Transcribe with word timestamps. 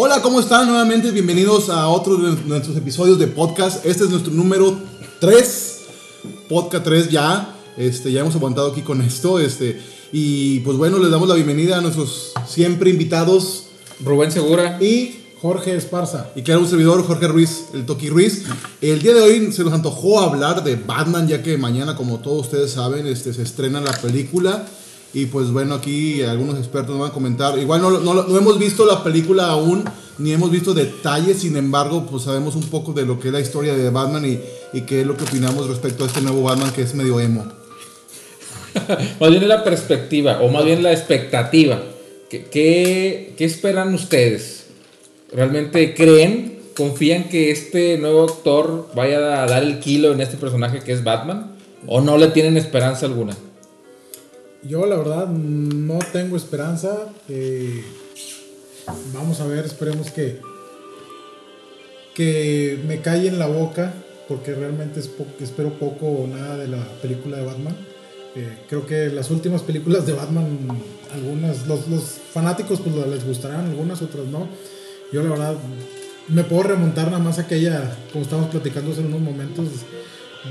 Hola, 0.00 0.22
¿cómo 0.22 0.38
están? 0.38 0.68
Nuevamente 0.68 1.10
bienvenidos 1.10 1.70
a 1.70 1.88
otro 1.88 2.16
de 2.18 2.40
nuestros 2.46 2.76
episodios 2.76 3.18
de 3.18 3.26
podcast. 3.26 3.84
Este 3.84 4.04
es 4.04 4.10
nuestro 4.10 4.32
número 4.32 4.78
3, 5.18 5.80
podcast 6.48 6.84
3 6.84 7.10
ya. 7.10 7.56
Este, 7.76 8.12
ya 8.12 8.20
hemos 8.20 8.36
aguantado 8.36 8.70
aquí 8.70 8.82
con 8.82 9.02
esto. 9.02 9.40
Este, 9.40 9.82
y 10.12 10.60
pues 10.60 10.76
bueno, 10.76 11.00
les 11.00 11.10
damos 11.10 11.28
la 11.28 11.34
bienvenida 11.34 11.78
a 11.78 11.80
nuestros 11.80 12.32
siempre 12.46 12.90
invitados. 12.90 13.64
Rubén 13.98 14.30
Segura. 14.30 14.78
Y 14.80 15.16
Jorge 15.42 15.74
Esparza. 15.74 16.30
Y 16.36 16.42
claro, 16.42 16.60
un 16.60 16.68
servidor, 16.68 17.04
Jorge 17.04 17.26
Ruiz, 17.26 17.64
el 17.74 17.84
Toki 17.84 18.08
Ruiz. 18.08 18.44
El 18.80 19.02
día 19.02 19.14
de 19.14 19.20
hoy 19.20 19.50
se 19.50 19.64
nos 19.64 19.72
antojó 19.72 20.20
hablar 20.20 20.62
de 20.62 20.76
Batman, 20.76 21.26
ya 21.26 21.42
que 21.42 21.58
mañana, 21.58 21.96
como 21.96 22.20
todos 22.20 22.42
ustedes 22.42 22.70
saben, 22.70 23.04
este, 23.08 23.34
se 23.34 23.42
estrena 23.42 23.80
la 23.80 23.90
película. 24.00 24.64
Y 25.14 25.26
pues 25.26 25.50
bueno, 25.50 25.74
aquí 25.74 26.22
algunos 26.22 26.58
expertos 26.58 26.98
van 26.98 27.10
a 27.10 27.12
comentar. 27.12 27.58
Igual 27.58 27.80
no, 27.80 27.90
no, 28.00 28.14
no 28.14 28.38
hemos 28.38 28.58
visto 28.58 28.84
la 28.84 29.02
película 29.02 29.46
aún, 29.46 29.84
ni 30.18 30.32
hemos 30.32 30.50
visto 30.50 30.74
detalles, 30.74 31.38
sin 31.38 31.56
embargo, 31.56 32.06
pues 32.10 32.24
sabemos 32.24 32.56
un 32.56 32.64
poco 32.64 32.92
de 32.92 33.06
lo 33.06 33.18
que 33.18 33.28
es 33.28 33.34
la 33.34 33.40
historia 33.40 33.74
de 33.74 33.90
Batman 33.90 34.26
y, 34.26 34.40
y 34.76 34.82
qué 34.82 35.00
es 35.00 35.06
lo 35.06 35.16
que 35.16 35.24
opinamos 35.24 35.66
respecto 35.68 36.04
a 36.04 36.08
este 36.08 36.20
nuevo 36.20 36.42
Batman 36.42 36.72
que 36.72 36.82
es 36.82 36.94
medio 36.94 37.20
emo. 37.20 37.46
más 39.20 39.30
bien 39.30 39.48
la 39.48 39.64
perspectiva, 39.64 40.40
o 40.40 40.48
más 40.48 40.64
bien 40.64 40.82
la 40.82 40.92
expectativa. 40.92 41.82
¿Qué, 42.28 42.44
qué, 42.44 43.34
qué 43.38 43.44
esperan 43.44 43.94
ustedes? 43.94 44.66
¿Realmente 45.32 45.94
creen, 45.94 46.60
confían 46.76 47.24
que 47.24 47.50
este 47.50 47.96
nuevo 47.96 48.24
actor 48.24 48.88
vaya 48.94 49.42
a 49.42 49.46
dar 49.46 49.62
el 49.62 49.78
kilo 49.78 50.12
en 50.12 50.20
este 50.20 50.36
personaje 50.36 50.80
que 50.80 50.92
es 50.92 51.02
Batman? 51.02 51.52
¿O 51.86 52.00
no 52.00 52.18
le 52.18 52.28
tienen 52.28 52.56
esperanza 52.56 53.06
alguna? 53.06 53.36
Yo 54.62 54.86
la 54.86 54.96
verdad 54.96 55.28
no 55.28 55.98
tengo 56.12 56.36
esperanza. 56.36 57.12
Eh, 57.28 57.84
vamos 59.12 59.40
a 59.40 59.46
ver, 59.46 59.64
esperemos 59.64 60.10
que, 60.10 60.40
que 62.14 62.80
me 62.86 63.00
calle 63.00 63.28
en 63.28 63.38
la 63.38 63.46
boca, 63.46 63.94
porque 64.26 64.54
realmente 64.54 65.00
es 65.00 65.10
espero 65.40 65.78
poco 65.78 66.06
o 66.06 66.26
nada 66.26 66.56
de 66.56 66.68
la 66.68 66.84
película 67.00 67.36
de 67.36 67.44
Batman. 67.44 67.76
Eh, 68.34 68.58
creo 68.68 68.84
que 68.84 69.08
las 69.08 69.30
últimas 69.30 69.62
películas 69.62 70.06
de 70.06 70.12
Batman, 70.12 70.46
algunas, 71.12 71.66
los, 71.66 71.88
los 71.88 72.02
fanáticos 72.02 72.80
pues 72.80 72.94
les 73.08 73.24
gustarán, 73.24 73.66
algunas 73.66 74.02
otras 74.02 74.26
no. 74.26 74.48
Yo 75.12 75.22
la 75.22 75.30
verdad 75.30 75.56
me 76.28 76.44
puedo 76.44 76.64
remontar 76.64 77.06
nada 77.06 77.20
más 77.20 77.38
a 77.38 77.42
aquella, 77.42 77.96
como 78.12 78.24
estábamos 78.24 78.50
platicando 78.50 78.92
hace 78.92 79.00
unos 79.00 79.20
momentos, 79.20 79.68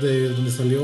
de 0.00 0.30
donde 0.30 0.50
salió... 0.50 0.82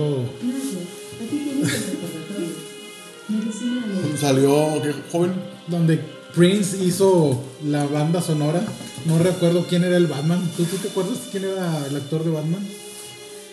¿Salió 4.18 4.80
qué 4.82 4.94
joven? 5.10 5.32
Donde 5.66 6.00
Prince 6.34 6.82
hizo 6.84 7.42
la 7.64 7.86
banda 7.86 8.20
sonora. 8.20 8.62
No 9.06 9.18
recuerdo 9.18 9.66
quién 9.68 9.84
era 9.84 9.96
el 9.96 10.06
Batman. 10.06 10.40
¿Tú, 10.56 10.64
tú 10.64 10.76
te 10.76 10.88
acuerdas 10.88 11.18
quién 11.30 11.44
era 11.44 11.86
el 11.86 11.96
actor 11.96 12.24
de 12.24 12.30
Batman? 12.30 12.66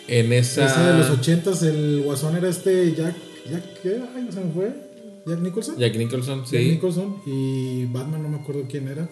En 0.08 0.34
esa... 0.34 0.66
Esa 0.66 0.92
de 0.92 0.98
los 1.00 1.10
ochentas, 1.10 1.64
el 1.64 2.02
guasón 2.04 2.36
era 2.36 2.50
este 2.50 2.94
Jack... 2.94 3.16
Jack 3.50 3.82
¿Qué? 3.82 4.02
Ay, 4.16 4.24
no 4.24 4.32
se 4.32 4.40
me 4.42 4.52
fue. 4.52 4.74
Jack 5.26 5.40
Nicholson. 5.40 5.78
Jack 5.78 5.96
Nicholson, 5.96 6.46
sí. 6.46 6.58
Jack 6.58 6.66
Nicholson. 6.74 7.16
Y 7.26 7.86
Batman 7.86 8.24
no 8.24 8.30
me 8.30 8.38
acuerdo 8.38 8.64
quién 8.70 8.88
era. 8.88 9.08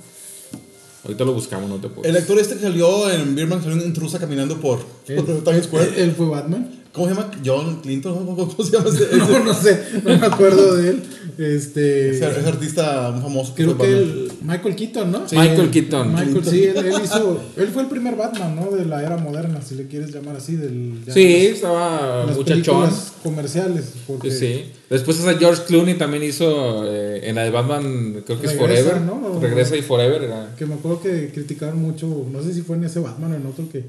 Ahorita 1.04 1.23
lo 1.23 1.34
buscamos, 1.34 1.70
no 1.70 1.78
te 1.78 1.88
puedo. 1.88 2.08
El 2.08 2.18
actor 2.18 2.38
este 2.40 2.56
que 2.56 2.62
salió 2.62 3.10
en 3.10 3.36
Birman 3.36 3.62
salió 3.64 3.78
en 3.78 3.88
intrusa 3.88 4.20
caminando 4.20 4.60
por, 4.60 4.80
¿Él, 5.08 5.23
por 5.23 5.44
Times 5.44 5.66
Square. 5.66 6.04
¿Él 6.04 6.12
fue 6.12 6.28
Batman? 6.28 6.79
¿Cómo 6.94 7.08
se 7.08 7.14
llama? 7.14 7.32
John 7.45 7.80
Clinton. 7.82 8.26
¿Cómo 8.36 8.64
se 8.64 8.72
llama 8.72 8.90
ese? 8.90 9.08
No, 9.18 9.44
no 9.45 9.54
sé, 9.54 9.80
no 10.04 10.18
me 10.18 10.26
acuerdo 10.26 10.76
de 10.76 10.90
él. 10.90 11.04
Este. 11.38 12.09
Ese, 12.09 12.28
ese 12.28 12.48
artista 12.50 13.12
muy 13.12 13.22
famoso. 13.22 13.54
Creo 13.56 13.78
que 13.78 13.86
el 13.88 14.32
Michael 14.42 14.76
Keaton, 14.76 15.12
¿no? 15.12 15.30
Sí. 15.30 15.38
Michael 15.38 15.70
Keaton. 15.72 16.14
Michael, 16.14 16.44
sí, 16.45 16.64
él, 16.66 16.78
él 16.78 16.94
hizo. 17.04 17.42
Él 17.56 17.67
fue 17.70 17.84
el 17.84 17.88
primer 17.88 18.16
Batman, 18.16 18.56
¿no? 18.56 18.72
De 18.76 18.86
la 18.86 19.02
era 19.04 19.16
moderna, 19.17 19.62
si 19.62 19.76
le 19.76 19.88
quieres 19.88 20.12
llamar 20.14 20.36
así. 20.38 20.56
Del, 20.56 21.00
Sí, 21.14 21.44
las- 21.48 21.56
estaba 21.56 22.26
las 22.26 22.36
muchachón. 22.36 22.89
comerciales. 23.23 23.94
Porque 24.08 24.32
Sí. 24.32 24.71
Después 24.89 25.20
esa 25.20 25.38
George 25.38 25.61
Clooney 25.67 25.94
también 25.98 26.23
hizo 26.23 26.83
eh, 26.92 27.21
en 27.30 27.36
la 27.36 27.44
de 27.44 27.52
Batman, 27.52 28.23
creo 28.26 28.42
que 28.42 28.48
es 28.48 28.54
Forever. 28.56 29.00
¿no? 29.02 29.39
Regresa 29.39 29.77
y 29.77 29.82
Forever 29.83 30.23
era. 30.23 30.56
Que 30.58 30.66
me 30.66 30.73
acuerdo 30.73 31.02
que 31.02 31.30
criticaron 31.33 31.80
mucho, 31.80 32.26
no 32.32 32.42
sé 32.42 32.54
si 32.54 32.64
fue 32.64 32.76
en 32.76 32.86
ese 32.86 33.00
Batman 33.00 33.33
o 33.33 33.36
en 33.36 33.45
otro, 33.45 33.70
que 33.71 33.86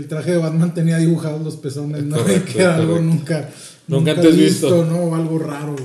el 0.00 0.08
traje 0.08 0.32
de 0.32 0.38
Batman 0.38 0.74
tenía 0.74 0.96
dibujados 0.98 1.42
los 1.42 1.56
pezones, 1.56 2.02
¿no? 2.04 2.16
Correcto, 2.22 2.52
que 2.52 2.62
era 2.62 2.76
algo 2.76 2.98
nunca, 2.98 3.48
Nunca 3.86 4.12
antes 4.12 4.36
visto. 4.36 4.84
¿no? 4.84 4.96
O 4.96 5.14
algo 5.14 5.38
raro. 5.38 5.76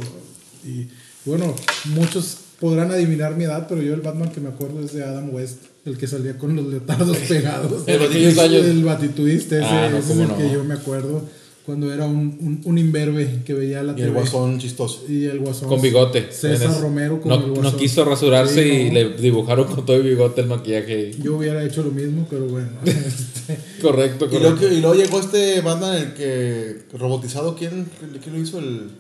Y 0.65 0.87
bueno, 1.25 1.53
muchos 1.85 2.37
podrán 2.59 2.91
adivinar 2.91 3.35
mi 3.35 3.43
edad, 3.43 3.67
pero 3.67 3.81
yo 3.81 3.93
el 3.93 4.01
Batman 4.01 4.31
que 4.31 4.39
me 4.39 4.49
acuerdo 4.49 4.79
es 4.83 4.93
de 4.93 5.03
Adam 5.03 5.33
West, 5.33 5.57
el 5.85 5.97
que 5.97 6.07
salía 6.07 6.37
con 6.37 6.55
los 6.55 6.65
leotardos 6.65 7.17
pegados. 7.29 7.87
Años. 7.87 8.65
El 8.65 8.83
batituiste, 8.83 9.57
ese, 9.57 9.65
Ah, 9.67 9.89
no, 9.91 9.97
ese 9.97 10.13
es 10.13 10.19
el 10.19 10.27
no. 10.29 10.37
que 10.37 10.49
yo 10.51 10.63
me 10.63 10.73
acuerdo. 10.75 11.21
Cuando 11.65 11.91
era 11.91 12.05
un, 12.05 12.37
un, 12.39 12.61
un 12.63 12.77
imberbe 12.77 13.41
que 13.43 13.53
veía 13.55 13.81
la 13.81 13.93
Y 13.93 14.01
el 14.01 14.07
TV. 14.09 14.11
guasón 14.19 14.59
chistoso. 14.59 15.03
Y 15.09 15.25
el 15.25 15.39
guasón. 15.39 15.67
Con 15.67 15.81
bigote. 15.81 16.31
César 16.31 16.67
En 16.67 16.71
es- 16.75 16.79
Romero 16.81 17.19
con 17.19 17.29
no, 17.29 17.55
el 17.55 17.61
no 17.63 17.75
quiso 17.77 18.05
rasurarse 18.05 18.63
Sí, 18.63 18.69
y 18.69 18.87
no. 18.89 18.93
le 18.93 19.09
dibujaron 19.17 19.65
con 19.65 19.83
todo 19.83 19.95
el 19.97 20.03
bigote 20.03 20.41
el 20.41 20.47
maquillaje. 20.47 21.11
Yo 21.19 21.37
hubiera 21.37 21.63
hecho 21.63 21.81
lo 21.83 21.89
mismo, 21.91 22.27
pero 22.29 22.45
bueno. 22.45 22.69
este, 22.85 23.57
Correcto, 23.81 24.25
Y 24.27 24.29
luego, 24.37 24.55
correcto. 24.57 24.75
y 24.75 24.79
luego 24.81 24.95
llegó 24.95 25.19
este 25.19 25.61
Batman, 25.61 25.95
el 25.95 26.13
que 26.13 26.81
robotizado, 26.97 27.55
¿quién, 27.55 27.87
quién 28.21 28.35
lo 28.35 28.39
hizo? 28.41 28.59
El, 28.59 28.91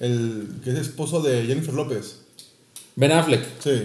el 0.00 0.48
que 0.62 0.70
es 0.72 0.78
esposo 0.78 1.22
de 1.22 1.44
Jennifer 1.46 1.72
López. 1.72 2.16
Ben 2.96 3.12
Affleck. 3.12 3.40
Sí. 3.64 3.82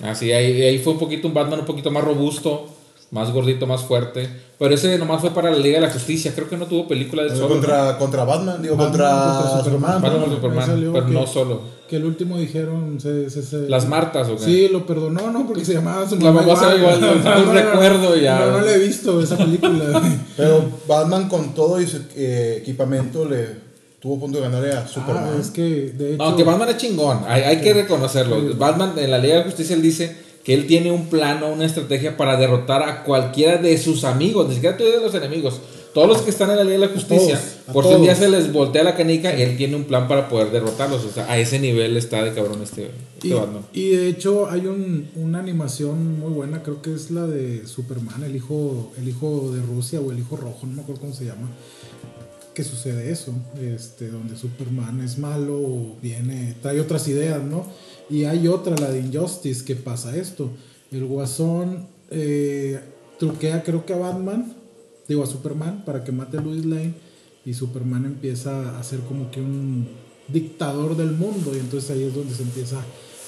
Así, 0.00 0.32
ahí, 0.32 0.62
ahí 0.62 0.78
fue 0.78 0.94
un 0.94 0.98
poquito 0.98 1.28
un 1.28 1.34
Batman 1.34 1.60
un 1.60 1.66
poquito 1.66 1.90
más 1.90 2.02
robusto, 2.02 2.73
más 3.14 3.30
gordito, 3.32 3.66
más 3.66 3.82
fuerte. 3.82 4.28
Pero 4.58 4.74
ese 4.74 4.98
nomás 4.98 5.20
fue 5.20 5.30
para 5.30 5.50
la 5.50 5.56
Liga 5.58 5.80
de 5.80 5.86
la 5.86 5.92
Justicia. 5.92 6.32
Creo 6.34 6.48
que 6.48 6.56
no 6.56 6.66
tuvo 6.66 6.86
película 6.88 7.22
de 7.22 7.30
solo. 7.30 7.42
¿no? 7.42 7.48
contra, 7.54 7.96
contra 7.96 8.24
Batman, 8.24 8.60
digo, 8.60 8.76
Batman 8.76 8.90
contra, 8.90 9.38
contra 9.42 9.64
Superman. 9.64 9.92
Batman 10.02 10.12
¿no? 10.12 10.18
contra 10.20 10.36
Superman, 10.36 10.90
pero 10.92 11.06
que- 11.06 11.12
no 11.12 11.26
solo. 11.26 11.60
Que 11.88 11.96
el 11.96 12.04
último 12.06 12.38
dijeron. 12.38 12.98
Se, 13.00 13.30
se- 13.30 13.42
se- 13.42 13.68
Las 13.68 13.86
Martas, 13.86 14.28
¿o 14.28 14.36
qué? 14.36 14.44
Sí, 14.44 14.68
lo 14.68 14.84
perdonó, 14.86 15.30
¿no? 15.30 15.46
Porque 15.46 15.64
se 15.64 15.74
llamaba 15.74 16.08
su 16.08 16.16
La 16.16 16.32
mamá 16.32 16.56
se 16.56 16.76
igual, 16.76 17.00
no, 17.00 17.14
no 17.14 17.44
no, 17.46 17.52
recuerdo 17.52 18.16
ya. 18.16 18.40
No, 18.40 18.58
no 18.58 18.60
le 18.64 18.74
he 18.74 18.78
visto 18.78 19.20
esa 19.20 19.36
película. 19.36 20.02
Pero 20.36 20.64
Batman 20.88 21.28
con 21.28 21.54
todo 21.54 21.80
y 21.80 21.86
su 21.86 21.98
eh, 22.16 22.56
equipamiento 22.60 23.24
le 23.28 23.46
tuvo 24.00 24.18
punto 24.20 24.38
de 24.38 24.44
ganarle 24.44 24.72
a 24.72 24.86
Superman. 24.88 25.30
ah, 25.36 25.40
es 25.40 25.50
que 25.50 25.62
de 25.62 26.14
hecho. 26.14 26.24
No, 26.30 26.36
que 26.36 26.42
Batman 26.42 26.68
es 26.70 26.76
chingón, 26.78 27.20
hay, 27.28 27.42
hay 27.42 27.60
que 27.60 27.72
reconocerlo. 27.74 28.54
Batman 28.56 28.94
en 28.98 29.10
la 29.10 29.18
Liga 29.18 29.34
de 29.34 29.40
la 29.40 29.46
Justicia 29.46 29.76
él 29.76 29.82
dice 29.82 30.23
que 30.44 30.52
él 30.52 30.66
tiene 30.66 30.92
un 30.92 31.06
plano, 31.06 31.48
una 31.48 31.64
estrategia 31.64 32.16
para 32.16 32.36
derrotar 32.36 32.82
a 32.82 33.02
cualquiera 33.02 33.56
de 33.56 33.76
sus 33.78 34.04
amigos, 34.04 34.46
ni 34.48 34.54
siquiera 34.54 34.76
de 34.76 35.00
los 35.00 35.14
enemigos. 35.14 35.60
Todos 35.94 36.08
los 36.08 36.22
que 36.22 36.30
están 36.30 36.50
en 36.50 36.56
la 36.56 36.64
Liga 36.64 36.80
de 36.80 36.86
la 36.86 36.92
Justicia, 36.92 37.40
todos, 37.40 37.72
por 37.72 37.84
si 37.84 37.94
un 37.94 38.02
día 38.02 38.14
todos. 38.14 38.26
se 38.26 38.30
les 38.30 38.52
voltea 38.52 38.82
la 38.82 38.96
canica, 38.96 39.32
él 39.32 39.56
tiene 39.56 39.76
un 39.76 39.84
plan 39.84 40.06
para 40.06 40.28
poder 40.28 40.50
derrotarlos. 40.50 41.04
O 41.04 41.10
sea, 41.10 41.30
a 41.30 41.38
ese 41.38 41.60
nivel 41.60 41.96
está 41.96 42.22
de 42.24 42.34
cabrón 42.34 42.60
este, 42.62 42.90
este 43.14 43.28
Y, 43.28 43.32
Batman. 43.32 43.62
y 43.72 43.90
de 43.90 44.08
hecho 44.08 44.50
hay 44.50 44.66
un, 44.66 45.08
una 45.14 45.38
animación 45.38 46.18
muy 46.18 46.32
buena, 46.32 46.62
creo 46.62 46.82
que 46.82 46.92
es 46.92 47.12
la 47.12 47.26
de 47.26 47.66
Superman, 47.66 48.24
el 48.24 48.34
hijo, 48.34 48.92
el 48.98 49.08
hijo 49.08 49.52
de 49.54 49.62
Rusia 49.62 50.00
o 50.00 50.10
el 50.10 50.18
hijo 50.18 50.36
rojo, 50.36 50.66
no 50.66 50.74
me 50.74 50.82
acuerdo 50.82 51.00
cómo 51.00 51.14
se 51.14 51.26
llama. 51.26 51.48
Que 52.54 52.64
sucede 52.64 53.10
eso, 53.10 53.32
este, 53.62 54.08
donde 54.08 54.36
Superman 54.36 55.00
es 55.00 55.16
malo, 55.18 55.96
viene, 56.02 56.54
trae 56.60 56.80
otras 56.80 57.06
ideas, 57.08 57.42
¿no? 57.42 57.66
Y 58.10 58.24
hay 58.24 58.48
otra, 58.48 58.76
la 58.76 58.90
de 58.90 59.00
Injustice, 59.00 59.64
que 59.64 59.76
pasa 59.76 60.16
esto. 60.16 60.50
El 60.90 61.06
guasón 61.06 61.86
eh, 62.10 62.80
truquea 63.18 63.62
creo 63.62 63.84
que 63.86 63.94
a 63.94 63.98
Batman, 63.98 64.54
digo 65.08 65.22
a 65.22 65.26
Superman, 65.26 65.84
para 65.84 66.04
que 66.04 66.12
mate 66.12 66.38
a 66.38 66.40
Lois 66.40 66.64
Lane. 66.64 66.94
Y 67.46 67.54
Superman 67.54 68.06
empieza 68.06 68.78
a 68.78 68.82
ser 68.82 69.00
como 69.00 69.30
que 69.30 69.40
un 69.40 69.88
dictador 70.28 70.96
del 70.96 71.12
mundo. 71.12 71.52
Y 71.54 71.58
entonces 71.58 71.90
ahí 71.90 72.04
es 72.04 72.14
donde 72.14 72.34
se 72.34 72.42
empieza 72.42 72.78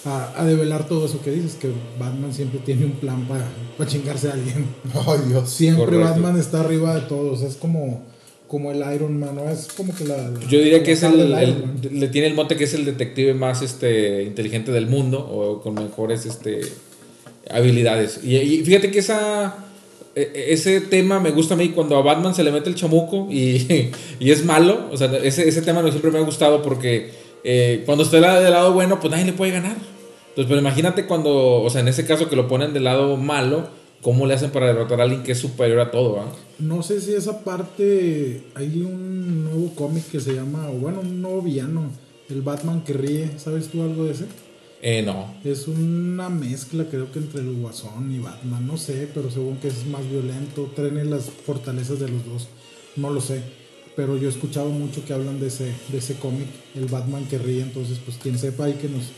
a, 0.04 0.40
a 0.40 0.44
develar 0.44 0.88
todo 0.88 1.06
eso 1.06 1.20
que 1.20 1.32
dices, 1.32 1.54
que 1.54 1.70
Batman 1.98 2.32
siempre 2.32 2.60
tiene 2.60 2.86
un 2.86 2.92
plan 2.92 3.26
para 3.26 3.90
chingarse 3.90 4.28
a 4.28 4.32
alguien. 4.32 4.66
Ay, 4.94 5.20
Dios. 5.28 5.50
Siempre 5.50 5.84
Correcto. 5.84 6.08
Batman 6.08 6.38
está 6.38 6.60
arriba 6.60 6.94
de 6.94 7.02
todos. 7.02 7.42
Es 7.42 7.56
como, 7.56 8.04
como 8.48 8.70
el 8.70 8.78
Iron 8.94 9.18
Man, 9.18 9.34
¿no? 9.34 9.48
Es 9.50 9.68
como 9.76 9.94
que 9.94 10.04
la... 10.04 10.16
la- 10.16 10.40
Yo 10.48 10.58
diría 10.60 10.82
que 10.82 10.92
es 10.92 11.02
el, 11.02 11.30
le 11.92 12.08
tiene 12.08 12.28
el 12.28 12.34
mote 12.34 12.56
que 12.56 12.64
es 12.64 12.74
el 12.74 12.84
detective 12.84 13.34
más 13.34 13.62
este 13.62 14.22
inteligente 14.22 14.70
del 14.72 14.86
mundo 14.86 15.18
o 15.20 15.60
con 15.62 15.74
mejores 15.74 16.26
este 16.26 16.60
habilidades. 17.50 18.20
Y, 18.24 18.36
y 18.36 18.64
fíjate 18.64 18.90
que 18.90 18.98
esa 19.00 19.56
e- 20.14 20.46
ese 20.48 20.80
tema 20.80 21.20
me 21.20 21.30
gusta 21.30 21.54
a 21.54 21.56
mí 21.56 21.70
cuando 21.70 21.96
a 21.96 22.02
Batman 22.02 22.34
se 22.34 22.42
le 22.44 22.52
mete 22.52 22.68
el 22.68 22.74
chamuco 22.74 23.28
y, 23.30 23.90
y 24.20 24.30
es 24.30 24.44
malo. 24.44 24.88
O 24.92 24.96
sea, 24.96 25.14
ese, 25.22 25.48
ese 25.48 25.62
tema 25.62 25.82
siempre 25.90 26.10
me 26.10 26.18
ha 26.18 26.22
gustado 26.22 26.62
porque 26.62 27.10
eh, 27.44 27.82
cuando 27.86 28.04
esté 28.04 28.20
la- 28.20 28.40
del 28.40 28.52
lado 28.52 28.72
bueno, 28.72 29.00
pues 29.00 29.10
nadie 29.10 29.24
le 29.26 29.32
puede 29.32 29.52
ganar. 29.52 29.76
Entonces, 30.30 30.48
pero 30.48 30.60
imagínate 30.60 31.06
cuando, 31.06 31.62
o 31.62 31.70
sea, 31.70 31.80
en 31.80 31.88
ese 31.88 32.04
caso 32.06 32.28
que 32.28 32.36
lo 32.36 32.46
ponen 32.46 32.74
del 32.74 32.84
lado 32.84 33.16
malo, 33.16 33.68
¿cómo 34.06 34.24
le 34.24 34.34
hacen 34.34 34.52
para 34.52 34.68
derrotar 34.68 35.00
a 35.00 35.02
alguien 35.02 35.24
que 35.24 35.32
es 35.32 35.38
superior 35.40 35.80
a 35.80 35.90
todo? 35.90 36.20
ah? 36.20 36.32
No 36.60 36.84
sé 36.84 37.00
si 37.00 37.12
esa 37.12 37.42
parte. 37.42 38.40
Hay 38.54 38.80
un 38.80 39.46
nuevo 39.46 39.74
cómic 39.74 40.04
que 40.08 40.20
se 40.20 40.32
llama. 40.32 40.68
Bueno, 40.68 41.00
un 41.00 41.20
nuevo 41.20 41.42
villano. 41.42 41.90
El 42.30 42.42
Batman 42.42 42.84
que 42.84 42.92
ríe. 42.92 43.36
¿Sabes 43.36 43.66
tú 43.66 43.82
algo 43.82 44.04
de 44.04 44.12
ese? 44.12 44.26
Eh, 44.80 45.02
no. 45.02 45.34
Es 45.42 45.66
una 45.66 46.28
mezcla, 46.28 46.84
creo 46.84 47.10
que 47.10 47.18
entre 47.18 47.40
el 47.40 47.56
Guasón 47.56 48.14
y 48.14 48.20
Batman. 48.20 48.64
No 48.64 48.76
sé, 48.76 49.08
pero 49.12 49.28
según 49.28 49.56
que 49.56 49.66
es 49.66 49.84
más 49.86 50.08
violento. 50.08 50.70
Tiene 50.76 51.04
las 51.04 51.24
fortalezas 51.24 51.98
de 51.98 52.08
los 52.08 52.24
dos. 52.24 52.46
No 52.94 53.10
lo 53.10 53.20
sé. 53.20 53.42
Pero 53.96 54.16
yo 54.16 54.28
he 54.28 54.30
escuchado 54.30 54.68
mucho 54.68 55.04
que 55.04 55.14
hablan 55.14 55.40
de 55.40 55.48
ese, 55.48 55.72
de 55.88 55.98
ese 55.98 56.14
cómic, 56.14 56.46
el 56.76 56.86
Batman 56.86 57.24
que 57.24 57.38
ríe. 57.38 57.60
Entonces, 57.60 57.98
pues 58.04 58.18
quien 58.18 58.38
sepa 58.38 58.66
ahí 58.66 58.74
que 58.74 58.88
nos, 58.88 59.10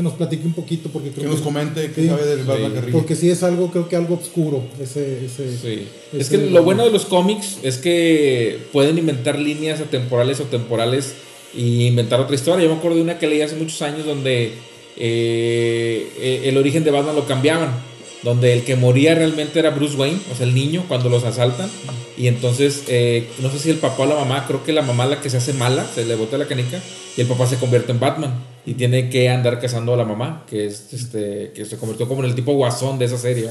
que 0.00 0.04
nos 0.04 0.14
platique 0.14 0.46
un 0.46 0.54
poquito. 0.54 0.88
Porque 0.88 1.10
creo 1.10 1.24
Que 1.28 1.30
nos 1.36 1.40
comente 1.42 1.92
qué 1.92 2.02
Sí. 2.02 2.08
sabe 2.08 2.24
del 2.24 2.44
Batman 2.44 2.72
Sí. 2.74 2.86
que. 2.86 2.92
Porque 2.92 3.14
sí 3.16 3.30
es 3.30 3.42
algo, 3.42 3.70
creo 3.70 3.88
que 3.88 3.96
algo 3.96 4.14
oscuro. 4.14 4.62
Ese, 4.80 5.26
ese, 5.26 5.56
Sí. 5.56 5.86
ese 6.12 6.20
Es 6.20 6.28
que 6.30 6.38
lo 6.38 6.62
bueno 6.62 6.84
de 6.84 6.90
los 6.90 7.04
cómics 7.04 7.58
es 7.62 7.76
que 7.76 8.58
pueden 8.72 8.96
inventar 8.98 9.38
líneas 9.38 9.80
atemporales 9.80 10.40
o 10.40 10.44
temporales 10.44 11.12
y 11.54 11.86
inventar 11.86 12.18
otra 12.20 12.34
historia. 12.34 12.64
Yo 12.64 12.72
me 12.72 12.78
acuerdo 12.78 12.96
de 12.96 13.02
una 13.02 13.18
que 13.18 13.26
leí 13.26 13.42
hace 13.42 13.56
muchos 13.56 13.80
años 13.82 14.06
donde 14.06 14.52
eh, 14.96 16.08
eh, 16.18 16.42
el 16.44 16.56
origen 16.56 16.84
de 16.84 16.90
Batman 16.90 17.14
lo 17.14 17.26
cambiaban. 17.26 17.90
Donde 18.22 18.52
el 18.52 18.64
que 18.64 18.76
moría 18.76 19.14
realmente 19.14 19.58
era 19.58 19.70
Bruce 19.70 19.96
Wayne, 19.96 20.18
o 20.30 20.36
sea, 20.36 20.44
el 20.46 20.54
niño, 20.54 20.84
cuando 20.88 21.08
los 21.08 21.24
asaltan. 21.24 21.70
Y 22.18 22.26
entonces, 22.26 22.82
eh, 22.88 23.26
no 23.38 23.50
sé 23.50 23.58
si 23.58 23.70
el 23.70 23.78
papá 23.78 24.02
o 24.02 24.06
la 24.06 24.14
mamá, 24.14 24.44
creo 24.46 24.62
que 24.62 24.74
la 24.74 24.82
mamá 24.82 25.04
es 25.04 25.10
la 25.10 25.20
que 25.22 25.30
se 25.30 25.38
hace 25.38 25.54
mala, 25.54 25.86
se 25.94 26.04
le 26.04 26.16
bota 26.16 26.36
la 26.36 26.46
canica, 26.46 26.82
y 27.16 27.20
el 27.22 27.26
papá 27.26 27.46
se 27.46 27.56
convierte 27.56 27.92
en 27.92 28.00
Batman. 28.00 28.34
Y 28.66 28.74
tiene 28.74 29.08
que 29.08 29.28
andar 29.30 29.58
cazando 29.58 29.94
a 29.94 29.96
la 29.96 30.04
mamá, 30.04 30.44
que, 30.48 30.66
es, 30.66 30.92
este, 30.92 31.52
que 31.54 31.64
se 31.64 31.76
convirtió 31.78 32.06
como 32.06 32.22
en 32.22 32.28
el 32.30 32.34
tipo 32.34 32.52
guasón 32.52 32.98
de 32.98 33.06
esa 33.06 33.16
serie. 33.16 33.48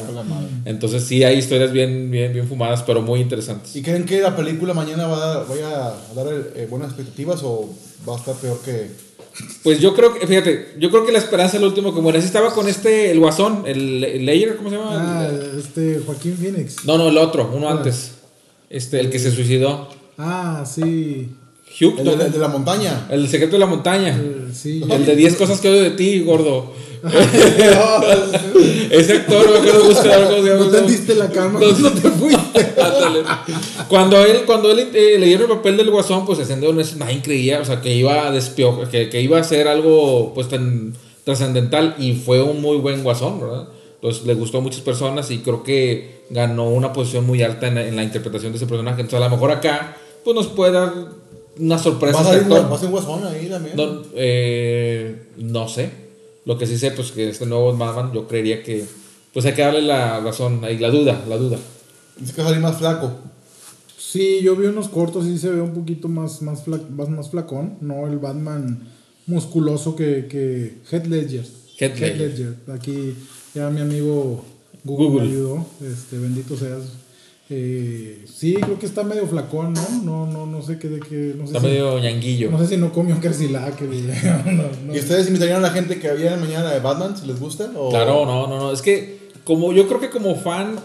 Entonces 0.66 1.04
sí 1.04 1.24
hay 1.24 1.38
historias 1.40 1.72
bien, 1.72 2.12
bien, 2.12 2.32
bien 2.32 2.48
fumadas, 2.48 2.84
pero 2.84 3.02
muy 3.02 3.20
interesantes. 3.20 3.76
¿Y 3.76 3.82
creen 3.82 4.06
que 4.06 4.22
la 4.22 4.36
película 4.36 4.74
mañana 4.74 5.08
va 5.08 5.18
a 5.18 5.28
dar, 5.36 5.48
vaya 5.48 5.88
a 5.88 6.14
dar 6.16 6.28
eh, 6.56 6.68
buenas 6.70 6.90
expectativas 6.90 7.42
o 7.44 7.70
va 8.08 8.16
a 8.16 8.18
estar 8.20 8.36
peor 8.36 8.60
que... 8.62 9.10
Pues 9.64 9.80
yo 9.80 9.94
creo 9.96 10.14
que, 10.14 10.28
fíjate, 10.28 10.74
yo 10.80 10.90
creo 10.92 11.06
que 11.06 11.12
la 11.14 11.20
esperanza 11.20 11.56
es 11.58 11.62
lo 11.62 11.70
último 11.70 11.94
que 11.96 12.02
muere. 12.02 12.20
Así 12.20 12.28
estaba 12.28 12.54
con 12.54 12.68
este, 12.68 13.10
el 13.12 13.20
guasón, 13.20 13.64
el, 13.66 14.04
el 14.04 14.26
Layer, 14.26 14.58
¿cómo 14.58 14.70
se 14.70 14.76
llama? 14.76 15.22
Ah, 15.22 15.28
El- 15.28 15.60
este 15.60 16.02
Joaquín 16.06 16.36
Phoenix. 16.38 16.86
no, 16.86 16.98
no, 16.98 17.08
el 17.10 17.18
otro, 17.18 17.50
uno 17.56 17.70
Ah. 17.70 17.74
antes. 17.74 18.12
Este, 18.70 19.00
el 19.00 19.10
que 19.10 19.18
se 19.18 19.32
suicidó. 19.32 19.88
Ah, 20.18 20.66
sí. 20.66 21.30
Hugh, 21.80 21.96
El 22.00 22.06
¿no? 22.06 22.16
de, 22.16 22.26
el 22.26 22.32
de 22.32 22.40
la 22.40 22.48
montaña. 22.48 23.08
El 23.10 23.28
secreto 23.28 23.54
de 23.54 23.60
la 23.60 23.66
montaña. 23.66 24.20
Sí. 24.54 24.84
El 24.90 25.06
de 25.06 25.16
10 25.16 25.36
cosas 25.36 25.62
que 25.62 25.70
odio 25.70 25.84
de 25.84 25.92
ti, 25.92 26.22
gordo. 26.22 26.74
Ese 28.92 29.14
actor, 29.14 29.50
me 29.50 29.58
acuerdo 29.60 29.86
buscar 29.86 30.28
se 30.28 30.42
llama. 30.42 30.66
No 30.66 30.70
tendiste 30.70 31.16
la 31.16 31.30
cama 31.30 31.60
No, 31.60 31.70
cuando 31.70 31.92
te 31.94 32.10
fuiste. 32.12 32.40
Cuando 33.88 34.26
él, 34.26 34.42
cuando 34.46 34.72
él 34.72 34.90
eh, 34.94 35.16
le 35.18 35.26
dieron 35.26 35.50
el 35.50 35.58
papel 35.58 35.78
del 35.78 35.90
guasón, 35.90 36.26
pues 36.26 36.40
ascendió 36.40 36.74
nadie 36.74 37.22
creía, 37.24 37.60
o 37.60 37.66
sea, 37.66 37.82
que 37.82 37.96
iba 37.96 38.28
a 38.28 38.34
que, 38.92 39.10
que 39.10 39.22
iba 39.22 39.40
a 39.40 39.44
ser 39.44 39.68
algo 39.68 40.34
pues 40.34 40.50
tan 40.50 40.94
trascendental 41.24 41.96
y 41.98 42.14
fue 42.14 42.42
un 42.42 42.62
muy 42.62 42.78
buen 42.78 43.04
guasón, 43.04 43.40
¿verdad? 43.40 43.70
Entonces 43.96 44.26
le 44.26 44.34
gustó 44.34 44.60
a 44.60 44.62
muchas 44.62 44.82
personas 44.82 45.32
y 45.32 45.40
creo 45.40 45.64
que 45.64 46.24
ganó 46.30 46.70
una 46.70 46.94
posición 46.94 47.26
muy 47.26 47.42
alta 47.42 47.68
en 47.68 47.76
la, 47.76 47.88
en 47.88 47.96
la 47.96 48.04
interpretación 48.04 48.52
de 48.52 48.58
ese 48.58 48.68
personaje. 48.68 49.02
Entonces 49.02 49.26
a 49.26 49.30
lo 49.30 49.36
mejor 49.36 49.52
acá 49.52 49.98
pues 50.24 50.36
nos 50.36 50.48
puede 50.48 50.74
dar 50.74 50.94
una 51.60 51.78
sorpresa. 51.78 52.22
¿Va 52.24 52.58
a 52.58 52.80
un 52.82 52.92
guasón 52.92 53.26
ahí 53.28 53.48
también? 53.48 53.76
No, 53.76 54.02
eh, 54.16 55.28
no 55.38 55.68
sé. 55.68 55.90
Lo 56.46 56.58
que 56.58 56.66
sí 56.66 56.78
sé, 56.78 56.92
pues 56.92 57.12
que 57.12 57.30
este 57.30 57.46
nuevo 57.46 57.76
Batman, 57.76 58.12
yo 58.14 58.28
creería 58.28 58.64
que, 58.64 58.86
pues 59.34 59.46
hay 59.46 59.54
que 59.54 59.62
darle 59.62 59.82
la 59.82 60.20
razón, 60.22 60.64
ahí 60.64 60.78
la 60.80 60.90
duda, 60.90 61.24
la 61.28 61.38
duda. 61.38 61.58
Dice 62.18 62.34
que 62.34 62.42
va 62.42 62.48
a 62.48 62.50
salir 62.52 62.64
más 62.64 62.78
flaco. 62.78 63.12
Sí, 63.98 64.40
yo 64.42 64.56
vi 64.56 64.66
unos 64.66 64.90
cortos 64.90 65.28
y 65.28 65.38
se 65.38 65.50
ve 65.52 65.62
un 65.62 65.74
poquito 65.74 66.08
más, 66.08 66.42
más, 66.42 66.66
fla- 66.66 66.90
más, 66.90 67.10
más 67.10 67.30
flacón. 67.30 67.78
No 67.82 68.08
el 68.08 68.18
Batman 68.18 68.88
musculoso 69.28 69.96
que, 69.96 70.26
que 70.28 70.78
Heath 70.90 71.06
Ledger. 71.06 71.46
Heath 71.78 72.00
Ledger. 72.00 72.56
Aquí 72.74 73.14
ya 73.54 73.70
mi 73.70 73.82
amigo 73.82 74.44
Google, 74.84 75.08
Google. 75.08 75.26
me 75.26 75.32
ayudó. 75.32 75.66
Este, 75.82 76.18
bendito 76.18 76.58
seas. 76.58 76.82
Eh, 77.52 78.26
sí, 78.32 78.54
creo 78.62 78.78
que 78.78 78.86
está 78.86 79.04
medio 79.04 79.26
flacón, 79.26 79.74
¿no? 79.74 79.82
No, 80.04 80.26
no, 80.28 80.46
no 80.46 80.62
sé 80.62 80.78
qué 80.78 80.88
de 80.88 81.00
qué. 81.00 81.34
No 81.36 81.48
sé, 81.48 81.54
Está 81.54 81.60
si, 81.62 81.66
medio 81.66 81.98
ñanguillo. 82.00 82.52
no 82.52 82.60
sé 82.60 82.68
si 82.68 82.78
no 82.78 82.94
comió 82.94 83.20
Carcilac. 83.20 83.82
no, 84.46 84.64
no. 84.86 84.96
¿Y 84.96 85.00
ustedes 85.00 85.28
invitarían 85.28 85.58
a 85.58 85.68
la 85.68 85.72
gente 85.72 86.00
que 86.00 86.14
viene 86.14 86.38
mañana 86.38 86.72
de 86.72 86.80
Batman 86.80 87.18
si 87.18 87.26
les 87.26 87.40
gusta? 87.40 87.72
O... 87.76 87.90
Claro, 87.90 88.26
no, 88.26 88.48
no, 88.48 88.60
no. 88.60 88.72
Es 88.72 88.84
que 88.84 89.18
como 89.46 89.74
yo 89.74 89.88
creo 89.88 90.00
que 90.00 90.12
como 90.12 90.36
fan 90.36 90.80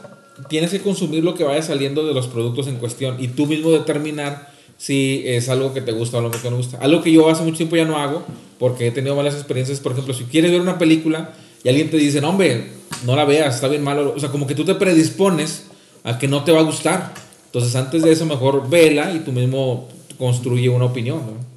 tienes 0.49 0.70
que 0.70 0.81
consumir 0.81 1.22
lo 1.22 1.34
que 1.34 1.44
vaya 1.44 1.61
saliendo 1.61 2.06
de 2.06 2.14
los 2.14 2.28
productos 2.28 2.67
en 2.67 2.76
cuestión 2.76 3.17
y 3.22 3.28
tú 3.28 3.46
mismo 3.46 3.70
determinar 3.70 4.49
si 4.78 5.22
es 5.26 5.50
algo 5.50 5.75
que 5.75 5.82
te 5.82 5.93
gusta 5.93 6.17
o 6.17 6.20
algo 6.20 6.31
que 6.31 6.38
no 6.38 6.49
te 6.49 6.56
gusta. 6.56 6.78
Algo 6.78 7.02
que 7.02 7.12
yo 7.12 7.28
hace 7.28 7.43
mucho 7.43 7.58
tiempo 7.58 7.76
ya 7.76 7.84
no 7.84 7.99
hago 7.99 8.25
porque 8.58 8.87
he 8.87 8.90
tenido 8.90 9.14
malas 9.14 9.34
experiencias. 9.34 9.81
Por 9.81 9.93
ejemplo, 9.93 10.14
si 10.14 10.25
quieres 10.25 10.50
ver 10.50 10.62
una 10.62 10.78
película 10.78 11.34
y 11.62 11.69
alguien 11.69 11.90
te 11.90 11.99
dice, 11.99 12.22
no, 12.22 12.31
hombre, 12.31 12.69
no 13.05 13.17
la 13.17 13.26
veas, 13.26 13.55
está 13.56 13.69
bien 13.69 13.82
malo. 13.82 14.14
O 14.17 14.19
sea, 14.19 14.31
como 14.31 14.46
que 14.46 14.55
tú 14.55 14.64
te 14.64 14.75
predispones 14.75 15.67
a 16.04 16.18
que 16.18 16.28
no 16.28 16.44
te 16.44 16.52
va 16.52 16.60
a 16.60 16.64
gustar. 16.64 17.12
Entonces, 17.46 17.74
antes 17.74 18.02
de 18.02 18.12
eso, 18.12 18.26
mejor 18.26 18.68
vela 18.68 19.12
y 19.12 19.20
tú 19.20 19.32
mismo 19.32 19.88
construye 20.18 20.68
una 20.68 20.84
opinión. 20.84 21.18
¿no? 21.18 21.54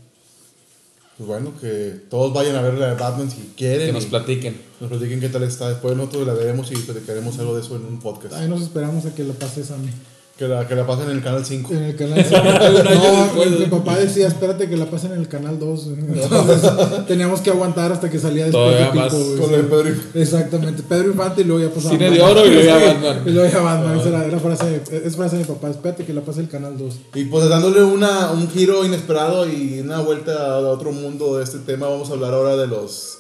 Pues 1.18 1.28
bueno, 1.28 1.52
que 1.60 2.00
todos 2.10 2.34
vayan 2.34 2.56
a 2.56 2.62
ver 2.62 2.76
la 2.76 2.90
de 2.90 2.96
Batman 2.96 3.30
si 3.30 3.54
quieren. 3.58 3.88
Que 3.88 3.94
nos 3.94 4.06
platiquen. 4.06 4.56
nos 4.80 4.90
platiquen 4.90 5.20
qué 5.20 5.30
tal 5.30 5.44
está. 5.44 5.70
Después 5.70 5.96
nosotros 5.98 6.26
la 6.26 6.34
veremos 6.34 6.72
y 6.72 6.76
platicaremos 6.76 7.38
algo 7.40 7.56
de 7.56 7.62
eso 7.62 7.76
en 7.76 7.86
un 7.86 8.00
podcast. 8.00 8.36
Ahí 8.36 8.48
nos 8.48 8.62
esperamos 8.62 9.06
a 9.06 9.14
que 9.14 9.24
la 9.24 9.34
pases 9.34 9.72
a 9.72 9.78
mí. 9.78 9.90
Que 10.38 10.48
la, 10.48 10.68
que 10.68 10.76
la 10.76 10.86
pasen 10.86 11.06
en 11.10 11.18
el 11.18 11.24
canal 11.24 11.44
5. 11.44 11.74
En 11.74 11.84
el 11.84 11.96
canal 11.96 12.20
Un 12.30 12.88
año 12.88 13.02
No, 13.12 13.24
después. 13.24 13.60
mi 13.60 13.66
papá 13.66 13.98
decía, 13.98 14.28
espérate 14.28 14.70
que 14.70 14.78
la 14.78 14.86
pasen 14.86 15.14
en 15.14 15.20
el 15.22 15.28
canal 15.28 15.58
2. 15.58 15.88
Entonces, 16.14 16.72
teníamos 17.08 17.42
que 17.42 17.50
aguantar 17.50 17.92
hasta 17.92 18.08
que 18.12 18.20
salía 18.20 18.46
después 18.46 18.64
Todavía 18.64 18.86
de 18.86 18.92
Pipo, 18.92 19.04
más. 19.04 19.14
güey, 19.14 19.38
Con 19.40 19.54
el 19.56 19.66
Pedro 19.66 19.90
y- 19.90 20.20
Exactamente, 20.22 20.84
Pedro 20.88 21.08
Infante 21.08 21.42
y 21.42 21.44
luego 21.46 21.68
ya 21.68 21.74
pasaba. 21.74 21.92
Cine 21.96 22.12
de 22.12 22.22
oro 22.22 22.46
y 22.46 22.50
luego 22.52 22.66
ya 22.68 22.76
Batman. 22.94 23.24
Y 23.26 23.30
luego 23.32 23.50
ya 23.52 23.60
Batman, 23.62 24.00
esa 24.00 24.10
era, 24.10 24.26
era 24.26 24.40
frase, 24.40 24.82
es 25.04 25.16
frase 25.16 25.38
de 25.38 25.42
mi 25.42 25.48
papá, 25.48 25.70
espérate 25.72 26.06
que 26.06 26.14
la 26.14 26.22
pase 26.22 26.42
el 26.42 26.50
canal 26.50 26.78
2. 26.78 26.96
Y 27.16 27.24
pues 27.26 27.50
dándole 27.50 27.82
una, 27.82 28.30
un 28.32 28.48
giro 28.52 28.86
inesperado 28.86 29.48
y 29.50 29.80
una 29.80 30.02
vuelta 30.02 30.54
a 30.54 30.60
otro 30.60 30.92
mundo 30.92 31.38
de 31.38 31.46
este 31.46 31.58
tema, 31.60 31.88
vamos 31.88 32.12
a 32.12 32.14
hablar 32.14 32.36
ahora 32.36 32.56
de 32.56 32.68
los 32.68 33.18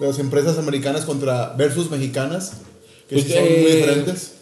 de 0.00 0.06
las 0.08 0.18
empresas 0.18 0.58
americanas 0.58 1.06
contra 1.06 1.54
versus 1.56 1.90
mexicanas, 1.90 2.52
que 3.08 3.16
sí 3.22 3.22
Pues, 3.22 3.34
son 3.34 3.42
muy 3.44 3.52
eh, 3.70 3.76
diferentes. 3.76 4.32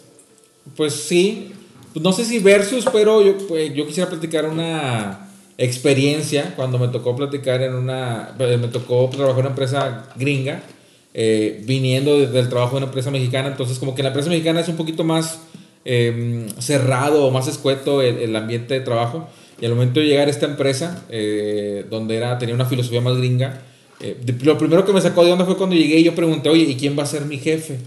Pues 0.75 0.93
sí, 0.93 1.51
no 1.95 2.13
sé 2.13 2.25
si 2.25 2.39
versus, 2.39 2.85
pero 2.91 3.21
yo, 3.21 3.37
pues, 3.47 3.73
yo 3.73 3.85
quisiera 3.85 4.09
platicar 4.09 4.45
una 4.47 5.29
experiencia 5.57 6.53
cuando 6.55 6.79
me 6.79 6.87
tocó 6.87 7.15
platicar 7.15 7.61
en 7.61 7.75
una, 7.75 8.35
eh, 8.39 8.57
me 8.57 8.67
tocó 8.67 9.09
trabajar 9.09 9.39
en 9.39 9.45
una 9.45 9.49
empresa 9.49 10.09
gringa, 10.15 10.63
eh, 11.13 11.61
viniendo 11.65 12.17
desde 12.17 12.39
el 12.39 12.49
trabajo 12.49 12.71
de 12.71 12.77
una 12.77 12.87
empresa 12.87 13.11
mexicana, 13.11 13.49
entonces 13.49 13.77
como 13.77 13.93
que 13.93 14.01
la 14.01 14.09
empresa 14.09 14.29
mexicana 14.29 14.61
es 14.61 14.67
un 14.67 14.77
poquito 14.77 15.03
más 15.03 15.41
eh, 15.85 16.47
cerrado 16.59 17.25
o 17.25 17.31
más 17.31 17.47
escueto 17.47 18.01
el, 18.01 18.17
el 18.17 18.35
ambiente 18.35 18.73
de 18.73 18.79
trabajo, 18.79 19.27
y 19.61 19.65
al 19.65 19.75
momento 19.75 19.99
de 19.99 20.07
llegar 20.07 20.27
a 20.27 20.31
esta 20.31 20.45
empresa, 20.45 21.05
eh, 21.09 21.85
donde 21.89 22.17
era, 22.17 22.37
tenía 22.37 22.55
una 22.55 22.65
filosofía 22.65 23.01
más 23.01 23.17
gringa, 23.17 23.61
eh, 23.99 24.17
lo 24.41 24.57
primero 24.57 24.85
que 24.85 24.91
me 24.91 25.01
sacó 25.01 25.23
de 25.23 25.31
onda 25.31 25.45
fue 25.45 25.55
cuando 25.55 25.75
llegué 25.75 25.99
y 25.99 26.03
yo 26.03 26.15
pregunté, 26.15 26.49
oye, 26.49 26.63
¿y 26.63 26.75
quién 26.75 26.97
va 26.97 27.03
a 27.03 27.05
ser 27.05 27.25
mi 27.25 27.37
jefe? 27.37 27.77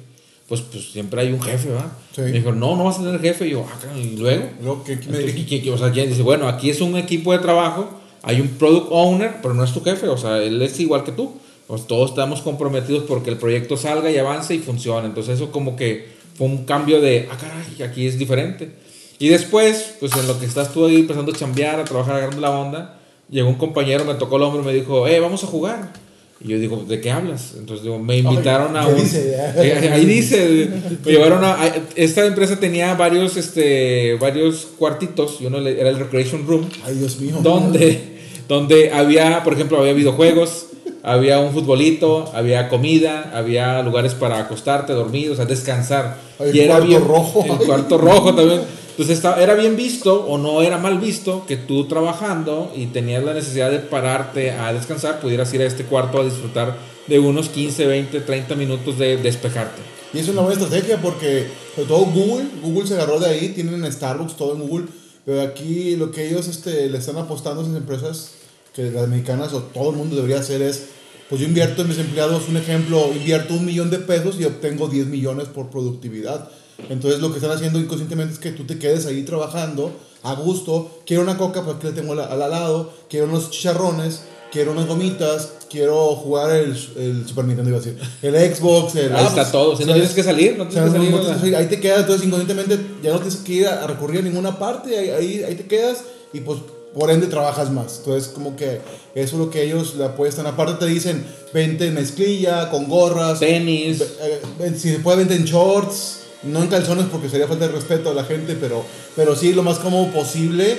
Pues, 0.48 0.60
pues 0.60 0.90
siempre 0.92 1.20
hay 1.22 1.32
un 1.32 1.42
jefe, 1.42 1.70
¿va? 1.70 1.90
Sí. 2.14 2.20
Me 2.22 2.32
dijo, 2.32 2.52
no, 2.52 2.76
no 2.76 2.84
vas 2.84 2.98
a 2.98 3.02
tener 3.02 3.20
jefe. 3.20 3.48
Y 3.48 3.50
yo, 3.50 3.66
ah, 3.68 3.98
¿y 3.98 4.16
luego? 4.16 4.44
Luego, 4.62 4.84
¿qué- 4.84 5.00
qué 5.00 5.08
me 5.10 5.18
Entonces? 5.18 5.44
¿quién- 5.46 5.60
quién- 5.62 5.74
o 5.74 5.78
sea, 5.78 5.90
¿quién 5.90 6.08
dice, 6.08 6.22
bueno, 6.22 6.46
aquí 6.48 6.70
es 6.70 6.80
un 6.80 6.96
equipo 6.96 7.32
de 7.32 7.38
trabajo, 7.40 7.90
hay 8.22 8.40
un 8.40 8.48
product 8.48 8.86
owner, 8.90 9.36
pero 9.42 9.54
no 9.54 9.64
es 9.64 9.72
tu 9.72 9.82
jefe, 9.82 10.06
o 10.08 10.16
sea, 10.16 10.40
él 10.42 10.60
es 10.62 10.78
igual 10.80 11.02
que 11.04 11.12
tú. 11.12 11.34
Pues 11.66 11.88
todos 11.88 12.10
estamos 12.10 12.42
comprometidos 12.42 13.02
porque 13.08 13.28
el 13.30 13.38
proyecto 13.38 13.76
salga 13.76 14.08
y 14.08 14.18
avance 14.18 14.54
y 14.54 14.60
funcione. 14.60 15.08
Entonces 15.08 15.34
eso 15.34 15.50
como 15.50 15.74
que 15.74 16.06
fue 16.36 16.46
un 16.46 16.64
cambio 16.64 17.00
de, 17.00 17.28
ah, 17.28 17.36
caray, 17.36 17.82
aquí 17.88 18.06
es 18.06 18.16
diferente. 18.18 18.70
Y 19.18 19.26
después, 19.28 19.94
pues 19.98 20.12
en 20.16 20.28
lo 20.28 20.38
que 20.38 20.46
estás 20.46 20.72
tú 20.72 20.86
ahí 20.86 20.94
empezando 21.00 21.32
a 21.32 21.34
chambear, 21.34 21.80
a 21.80 21.84
trabajar, 21.84 22.14
agarrando 22.14 22.40
la 22.40 22.50
onda, 22.50 22.98
llegó 23.28 23.48
un 23.48 23.56
compañero, 23.56 24.04
me 24.04 24.14
tocó 24.14 24.36
el 24.36 24.42
hombro 24.44 24.62
y 24.62 24.66
me 24.66 24.74
dijo, 24.74 25.08
eh, 25.08 25.18
vamos 25.18 25.42
a 25.42 25.48
jugar. 25.48 25.92
Y 26.38 26.48
yo 26.48 26.58
digo, 26.58 26.84
¿de 26.86 27.00
qué 27.00 27.10
hablas? 27.10 27.54
Entonces 27.56 27.82
digo, 27.84 27.98
me 27.98 28.18
invitaron 28.18 28.76
a 28.76 28.86
¿qué 28.86 28.92
un... 28.92 28.98
dice? 29.02 29.36
Eh, 29.56 29.90
Ahí 29.92 30.04
dice, 30.04 30.68
me 31.04 31.10
llevaron 31.12 31.42
a, 31.44 31.54
a- 31.54 31.72
esta 31.94 32.26
empresa 32.26 32.60
tenía 32.60 32.94
varios, 32.94 33.36
este, 33.38 34.16
varios 34.20 34.66
cuartitos, 34.78 35.38
y 35.40 35.46
uno 35.46 35.58
era 35.66 35.88
el 35.88 35.98
recreation 35.98 36.46
room, 36.46 36.68
Ay, 36.84 36.94
Dios 36.96 37.18
mío. 37.20 37.36
donde, 37.42 38.18
donde 38.48 38.92
había, 38.92 39.42
por 39.44 39.54
ejemplo, 39.54 39.78
había 39.78 39.94
videojuegos, 39.94 40.66
había 41.02 41.38
un 41.38 41.52
futbolito, 41.54 42.30
había 42.34 42.68
comida, 42.68 43.30
había 43.34 43.80
lugares 43.82 44.12
para 44.14 44.38
acostarte, 44.38 44.92
dormir, 44.92 45.30
o 45.30 45.36
sea, 45.36 45.46
descansar. 45.46 46.18
Ay, 46.38 46.58
el 46.60 46.66
cuarto 46.68 46.98
rojo. 46.98 47.44
El 47.48 47.66
cuarto 47.66 47.96
rojo 47.98 48.34
también. 48.34 48.60
Entonces 48.96 49.18
estaba- 49.18 49.42
era 49.42 49.54
bien 49.54 49.76
visto 49.76 50.24
o 50.24 50.38
no 50.38 50.62
era 50.62 50.78
mal 50.78 50.98
visto 50.98 51.44
que 51.46 51.58
tú 51.58 51.84
trabajando 51.86 52.72
y 52.74 52.86
tenías 52.86 53.22
la 53.22 53.34
necesidad 53.34 53.70
de 53.70 53.80
pararte 53.80 54.52
a 54.52 54.72
descansar, 54.72 55.20
pudieras 55.20 55.52
ir 55.52 55.60
a 55.60 55.66
este 55.66 55.84
cuarto 55.84 56.18
a 56.18 56.24
disfrutar 56.24 56.78
de 57.06 57.18
unos 57.18 57.50
15, 57.50 57.86
20, 57.86 58.20
30 58.20 58.54
minutos 58.54 58.98
de 58.98 59.18
despejarte. 59.18 59.82
Y 60.14 60.18
es 60.20 60.28
una 60.28 60.40
buena 60.40 60.58
estrategia 60.62 60.96
porque, 61.02 61.46
sobre 61.74 61.88
todo 61.88 62.06
Google, 62.06 62.46
Google 62.62 62.86
se 62.86 62.94
agarró 62.94 63.20
de 63.20 63.26
ahí, 63.28 63.50
tienen 63.50 63.92
Starbucks, 63.92 64.34
todo 64.36 64.54
en 64.54 64.66
Google, 64.66 64.86
pero 65.26 65.42
aquí 65.42 65.94
lo 65.96 66.10
que 66.10 66.26
ellos 66.28 66.48
este, 66.48 66.88
le 66.88 66.96
están 66.96 67.18
apostando 67.18 67.60
a 67.60 67.64
esas 67.64 67.76
empresas, 67.76 68.30
que 68.74 68.90
las 68.90 69.08
mexicanas 69.08 69.52
o 69.52 69.62
todo 69.62 69.90
el 69.90 69.96
mundo 69.96 70.16
debería 70.16 70.38
hacer 70.38 70.62
es 70.62 70.84
pues 71.28 71.40
yo 71.40 71.46
invierto 71.48 71.82
en 71.82 71.88
mis 71.88 71.98
empleados, 71.98 72.48
un 72.48 72.56
ejemplo, 72.56 73.10
invierto 73.12 73.54
un 73.54 73.64
millón 73.66 73.90
de 73.90 73.98
pesos 73.98 74.36
y 74.40 74.44
obtengo 74.44 74.86
10 74.86 75.06
millones 75.08 75.48
por 75.48 75.70
productividad. 75.70 76.48
Entonces 76.88 77.20
lo 77.20 77.30
que 77.30 77.36
están 77.38 77.50
haciendo 77.52 77.78
inconscientemente 77.78 78.34
es 78.34 78.38
que 78.38 78.50
tú 78.52 78.64
te 78.64 78.78
quedes 78.78 79.06
ahí 79.06 79.22
trabajando 79.22 79.92
a 80.22 80.34
gusto. 80.34 80.90
Quiero 81.06 81.22
una 81.22 81.36
coca, 81.38 81.62
pues 81.64 81.76
aquí 81.76 81.86
la 81.88 81.94
tengo 81.94 82.12
al, 82.12 82.20
al 82.20 82.38
lado. 82.50 82.92
Quiero 83.08 83.26
unos 83.26 83.50
chicharrones, 83.50 84.20
quiero 84.52 84.72
unas 84.72 84.86
gomitas, 84.86 85.52
quiero 85.70 86.14
jugar 86.16 86.50
el, 86.54 86.70
el 86.96 87.26
Super 87.26 87.44
Nintendo, 87.46 87.70
iba 87.70 87.78
a 87.78 87.82
decir. 87.82 87.98
El 88.22 88.34
Xbox, 88.54 88.94
el... 88.96 89.14
Ahí 89.16 89.26
está 89.26 89.50
todo. 89.50 89.76
Si 89.76 89.84
no 89.84 89.92
tienes 89.94 90.12
que 90.12 90.22
salir, 90.22 90.56
no 90.58 90.64
O 90.64 90.70
sea, 90.70 90.84
tienes 90.84 90.92
que 90.92 90.98
no- 90.98 91.04
salir. 91.04 91.10
no 91.12 91.18
tienes 91.20 91.34
que 91.36 91.40
salir. 91.40 91.56
ahí 91.56 91.66
te 91.66 91.80
quedas, 91.80 92.00
entonces 92.00 92.26
inconscientemente 92.26 92.78
ya 93.02 93.12
no 93.12 93.18
tienes 93.20 93.36
que 93.36 93.52
ir 93.52 93.66
a, 93.68 93.82
a 93.84 93.86
recurrir 93.86 94.20
a 94.20 94.22
ninguna 94.22 94.58
parte, 94.58 94.96
ahí, 94.98 95.10
ahí, 95.10 95.42
ahí 95.44 95.54
te 95.54 95.64
quedas 95.66 96.04
y 96.32 96.40
pues 96.40 96.58
por 96.94 97.10
ende 97.10 97.26
trabajas 97.26 97.70
más. 97.70 97.98
Entonces 97.98 98.28
como 98.32 98.56
que 98.56 98.80
eso 99.14 99.36
es 99.36 99.38
lo 99.40 99.50
que 99.50 99.62
ellos 99.62 99.94
le 99.96 100.04
apuestan. 100.04 100.46
Aparte 100.46 100.84
te 100.86 100.90
dicen, 100.90 101.26
vente 101.52 101.86
en 101.88 101.94
mezclilla, 101.94 102.70
con 102.70 102.88
gorras, 102.88 103.40
Tenis. 103.40 103.98
Ve- 103.98 104.40
eh, 104.60 104.74
si 104.78 104.90
se 104.92 104.98
puede 105.00 105.18
vender 105.18 105.38
en 105.38 105.44
shorts, 105.44 106.20
no 106.46 106.62
en 106.62 106.68
calzones 106.68 107.06
porque 107.06 107.28
sería 107.28 107.46
falta 107.46 107.66
de 107.66 107.72
respeto 107.72 108.10
a 108.10 108.14
la 108.14 108.24
gente, 108.24 108.56
pero, 108.56 108.84
pero 109.14 109.36
sí 109.36 109.52
lo 109.52 109.62
más 109.62 109.78
cómodo 109.78 110.10
posible 110.12 110.78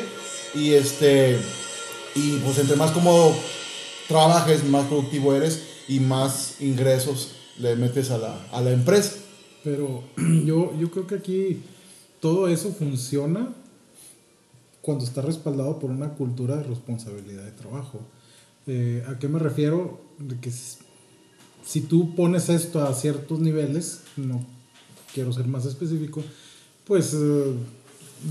y 0.55 0.73
este 0.73 1.37
y 2.15 2.37
pues 2.37 2.57
entre 2.57 2.75
más 2.75 2.91
cómodo 2.91 3.35
trabajes, 4.07 4.63
más 4.63 4.85
productivo 4.87 5.35
eres 5.35 5.63
y 5.87 5.99
más 5.99 6.61
ingresos 6.61 7.33
le 7.59 7.75
metes 7.75 8.11
a 8.11 8.17
la, 8.17 8.47
a 8.51 8.61
la 8.61 8.71
empresa. 8.71 9.15
Pero 9.63 10.03
yo, 10.45 10.73
yo 10.77 10.91
creo 10.91 11.07
que 11.07 11.15
aquí 11.15 11.61
todo 12.19 12.47
eso 12.47 12.73
funciona 12.73 13.53
cuando 14.81 15.03
está 15.03 15.21
respaldado 15.21 15.79
por 15.79 15.91
una 15.91 16.13
cultura 16.13 16.57
de 16.57 16.63
responsabilidad 16.63 17.43
de 17.43 17.51
trabajo. 17.51 17.99
Eh, 18.67 19.03
¿A 19.07 19.19
qué 19.19 19.27
me 19.27 19.39
refiero? 19.39 20.01
De 20.17 20.39
que 20.39 20.51
si 20.51 21.81
tú 21.81 22.15
pones 22.15 22.49
esto 22.49 22.81
a 22.83 22.93
ciertos 22.93 23.39
niveles, 23.39 24.01
no 24.15 24.56
quiero 25.13 25.31
ser 25.33 25.47
más 25.47 25.65
específico, 25.65 26.23
pues 26.85 27.13
eh, 27.13 27.53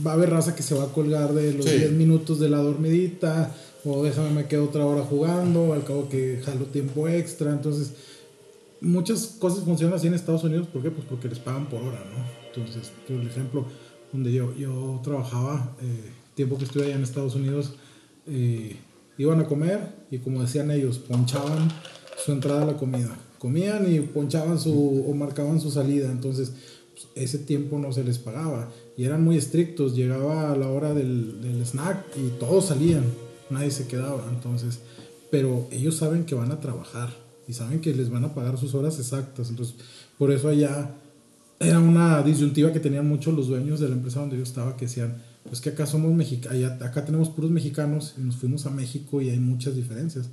va 0.07 0.13
a 0.13 0.15
haber 0.15 0.31
raza 0.31 0.55
que 0.55 0.63
se 0.63 0.75
va 0.75 0.85
a 0.85 0.93
colgar 0.93 1.33
de 1.33 1.53
los 1.55 1.65
Sí. 1.67 1.77
10 1.79 1.93
minutos 1.93 2.39
de 2.41 2.49
la 2.49 2.59
dormidita, 2.59 3.55
o 3.85 4.03
déjame 4.03 4.31
me 4.31 4.47
quedo 4.47 4.65
otra 4.65 4.85
hora 4.85 5.03
jugando, 5.03 5.73
al 5.73 5.85
cabo 5.85 6.09
que 6.09 6.41
jalo 6.45 6.65
tiempo 6.67 7.07
extra, 7.09 7.53
entonces 7.53 7.93
muchas 8.81 9.27
cosas 9.39 9.65
funcionan 9.65 9.97
así 9.97 10.07
en 10.07 10.15
Estados 10.15 10.45
Unidos, 10.45 10.67
¿por 10.69 10.83
qué? 10.83 10.91
Pues 10.91 11.07
porque 11.09 11.29
les 11.29 11.39
pagan 11.39 11.67
por 11.69 11.83
hora, 11.83 12.03
¿no? 12.13 12.25
Entonces, 12.49 12.91
por 13.07 13.17
ejemplo, 13.25 13.67
donde 14.13 14.33
yo, 14.33 14.55
yo 14.57 15.01
trabajaba, 15.05 15.77
eh, 15.83 16.11
tiempo 16.35 16.59
que 16.59 16.65
estuve 16.65 16.85
allá 16.87 16.97
en 16.97 17.03
Estados 17.03 17.35
Unidos, 17.35 17.73
eh, 18.27 18.77
iban 19.19 19.41
a 19.41 19.47
comer 19.47 19.95
y 20.11 20.19
como 20.19 20.43
decían 20.43 20.71
ellos, 20.71 20.99
ponchaban 20.99 21.69
su 22.25 22.33
entrada 22.33 22.63
a 22.63 22.67
la 22.67 22.77
comida. 22.77 23.17
Comían 23.39 23.93
y 23.93 24.01
ponchaban 24.01 24.59
su, 24.59 25.05
o 25.07 25.15
marcaban 25.15 25.61
su 25.61 25.71
salida, 25.71 26.11
entonces 26.11 26.53
pues, 26.93 27.09
ese 27.15 27.39
tiempo 27.39 27.79
no 27.79 27.93
se 27.93 28.05
les 28.05 28.19
pagaba. 28.19 28.71
Y 28.97 29.05
eran 29.05 29.23
muy 29.23 29.37
estrictos, 29.37 29.95
llegaba 29.95 30.53
a 30.53 30.57
la 30.57 30.69
hora 30.69 30.95
del, 30.95 31.41
del 31.43 31.65
snack 31.65 32.05
y 32.17 32.39
todos 32.39 32.67
salían, 32.67 33.05
nadie 33.51 33.71
se 33.71 33.87
quedaba, 33.87 34.25
entonces, 34.31 34.81
pero 35.31 35.67
ellos 35.71 35.97
saben 35.97 36.25
que 36.25 36.35
van 36.35 36.53
a 36.53 36.61
trabajar 36.61 37.11
y 37.47 37.53
saben 37.53 37.81
que 37.81 37.95
les 37.95 38.11
van 38.11 38.25
a 38.25 38.35
pagar 38.35 38.59
sus 38.59 38.75
horas 38.75 38.99
exactas, 38.99 39.51
entonces 39.51 39.77
por 40.19 40.33
eso 40.33 40.49
allá 40.49 40.91
era 41.59 41.79
una 41.79 42.23
disyuntiva 42.23 42.73
que 42.73 42.81
tenían 42.81 43.07
muchos 43.07 43.35
los 43.35 43.49
dueños 43.49 43.81
de 43.81 43.89
la 43.89 43.95
empresa 43.95 44.21
donde 44.21 44.37
yo 44.37 44.43
estaba, 44.43 44.77
que 44.77 44.87
decían, 44.87 45.23
pues 45.45 45.61
que 45.61 45.71
acá 45.71 45.87
somos 45.87 46.13
mexicanos, 46.13 46.83
acá 46.83 47.05
tenemos 47.05 47.31
puros 47.31 47.51
mexicanos 47.51 48.15
y 48.19 48.23
nos 48.23 48.37
fuimos 48.37 48.67
a 48.67 48.71
México 48.71 49.21
y 49.23 49.31
hay 49.31 49.39
muchas 49.39 49.75
diferencias. 49.77 50.29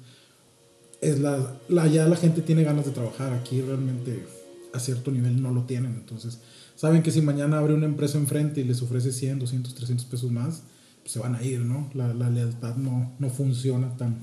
Es 1.03 1.19
la, 1.19 1.57
la, 1.69 1.87
ya 1.87 2.07
la 2.07 2.15
gente 2.15 2.41
tiene 2.41 2.63
ganas 2.63 2.85
de 2.85 2.91
trabajar, 2.91 3.33
aquí 3.33 3.61
realmente 3.61 4.25
a 4.73 4.79
cierto 4.79 5.11
nivel 5.11 5.41
no 5.41 5.51
lo 5.51 5.63
tienen, 5.63 5.93
entonces 5.93 6.39
saben 6.75 7.03
que 7.03 7.11
si 7.11 7.21
mañana 7.21 7.59
abre 7.59 7.73
una 7.73 7.85
empresa 7.85 8.17
enfrente 8.17 8.61
y 8.61 8.63
les 8.63 8.81
ofrece 8.81 9.11
100, 9.11 9.39
200, 9.39 9.75
300 9.75 10.05
pesos 10.05 10.31
más, 10.31 10.63
pues 11.01 11.11
se 11.11 11.19
van 11.19 11.35
a 11.35 11.43
ir, 11.43 11.59
¿no? 11.59 11.89
La, 11.93 12.13
la 12.13 12.29
lealtad 12.29 12.75
no, 12.75 13.11
no 13.19 13.29
funciona 13.29 13.95
tan... 13.97 14.19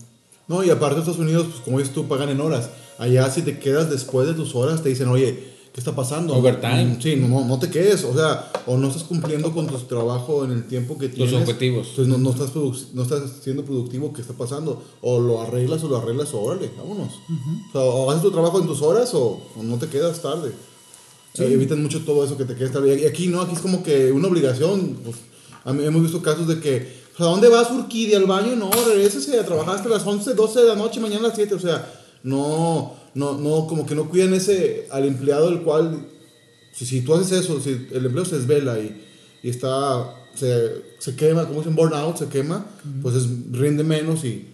No, 0.49 0.65
y 0.65 0.71
aparte 0.71 0.99
Estados 0.99 1.21
Unidos, 1.21 1.47
pues 1.51 1.61
como 1.61 1.79
dices 1.79 1.95
tú, 1.95 2.09
pagan 2.09 2.31
en 2.31 2.41
horas. 2.41 2.71
Allá 2.99 3.31
si 3.31 3.43
te 3.43 3.59
quedas 3.59 3.89
después 3.89 4.27
de 4.27 4.35
tus 4.35 4.55
horas, 4.55 4.83
te 4.83 4.89
dicen, 4.89 5.09
oye, 5.09 5.51
¿qué 5.73 5.81
está 5.81 5.95
pasando? 5.95 6.35
Overtime. 6.37 6.85
Mm, 6.97 7.01
Sí, 7.01 7.17
no, 7.17 7.29
no, 7.29 7.45
no 7.45 7.59
te 7.59 7.71
quedes, 7.71 8.05
o 8.05 8.13
sea, 8.15 8.51
o 8.67 8.77
no 8.77 8.89
estás 8.89 9.05
cumpliendo 9.05 9.53
con 9.53 9.67
tu 9.67 9.77
trabajo 9.79 10.45
en 10.45 10.53
el 10.53 10.67
tiempo 10.67 10.99
que 10.99 11.09
tienes. 11.09 11.33
objetivos. 11.35 11.89
Entonces 11.91 12.09
no, 12.09 12.19
no, 12.19 12.31
estás 12.31 12.51
no 12.95 13.03
estás 13.03 13.23
siendo 13.43 13.65
productivo, 13.65 14.13
¿qué 14.13 14.21
está 14.23 14.35
pasando? 14.35 14.83
O 15.01 15.21
lo 15.21 15.41
arreglas 15.41 15.83
o 15.85 15.89
lo 15.89 15.97
arreglas, 15.99 16.33
o 16.35 16.41
órale, 16.41 16.71
vámonos. 16.77 17.13
O 17.69 17.73
sea, 17.73 17.81
o 17.83 18.11
haces 18.11 18.23
tu 18.23 18.31
trabajo 18.31 18.59
en 18.61 18.67
tus 18.67 18.83
horas 18.83 19.15
o, 19.15 19.41
o 19.57 19.63
no 19.63 19.77
te 19.79 19.87
quedas 19.89 20.21
tarde. 20.21 20.53
Sí. 21.35 21.45
Eh, 21.45 21.53
evitan 21.53 21.81
mucho 21.81 22.01
todo 22.05 22.25
eso 22.25 22.37
que 22.37 22.45
te 22.45 22.57
quedes 22.57 22.73
tarde. 22.73 23.01
Y 23.01 23.07
aquí 23.07 23.29
no, 23.29 23.41
aquí 23.41 23.55
es 23.55 23.61
como 23.61 23.83
que 23.85 24.11
una 24.11 24.27
obligación. 24.29 24.99
Pues, 25.05 25.17
a 25.65 25.73
mí- 25.73 25.85
hemos 25.85 26.03
visto 26.03 26.21
casos 26.21 26.49
de 26.49 26.59
que, 26.59 27.01
¿a 27.19 27.25
dónde 27.25 27.49
vas, 27.49 27.71
Urquidi? 27.71 28.15
¿Al 28.15 28.25
baño? 28.25 28.57
No, 28.57 28.69
regrésese 28.73 29.39
a 29.39 29.45
trabajar 29.47 29.77
hasta 29.77 29.89
las 29.89 30.05
11, 30.05 30.35
12 30.35 30.61
de 30.63 30.67
la 30.67 30.75
noche, 30.75 30.99
mañana 30.99 31.27
a 31.27 31.29
las 31.29 31.37
7. 31.37 31.55
O 31.55 31.61
sea, 31.61 31.89
no, 32.25 32.95
no, 33.15 33.39
no, 33.39 33.67
como 33.67 33.87
que 33.87 33.95
no 33.95 34.09
cuidan 34.09 34.35
ese, 34.35 34.87
al 34.91 35.07
empleado 35.07 35.49
el 35.49 35.63
cual, 35.63 36.07
si, 36.73 36.87
si 36.87 37.03
tú 37.03 37.15
haces 37.15 37.45
eso, 37.45 37.61
si 37.61 37.87
el 37.93 38.07
empleo 38.07 38.25
se 38.25 38.37
desvela 38.37 38.79
y, 38.79 39.05
y 39.43 39.51
está, 39.51 40.15
se, 40.35 40.83
se 40.99 41.17
quema, 41.17 41.47
como 41.47 41.61
dicen, 41.61 41.75
burnout, 41.75 42.17
se 42.17 42.29
quema, 42.29 42.67
pues 43.03 43.17
es, 43.17 43.27
rinde 43.53 43.85
menos 43.85 44.25
y 44.25 44.47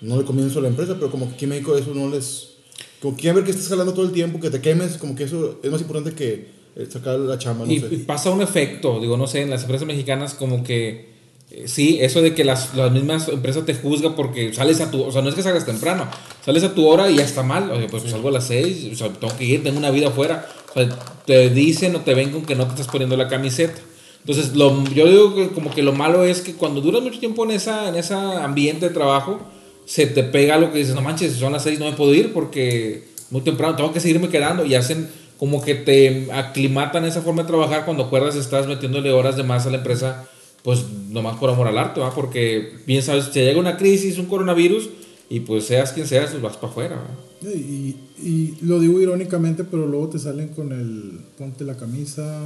no 0.00 0.16
le 0.16 0.24
conviene 0.24 0.50
eso 0.50 0.60
a 0.60 0.62
la 0.62 0.68
empresa, 0.68 0.94
pero 0.94 1.10
como 1.10 1.28
que 1.28 1.34
aquí 1.34 1.44
en 1.44 1.50
México 1.50 1.76
eso 1.76 1.94
no 1.94 2.08
les... 2.08 2.54
Como 3.00 3.16
quieren 3.16 3.36
ver 3.36 3.44
que 3.44 3.50
estés 3.50 3.68
jalando 3.68 3.92
todo 3.92 4.06
el 4.06 4.12
tiempo, 4.12 4.40
que 4.40 4.50
te 4.50 4.60
quemes, 4.60 4.96
como 4.96 5.14
que 5.14 5.24
eso 5.24 5.60
es 5.62 5.70
más 5.70 5.80
importante 5.80 6.14
que 6.14 6.48
eh, 6.76 6.86
sacar 6.88 7.18
la 7.18 7.38
chamba, 7.38 7.66
no 7.66 7.72
y, 7.72 7.80
sé. 7.80 7.88
y 7.90 7.98
pasa 7.98 8.30
un 8.30 8.42
efecto, 8.42 9.00
digo, 9.00 9.16
no 9.16 9.26
sé, 9.26 9.42
en 9.42 9.50
las 9.50 9.62
empresas 9.62 9.86
mexicanas 9.86 10.34
como 10.34 10.62
que 10.62 11.15
sí, 11.64 11.98
eso 12.00 12.20
de 12.22 12.34
que 12.34 12.44
las, 12.44 12.74
las 12.74 12.92
mismas 12.92 13.28
empresas 13.28 13.64
te 13.64 13.74
juzgan 13.74 14.14
porque 14.14 14.52
sales 14.52 14.80
a 14.80 14.90
tu, 14.90 15.02
o 15.02 15.10
sea, 15.10 15.22
no 15.22 15.28
es 15.28 15.34
que 15.34 15.42
salgas 15.42 15.64
temprano, 15.64 16.06
sales 16.44 16.62
a 16.64 16.74
tu 16.74 16.86
hora 16.86 17.10
y 17.10 17.16
ya 17.16 17.24
está 17.24 17.42
mal, 17.42 17.70
oye, 17.70 17.88
pues 17.88 18.02
salgo 18.04 18.28
a 18.28 18.32
las 18.32 18.46
6, 18.46 18.90
o 18.92 18.96
sea, 18.96 19.08
tengo 19.12 19.36
que 19.36 19.44
ir, 19.44 19.62
tengo 19.62 19.78
una 19.78 19.90
vida 19.90 20.08
afuera, 20.08 20.46
o 20.70 20.72
sea, 20.74 20.88
te 21.24 21.50
dicen 21.50 21.96
o 21.96 22.00
te 22.00 22.14
ven 22.14 22.30
con 22.30 22.44
que 22.44 22.54
no 22.54 22.64
te 22.66 22.72
estás 22.72 22.88
poniendo 22.88 23.16
la 23.16 23.28
camiseta. 23.28 23.80
Entonces, 24.20 24.56
lo, 24.56 24.84
yo 24.86 25.06
digo 25.06 25.34
que 25.34 25.48
como 25.50 25.72
que 25.72 25.82
lo 25.82 25.92
malo 25.92 26.24
es 26.24 26.40
que 26.40 26.54
cuando 26.54 26.80
duras 26.80 27.00
mucho 27.00 27.20
tiempo 27.20 27.44
en 27.44 27.52
esa 27.52 27.88
en 27.88 27.94
ese 27.94 28.14
ambiente 28.14 28.88
de 28.88 28.94
trabajo, 28.94 29.40
se 29.84 30.06
te 30.06 30.24
pega 30.24 30.58
lo 30.58 30.72
que 30.72 30.78
dices, 30.78 30.94
no 30.94 31.00
manches, 31.00 31.34
son 31.34 31.52
las 31.52 31.62
6, 31.62 31.78
no 31.78 31.86
me 31.86 31.92
puedo 31.92 32.12
ir 32.12 32.32
porque 32.32 33.04
muy 33.30 33.40
temprano 33.40 33.76
tengo 33.76 33.92
que 33.92 34.00
seguirme 34.00 34.28
quedando 34.28 34.64
y 34.64 34.74
hacen 34.74 35.08
como 35.38 35.62
que 35.62 35.74
te 35.74 36.28
aclimatan 36.32 37.04
esa 37.04 37.22
forma 37.22 37.42
de 37.42 37.48
trabajar 37.48 37.84
cuando 37.84 38.04
acuerdas 38.04 38.36
estás 38.36 38.66
metiéndole 38.66 39.12
horas 39.12 39.36
de 39.36 39.42
más 39.42 39.66
a 39.66 39.70
la 39.70 39.78
empresa, 39.78 40.28
pues 40.66 40.84
nomás 41.10 41.36
por 41.36 41.48
amor 41.48 41.68
al 41.68 41.78
arte, 41.78 42.00
¿va? 42.00 42.12
Porque 42.12 42.72
bien 42.88 43.00
sabes, 43.00 43.26
si 43.26 43.38
llega 43.38 43.60
una 43.60 43.76
crisis, 43.76 44.18
un 44.18 44.26
coronavirus, 44.26 44.88
y 45.30 45.38
pues 45.38 45.66
seas 45.66 45.92
quien 45.92 46.08
seas, 46.08 46.30
pues 46.30 46.42
vas 46.42 46.56
para 46.56 46.72
afuera. 46.72 47.06
Y, 47.40 47.94
y 48.20 48.58
lo 48.62 48.80
digo 48.80 49.00
irónicamente, 49.00 49.62
pero 49.62 49.86
luego 49.86 50.08
te 50.08 50.18
salen 50.18 50.48
con 50.48 50.72
el 50.72 51.20
ponte 51.38 51.62
la 51.62 51.76
camisa, 51.76 52.40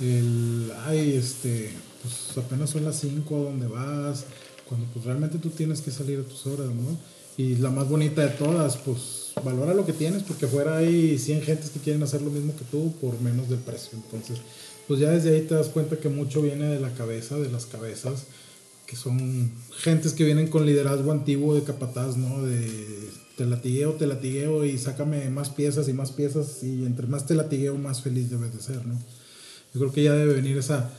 el 0.00 0.72
ay, 0.86 1.14
este, 1.14 1.70
pues 2.02 2.36
apenas 2.44 2.70
son 2.70 2.82
las 2.82 2.98
5 2.98 3.36
a 3.36 3.40
donde 3.42 3.68
vas, 3.68 4.24
cuando 4.68 4.88
pues 4.92 5.04
realmente 5.04 5.38
tú 5.38 5.50
tienes 5.50 5.82
que 5.82 5.92
salir 5.92 6.18
a 6.18 6.24
tus 6.24 6.44
horas, 6.48 6.66
¿no? 6.66 6.98
Y 7.36 7.54
la 7.58 7.70
más 7.70 7.88
bonita 7.88 8.22
de 8.22 8.30
todas, 8.30 8.76
pues 8.78 9.34
valora 9.44 9.72
lo 9.72 9.86
que 9.86 9.92
tienes, 9.92 10.24
porque 10.24 10.46
afuera 10.46 10.78
hay 10.78 11.16
100 11.16 11.42
gentes 11.42 11.70
que 11.70 11.78
quieren 11.78 12.02
hacer 12.02 12.22
lo 12.22 12.30
mismo 12.32 12.56
que 12.56 12.64
tú 12.64 12.92
por 13.00 13.20
menos 13.20 13.48
del 13.48 13.60
precio. 13.60 13.90
Entonces, 13.92 14.38
pues 14.88 15.00
ya 15.00 15.10
desde 15.10 15.34
ahí 15.34 15.42
te 15.42 15.54
das 15.54 15.68
cuenta 15.68 15.96
que 15.96 16.08
mucho 16.08 16.42
viene 16.42 16.68
de 16.68 16.80
la 16.80 16.92
cabeza, 16.94 17.38
de 17.38 17.50
las 17.50 17.66
cabezas, 17.66 18.24
que 18.86 18.96
son 18.96 19.50
gentes 19.78 20.12
que 20.12 20.24
vienen 20.24 20.48
con 20.48 20.66
liderazgo 20.66 21.12
antiguo 21.12 21.54
de 21.54 21.62
capataz, 21.62 22.16
¿no? 22.16 22.42
De 22.42 23.10
te 23.36 23.46
latigueo, 23.46 23.92
te 23.94 24.06
latigueo 24.06 24.64
y 24.64 24.76
sácame 24.76 25.30
más 25.30 25.48
piezas 25.48 25.88
y 25.88 25.92
más 25.92 26.12
piezas 26.12 26.62
y 26.62 26.84
entre 26.84 27.06
más 27.06 27.26
te 27.26 27.34
latigueo 27.34 27.78
más 27.78 28.02
feliz 28.02 28.30
debes 28.30 28.54
de 28.54 28.62
ser, 28.62 28.86
¿no? 28.86 28.98
Yo 29.72 29.80
creo 29.80 29.92
que 29.92 30.02
ya 30.02 30.12
debe 30.12 30.34
venir 30.34 30.58
esa, 30.58 30.90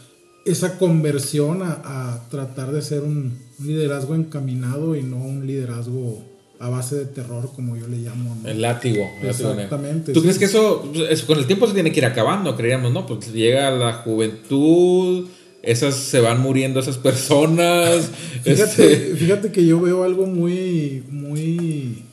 esa 0.45 0.79
conversión 0.79 1.61
a, 1.61 1.81
a 1.83 2.29
tratar 2.29 2.71
de 2.71 2.81
ser 2.81 3.01
un, 3.01 3.37
un 3.59 3.67
liderazgo 3.67 4.15
encaminado 4.15 4.95
y 4.95 5.03
no 5.03 5.17
un 5.17 5.45
liderazgo 5.45 6.32
a 6.63 6.69
base 6.69 6.95
de 6.95 7.05
terror, 7.05 7.51
como 7.53 7.75
yo 7.75 7.87
le 7.87 7.97
llamo. 7.97 8.37
¿no? 8.41 8.49
El 8.49 8.61
látigo. 8.61 9.11
Exactamente, 9.21 10.13
¿Tú 10.13 10.21
sí. 10.21 10.23
crees 10.23 10.39
que 10.39 10.45
eso, 10.45 10.89
eso 11.09 11.27
con 11.27 11.37
el 11.37 11.45
tiempo 11.45 11.67
se 11.67 11.73
tiene 11.73 11.91
que 11.91 11.99
ir 11.99 12.05
acabando, 12.05 12.55
creíamos, 12.55 12.93
no? 12.93 13.05
Pues 13.05 13.33
llega 13.33 13.69
la 13.69 13.91
juventud, 13.95 15.27
esas 15.61 15.95
se 15.95 16.21
van 16.21 16.39
muriendo 16.39 16.79
esas 16.79 16.97
personas. 16.97 18.11
Fíjate, 18.43 18.63
este, 18.63 19.15
fíjate 19.17 19.51
que 19.51 19.65
yo 19.65 19.81
veo 19.81 20.03
algo 20.03 20.25
muy, 20.25 21.03
muy... 21.09 22.03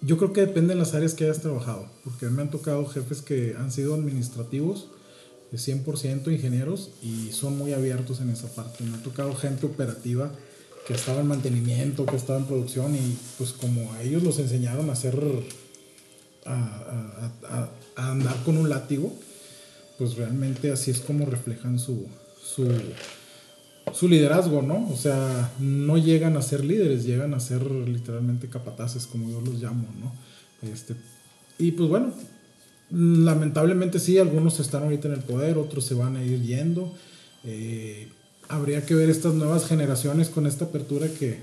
Yo 0.00 0.16
creo 0.16 0.32
que 0.32 0.42
depende 0.42 0.74
de 0.74 0.78
las 0.78 0.94
áreas 0.94 1.14
que 1.14 1.24
hayas 1.24 1.40
trabajado, 1.40 1.88
porque 2.04 2.26
me 2.26 2.42
han 2.42 2.50
tocado 2.50 2.86
jefes 2.86 3.20
que 3.20 3.56
han 3.58 3.72
sido 3.72 3.94
administrativos, 3.94 4.90
de 5.50 5.58
100% 5.58 6.32
ingenieros, 6.32 6.90
y 7.02 7.32
son 7.32 7.58
muy 7.58 7.72
abiertos 7.72 8.20
en 8.20 8.30
esa 8.30 8.46
parte. 8.54 8.84
Me 8.84 8.96
ha 8.96 9.02
tocado 9.02 9.34
gente 9.34 9.66
operativa 9.66 10.30
que 10.86 10.94
estaba 10.94 11.20
en 11.20 11.28
mantenimiento, 11.28 12.04
que 12.06 12.16
estaba 12.16 12.38
en 12.38 12.46
producción 12.46 12.94
y 12.94 13.16
pues 13.38 13.52
como 13.52 13.92
a 13.92 14.02
ellos 14.02 14.22
los 14.22 14.38
enseñaron 14.38 14.90
a 14.90 14.94
hacer, 14.94 15.16
a, 16.44 16.54
a- 16.54 17.32
a- 17.56 17.70
a 17.96 18.10
andar 18.12 18.36
con 18.44 18.56
un 18.56 18.68
látigo, 18.68 19.12
pues 19.98 20.16
realmente 20.16 20.72
así 20.72 20.90
es 20.90 21.00
como 21.00 21.26
reflejan 21.26 21.78
su, 21.78 22.08
su, 22.42 22.68
su 23.92 24.08
liderazgo, 24.08 24.62
¿no? 24.62 24.88
O 24.90 24.96
sea, 24.96 25.52
no 25.60 25.98
llegan 25.98 26.36
a 26.36 26.42
ser 26.42 26.64
líderes, 26.64 27.04
llegan 27.04 27.34
a 27.34 27.40
ser 27.40 27.62
literalmente 27.70 28.48
capataces, 28.48 29.06
como 29.06 29.30
yo 29.30 29.40
los 29.40 29.62
llamo, 29.62 29.86
¿no? 30.00 30.12
Este, 30.68 30.94
y 31.58 31.72
pues 31.72 31.88
bueno, 31.88 32.12
lamentablemente 32.90 33.98
sí, 34.00 34.18
algunos 34.18 34.58
están 34.60 34.82
ahorita 34.84 35.08
en 35.08 35.14
el 35.14 35.20
poder, 35.20 35.58
otros 35.58 35.84
se 35.84 35.94
van 35.94 36.16
a 36.16 36.24
ir 36.24 36.42
yendo. 36.42 36.92
Eh, 37.44 38.08
habría 38.52 38.84
que 38.84 38.94
ver 38.94 39.08
estas 39.10 39.34
nuevas 39.34 39.66
generaciones 39.66 40.28
con 40.28 40.46
esta 40.46 40.66
apertura 40.66 41.08
que, 41.08 41.38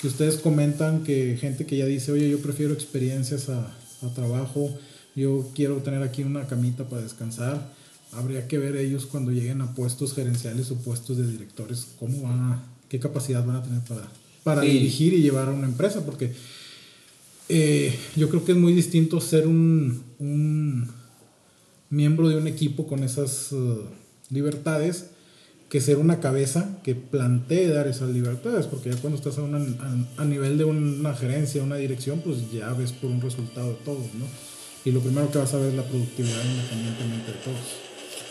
que 0.00 0.06
ustedes 0.08 0.36
comentan, 0.36 1.04
que 1.04 1.36
gente 1.38 1.66
que 1.66 1.76
ya 1.76 1.84
dice, 1.86 2.12
oye, 2.12 2.30
yo 2.30 2.40
prefiero 2.40 2.72
experiencias 2.72 3.48
a, 3.50 3.76
a 4.02 4.14
trabajo, 4.14 4.70
yo 5.14 5.50
quiero 5.54 5.76
tener 5.76 6.02
aquí 6.02 6.22
una 6.22 6.46
camita 6.46 6.84
para 6.88 7.02
descansar. 7.02 7.72
Habría 8.12 8.48
que 8.48 8.58
ver 8.58 8.76
ellos 8.76 9.04
cuando 9.04 9.32
lleguen 9.32 9.60
a 9.60 9.74
puestos 9.74 10.14
gerenciales 10.14 10.70
o 10.70 10.76
puestos 10.76 11.18
de 11.18 11.26
directores, 11.30 11.88
cómo 11.98 12.22
van 12.22 12.38
a, 12.40 12.64
qué 12.88 12.98
capacidad 12.98 13.44
van 13.44 13.56
a 13.56 13.62
tener 13.62 13.80
para, 13.82 14.08
para 14.42 14.62
Sí. 14.62 14.68
dirigir 14.68 15.12
y 15.12 15.22
llevar 15.22 15.48
a 15.48 15.52
una 15.52 15.66
empresa, 15.66 16.04
porque 16.06 16.32
eh, 17.48 17.94
yo 18.16 18.28
creo 18.28 18.44
que 18.44 18.52
es 18.52 18.58
muy 18.58 18.72
distinto 18.72 19.20
ser 19.20 19.46
un, 19.46 20.02
un 20.18 20.88
miembro 21.90 22.28
de 22.28 22.36
un 22.36 22.46
equipo 22.46 22.86
con 22.86 23.04
esas 23.04 23.52
eh, 23.52 23.56
libertades 24.30 25.06
que 25.68 25.80
ser 25.80 25.96
una 25.98 26.20
cabeza 26.20 26.78
que 26.84 26.94
plantee 26.94 27.68
dar 27.68 27.88
esas 27.88 28.10
libertades, 28.10 28.66
porque 28.66 28.90
ya 28.90 28.96
cuando 28.96 29.16
estás 29.18 29.36
a, 29.38 29.42
una- 29.42 29.58
a- 29.58 30.22
a 30.22 30.24
nivel 30.24 30.58
de 30.58 30.64
una 30.64 31.14
gerencia, 31.14 31.62
una 31.62 31.76
dirección, 31.76 32.20
pues 32.24 32.50
ya 32.52 32.72
ves 32.72 32.92
por 32.92 33.10
un 33.10 33.20
resultado 33.20 33.68
de 33.70 33.74
todos, 33.84 34.04
¿no? 34.18 34.26
Y 34.84 34.92
lo 34.92 35.00
primero 35.00 35.28
que 35.30 35.38
vas 35.38 35.52
a 35.54 35.58
ver 35.58 35.70
es 35.70 35.74
la 35.74 35.82
productividad 35.82 36.44
independientemente 36.44 37.32
de 37.32 37.38
todos. 37.38 37.58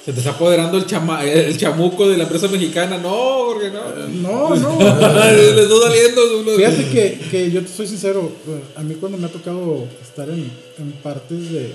Se 0.06 0.14
te 0.14 0.20
está 0.20 0.32
apoderando 0.32 0.78
el, 0.78 0.86
chama, 0.86 1.26
el 1.26 1.58
chamuco 1.58 2.08
de 2.08 2.16
la 2.16 2.24
empresa 2.24 2.48
mexicana. 2.48 2.98
No, 3.00 3.10
Jorge, 3.10 3.72
no. 3.72 3.90
No, 4.22 4.56
no. 4.56 4.80
Le 4.80 5.62
está 5.64 5.76
saliendo. 5.82 6.56
Fíjate 6.56 6.90
que, 6.90 7.20
que 7.32 7.52
yo 7.52 7.62
te 7.64 7.68
soy 7.68 7.88
sincero, 7.88 8.32
eh, 8.48 8.62
a 8.78 8.84
mí 8.84 8.94
cuando 8.96 9.18
me 9.18 9.26
ha 9.26 9.30
tocado 9.32 9.86
estar 10.02 10.30
en, 10.30 10.50
en 10.78 10.92
partes 11.04 11.52
de, 11.52 11.74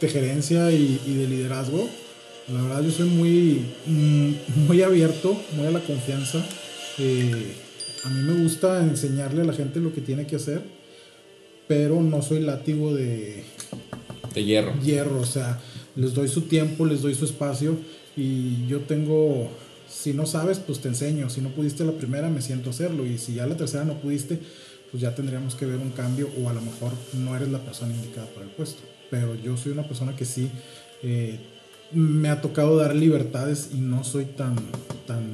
de 0.00 0.08
gerencia 0.08 0.70
y, 0.70 1.00
y 1.06 1.14
de 1.14 1.26
liderazgo, 1.28 1.88
la 2.48 2.62
verdad 2.62 2.82
yo 2.82 2.90
soy 2.90 3.08
muy, 3.08 3.64
mm, 3.86 4.32
muy 4.66 4.82
abierto, 4.82 5.40
muy 5.56 5.66
a 5.66 5.70
la 5.70 5.80
confianza. 5.80 6.44
Eh, 6.98 7.54
a 8.04 8.08
mí 8.10 8.22
me 8.22 8.42
gusta 8.42 8.82
enseñarle 8.82 9.42
a 9.42 9.44
la 9.44 9.52
gente 9.52 9.80
lo 9.80 9.92
que 9.92 10.00
tiene 10.00 10.26
que 10.26 10.36
hacer, 10.36 10.62
pero 11.68 12.00
no 12.02 12.20
soy 12.22 12.40
látigo 12.40 12.94
de, 12.94 13.44
De 14.34 14.44
hierro. 14.44 14.74
hierro, 14.80 15.20
o 15.20 15.24
sea, 15.26 15.60
les 15.94 16.14
doy 16.14 16.28
su 16.28 16.42
tiempo, 16.42 16.84
les 16.84 17.02
doy 17.02 17.14
su 17.14 17.24
espacio 17.24 17.76
y 18.16 18.66
yo 18.66 18.80
tengo, 18.80 19.48
si 19.88 20.12
no 20.12 20.26
sabes, 20.26 20.58
pues 20.58 20.80
te 20.80 20.88
enseño, 20.88 21.30
si 21.30 21.40
no 21.40 21.50
pudiste 21.50 21.84
la 21.84 21.92
primera, 21.92 22.28
me 22.28 22.42
siento 22.42 22.70
a 22.70 22.72
hacerlo 22.72 23.06
y 23.06 23.18
si 23.18 23.34
ya 23.34 23.46
la 23.46 23.56
tercera 23.56 23.84
no 23.84 23.94
pudiste, 24.00 24.38
pues 24.90 25.00
ya 25.00 25.14
tendríamos 25.14 25.54
que 25.54 25.64
ver 25.64 25.78
un 25.78 25.90
cambio 25.90 26.28
o 26.42 26.48
a 26.50 26.52
lo 26.52 26.60
mejor 26.60 26.92
no 27.14 27.34
eres 27.36 27.48
la 27.50 27.60
persona 27.60 27.94
indicada 27.94 28.26
para 28.28 28.44
el 28.46 28.52
puesto, 28.52 28.82
pero 29.10 29.34
yo 29.36 29.56
soy 29.56 29.72
una 29.72 29.84
persona 29.86 30.14
que 30.16 30.24
sí 30.26 30.50
eh, 31.02 31.38
me 31.94 32.28
ha 32.28 32.40
tocado 32.40 32.76
dar 32.76 32.94
libertades 32.94 33.70
y 33.74 33.78
no 33.78 34.04
soy 34.04 34.24
tan, 34.24 34.56
tan, 35.06 35.24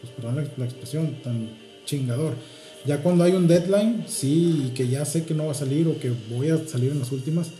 pues 0.00 0.12
perdón 0.14 0.48
la, 0.56 0.64
expresión, 0.64 1.16
tan 1.22 1.48
chingador. 1.84 2.34
Ya 2.84 3.02
cuando 3.02 3.24
hay 3.24 3.32
un 3.32 3.46
deadline, 3.46 4.04
sí, 4.08 4.66
y 4.66 4.74
que 4.74 4.88
ya 4.88 5.04
sé 5.04 5.24
que 5.24 5.34
no 5.34 5.46
va 5.46 5.52
a 5.52 5.54
salir 5.54 5.86
o 5.86 5.98
que 5.98 6.12
voy 6.30 6.48
a 6.50 6.58
salir 6.66 6.90
en 6.90 6.98
las 6.98 7.12
últimas, 7.12 7.50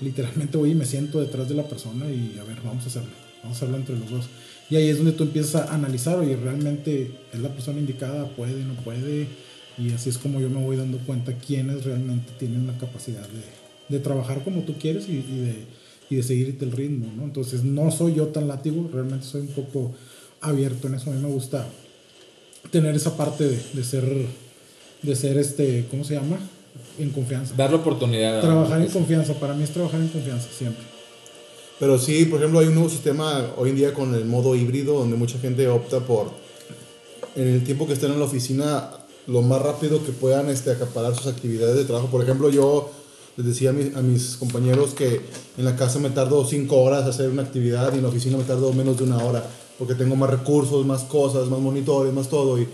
literalmente 0.00 0.58
voy 0.58 0.72
y 0.72 0.74
me 0.74 0.84
siento 0.84 1.20
detrás 1.20 1.48
de 1.48 1.54
la 1.54 1.66
persona 1.66 2.06
y 2.10 2.38
a 2.38 2.44
ver, 2.44 2.58
vamos 2.62 2.84
a 2.84 2.88
hacerlo, 2.88 3.10
vamos 3.42 3.56
a 3.56 3.58
hacerlo 3.58 3.76
entre 3.76 3.98
los 3.98 4.10
dos. 4.10 4.26
Y 4.68 4.76
ahí 4.76 4.88
es 4.88 4.98
donde 4.98 5.12
tú 5.12 5.24
empiezas 5.24 5.68
a 5.68 5.74
analizar, 5.74 6.18
oye, 6.18 6.36
realmente 6.36 7.12
es 7.32 7.40
la 7.40 7.48
persona 7.48 7.78
indicada, 7.78 8.28
puede, 8.28 8.64
no 8.64 8.74
puede, 8.74 9.28
y 9.78 9.92
así 9.92 10.10
es 10.10 10.18
como 10.18 10.40
yo 10.40 10.50
me 10.50 10.62
voy 10.62 10.76
dando 10.76 10.98
cuenta 10.98 11.32
quiénes 11.32 11.84
realmente 11.84 12.32
tienen 12.38 12.66
la 12.66 12.76
capacidad 12.76 13.26
de, 13.28 13.96
de 13.96 14.02
trabajar 14.02 14.42
como 14.42 14.62
tú 14.62 14.74
quieres 14.74 15.08
y, 15.08 15.12
y 15.12 15.38
de, 15.40 15.85
y 16.08 16.16
de 16.16 16.22
seguirte 16.22 16.64
el 16.64 16.72
ritmo, 16.72 17.06
¿no? 17.16 17.24
Entonces 17.24 17.64
no 17.64 17.90
soy 17.90 18.14
yo 18.14 18.28
tan 18.28 18.48
látigo, 18.48 18.88
realmente 18.92 19.26
soy 19.26 19.42
un 19.42 19.48
poco 19.48 19.92
abierto 20.40 20.86
en 20.88 20.94
eso, 20.94 21.10
a 21.10 21.14
mí 21.14 21.20
me 21.20 21.28
gusta 21.28 21.66
tener 22.70 22.94
esa 22.94 23.16
parte 23.16 23.44
de, 23.44 23.60
de 23.72 23.84
ser, 23.84 24.26
de 25.02 25.16
ser 25.16 25.38
este, 25.38 25.86
¿cómo 25.90 26.04
se 26.04 26.14
llama? 26.14 26.38
En 26.98 27.10
confianza. 27.10 27.54
Dar 27.56 27.70
la 27.70 27.76
oportunidad. 27.76 28.40
Trabajar 28.40 28.80
en 28.80 28.88
confianza, 28.88 29.34
para 29.34 29.54
mí 29.54 29.64
es 29.64 29.70
trabajar 29.70 30.00
en 30.00 30.08
confianza 30.08 30.48
siempre. 30.56 30.84
Pero 31.78 31.98
sí, 31.98 32.24
por 32.24 32.38
ejemplo, 32.38 32.60
hay 32.60 32.68
un 32.68 32.74
nuevo 32.74 32.88
sistema 32.88 33.50
hoy 33.56 33.70
en 33.70 33.76
día 33.76 33.92
con 33.92 34.14
el 34.14 34.24
modo 34.24 34.54
híbrido 34.56 34.98
donde 34.98 35.16
mucha 35.16 35.38
gente 35.38 35.68
opta 35.68 36.00
por, 36.00 36.30
en 37.34 37.48
el 37.48 37.64
tiempo 37.64 37.86
que 37.86 37.92
estén 37.92 38.12
en 38.12 38.18
la 38.18 38.24
oficina, 38.24 38.90
lo 39.26 39.42
más 39.42 39.60
rápido 39.60 40.02
que 40.04 40.12
puedan 40.12 40.48
este, 40.48 40.70
acaparar 40.70 41.14
sus 41.14 41.26
actividades 41.26 41.76
de 41.76 41.84
trabajo. 41.84 42.08
Por 42.08 42.22
ejemplo, 42.22 42.48
yo 42.48 42.90
les 43.36 43.46
decía 43.46 43.70
a 43.70 43.72
mis, 43.72 43.94
a 43.94 44.00
mis 44.02 44.36
compañeros 44.36 44.94
que 44.94 45.20
en 45.58 45.64
la 45.64 45.76
casa 45.76 45.98
me 45.98 46.10
tardo 46.10 46.44
cinco 46.46 46.76
horas 46.82 47.04
hacer 47.06 47.28
una 47.30 47.42
actividad 47.42 47.92
y 47.92 47.96
en 47.96 48.02
la 48.02 48.08
oficina 48.08 48.36
me 48.38 48.44
tardo 48.44 48.72
menos 48.72 48.96
de 48.96 49.04
una 49.04 49.18
hora 49.18 49.44
porque 49.78 49.94
tengo 49.94 50.16
más 50.16 50.30
recursos, 50.30 50.86
más 50.86 51.02
cosas, 51.02 51.48
más 51.48 51.60
monitores, 51.60 52.12
más 52.14 52.28
todo. 52.28 52.58
Y, 52.58 52.66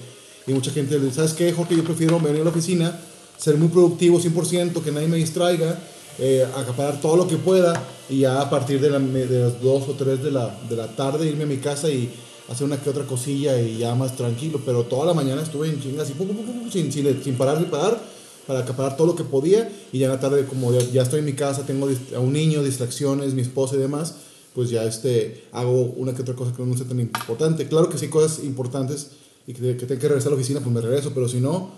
y 0.47 0.53
mucha 0.53 0.71
gente 0.71 1.01
dice, 1.01 1.17
¿sabes 1.17 1.33
qué, 1.33 1.53
Jorge? 1.53 1.75
Yo 1.77 1.83
prefiero 1.83 2.21
venir 2.21 2.43
a 2.43 2.45
la 2.45 2.51
oficina, 2.51 2.97
ser 3.37 3.57
muy 3.57 3.69
productivo 3.69 4.21
100%, 4.21 4.81
que 4.83 4.93
nadie 4.93 5.09
me 5.09 5.17
distraiga, 5.17 5.79
eh, 6.21 6.47
acaparar 6.57 7.01
todo 7.01 7.17
lo 7.17 7.27
que 7.27 7.39
pueda 7.39 7.83
y 8.09 8.21
ya 8.21 8.41
a 8.41 8.49
partir 8.49 8.81
de, 8.81 8.91
la- 8.91 9.01
de 9.01 9.41
las 9.41 9.61
2 9.61 9.89
o 9.89 9.93
3 9.99 10.23
de 10.23 10.31
la, 10.31 10.57
de 10.69 10.77
la 10.77 10.87
tarde 10.95 11.27
irme 11.29 11.43
a 11.43 11.47
mi 11.49 11.57
casa 11.57 11.89
y 11.89 12.09
hacer 12.49 12.67
una 12.67 12.77
que 12.81 12.91
otra 12.91 13.05
cosilla 13.05 13.61
y 13.61 13.79
ya 13.79 13.95
más 13.97 14.15
tranquilo. 14.17 14.61
Pero 14.65 14.85
toda 14.85 15.07
la 15.07 15.15
mañana 15.15 15.43
estuve 15.43 15.69
en 15.69 15.83
chingas 15.83 16.09
y 16.11 16.13
pum, 16.13 16.29
pum, 16.29 16.37
pum, 16.47 16.71
sin, 16.71 16.93
sin, 16.93 17.21
sin 17.21 17.35
parar 17.35 17.59
ni 17.59 17.67
parar 17.67 18.01
para 18.47 18.61
acaparar 18.61 18.97
todo 18.97 19.07
lo 19.09 19.17
que 19.17 19.25
podía 19.25 19.71
y 19.93 19.99
ya 19.99 20.07
en 20.07 20.13
la 20.13 20.21
tarde 20.21 20.45
como 20.47 20.73
ya, 20.73 20.81
ya 20.91 21.03
estoy 21.03 21.21
en 21.21 21.27
mi 21.27 21.35
casa, 21.35 21.65
tengo 21.65 21.89
a 22.15 22.21
un 22.21 22.33
niño, 22.33 22.63
distracciones, 22.63 23.35
mi 23.35 23.43
esposa 23.43 23.77
y 23.77 23.79
demás, 23.79 24.17
pues 24.55 24.71
ya 24.71 24.85
este, 24.85 25.45
hago 25.53 25.83
una 25.97 26.15
que 26.15 26.23
otra 26.23 26.35
cosa 26.35 26.53
que 26.55 26.63
no 26.63 26.77
sea 26.77 26.87
tan 26.87 27.01
importante. 27.01 27.67
Claro 27.69 27.89
que 27.89 27.99
sí, 27.99 28.09
cosas 28.09 28.45
importantes 28.45 29.13
y 29.47 29.55
que, 29.55 29.77
que 29.77 29.87
tengo 29.87 30.01
que 30.01 30.09
regresar 30.09 30.29
a 30.29 30.35
la 30.35 30.37
oficina, 30.37 30.61
pues 30.61 30.75
me 30.75 30.81
regreso, 30.81 31.13
pero 31.15 31.29
si 31.29 31.41
no, 31.41 31.71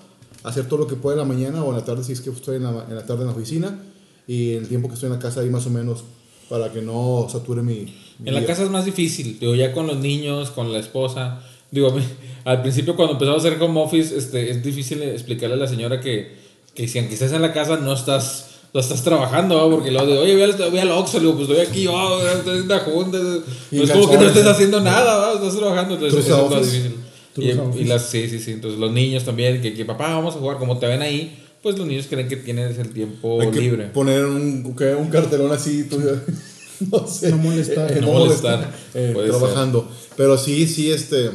hacer 0.43 0.67
todo 0.67 0.81
lo 0.81 0.87
que 0.87 0.97
pueda 0.97 1.15
en 1.15 1.29
la 1.29 1.35
mañana 1.35 1.65
o 1.65 1.71
en 1.71 1.77
la 1.77 1.85
tarde 1.85 2.05
si 2.05 2.13
es 2.13 2.21
que 2.21 2.31
estoy 2.31 2.57
en 2.57 2.65
la, 2.65 2.87
en 2.89 2.95
la 2.95 3.07
tarde 3.07 3.23
en 3.23 3.29
la 3.29 3.33
oficina 3.35 3.81
y 4.27 4.53
el 4.53 4.69
tiempo 4.69 4.89
que 4.89 4.95
estoy 4.95 5.09
en 5.09 5.15
la 5.15 5.19
casa 5.19 5.41
ahí 5.41 5.51
más 5.51 5.67
o 5.67 5.71
menos 5.71 6.05
para 6.49 6.73
que 6.73 6.83
no 6.83 7.27
sature 7.31 7.63
mi... 7.63 7.95
mi 8.19 8.29
En 8.29 8.35
la 8.35 8.45
casa 8.45 8.65
es 8.65 8.71
más 8.71 8.85
difícil, 8.85 9.39
digo, 9.39 9.55
ya 9.55 9.73
con 9.73 9.87
los 9.87 9.97
niños, 9.97 10.51
con 10.51 10.73
la 10.73 10.79
esposa. 10.79 11.41
Digo, 11.71 11.95
al 12.45 12.63
principio 12.63 12.97
cuando 12.97 13.15
empezamos 13.15 13.45
a 13.45 13.49
hacer 13.49 13.63
home 13.63 13.81
office, 13.81 14.17
este, 14.17 14.51
es 14.51 14.63
difícil 14.63 15.03
explicarle 15.03 15.55
a 15.57 15.59
la 15.59 15.67
señora 15.67 16.01
que, 16.01 16.44
que 16.75 16.89
si 16.89 16.99
aunque 16.99 17.15
estés 17.15 17.33
en 17.33 17.43
la 17.43 17.53
casa 17.53 17.77
no 17.79 17.93
estás, 17.93 18.47
no 18.73 18.81
estás 18.81 19.03
trabajando, 19.03 19.57
¿va? 19.57 19.71
porque 19.71 19.91
luego 19.91 20.07
digo, 20.07 20.21
oye, 20.23 20.33
voy 20.35 20.43
al, 20.43 20.71
voy 20.71 20.79
al 20.81 20.91
Oxxo, 20.91 21.21
digo, 21.21 21.37
pues 21.37 21.49
estoy 21.49 21.65
aquí, 21.67 21.87
oh, 21.87 22.21
estoy 22.27 22.59
en 22.61 22.69
la 22.69 22.81
junta. 22.81 23.19
No 23.19 23.83
es 23.83 23.91
como 23.91 24.11
que 24.11 24.17
no 24.17 24.25
estés 24.27 24.45
¿no? 24.45 24.51
haciendo 24.51 24.81
nada, 24.81 25.17
¿va? 25.19 25.33
estás 25.35 25.57
trabajando, 25.57 25.95
entonces 25.95 26.25
eso 26.27 26.35
es 26.47 26.51
lo 26.51 26.59
office. 26.59 26.71
difícil. 26.73 26.95
Y, 27.37 27.81
y 27.81 27.85
las, 27.85 28.09
sí, 28.09 28.29
sí, 28.29 28.39
sí, 28.39 28.53
entonces 28.53 28.79
los 28.79 28.93
niños 28.93 29.25
también, 29.25 29.61
que, 29.61 29.75
que 29.75 29.85
papá, 29.85 30.09
vamos 30.15 30.37
a 30.37 30.39
jugar, 30.39 30.59
como 30.59 30.79
te 30.79 30.87
ven 30.87 31.03
ahí, 31.03 31.37
pues 31.63 31.79
los 31.79 31.87
niños 31.87 32.07
creen 32.09 32.29
que 32.29 32.37
tienes 32.37 32.79
el 32.79 32.91
tiempo 32.91 33.41
Hay 33.41 33.51
que 33.51 33.61
libre. 33.61 33.87
poner 33.87 34.25
un, 34.25 34.75
¿qué? 34.77 34.95
un 34.95 35.09
cartelón 35.09 35.51
así, 35.51 35.85
tú, 35.85 35.99
no 36.93 37.07
sé. 37.07 37.31
No 37.31 37.39
molestar. 37.39 37.91
Eh, 37.91 38.01
No 38.01 38.09
molestar, 38.13 38.73
eh, 38.95 39.15
trabajando. 39.29 39.89
Pero 40.17 40.37
sí, 40.37 40.67
sí, 40.67 40.91
este. 40.93 41.31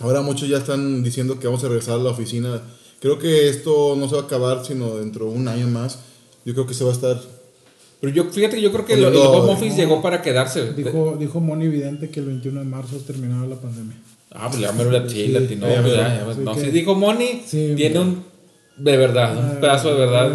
Ahora 0.00 0.20
muchos 0.20 0.48
ya 0.48 0.58
están 0.58 1.02
diciendo 1.02 1.38
que 1.40 1.46
vamos 1.46 1.64
a 1.64 1.68
regresar 1.68 1.94
a 1.94 2.02
la 2.02 2.10
oficina. 2.10 2.60
Creo 3.00 3.18
que 3.18 3.48
esto 3.48 3.94
no 3.96 4.08
se 4.08 4.14
va 4.14 4.22
a 4.22 4.24
acabar 4.24 4.64
sino 4.64 4.96
dentro 4.96 5.26
de 5.26 5.32
un 5.32 5.48
año 5.48 5.66
más. 5.68 5.98
Yo 6.44 6.54
creo 6.54 6.66
que 6.66 6.74
se 6.74 6.84
va 6.84 6.90
a 6.90 6.94
estar. 6.94 7.20
Pero 8.00 8.12
yo, 8.12 8.24
fíjate, 8.24 8.60
yo 8.60 8.72
creo 8.72 8.84
que 8.84 8.96
lo- 8.96 9.08
el 9.08 9.14
Poniendo- 9.14 9.38
home 9.42 9.52
office 9.52 9.76
llegó 9.76 10.02
para 10.02 10.22
quedarse. 10.22 10.72
Dijo, 10.72 11.16
dijo 11.18 11.40
Moni 11.40 11.68
Vidente 11.68 12.10
que 12.10 12.20
el 12.20 12.26
21 12.26 12.60
de 12.60 12.66
marzo 12.66 12.96
terminaba 13.06 13.46
la 13.46 13.56
pandemia. 13.56 13.96
Ah, 14.32 14.48
pues 14.48 14.60
ya 14.60 14.72
me 14.72 14.84
lo 14.84 15.08
sí, 15.08 15.28
latino, 15.28 15.66
ya 15.66 15.82
ya, 15.86 16.24
no, 16.38 16.54
que- 16.54 16.60
si 16.60 16.70
dijo 16.70 16.94
Moni, 16.94 17.42
Sí, 17.46 17.72
tiene 17.76 17.98
un 18.00 18.24
de 18.76 18.96
verdad, 18.96 19.36
un 19.38 19.44
Ah, 19.56 19.60
pedazo 19.60 19.94
de 19.94 20.00
verdad. 20.00 20.30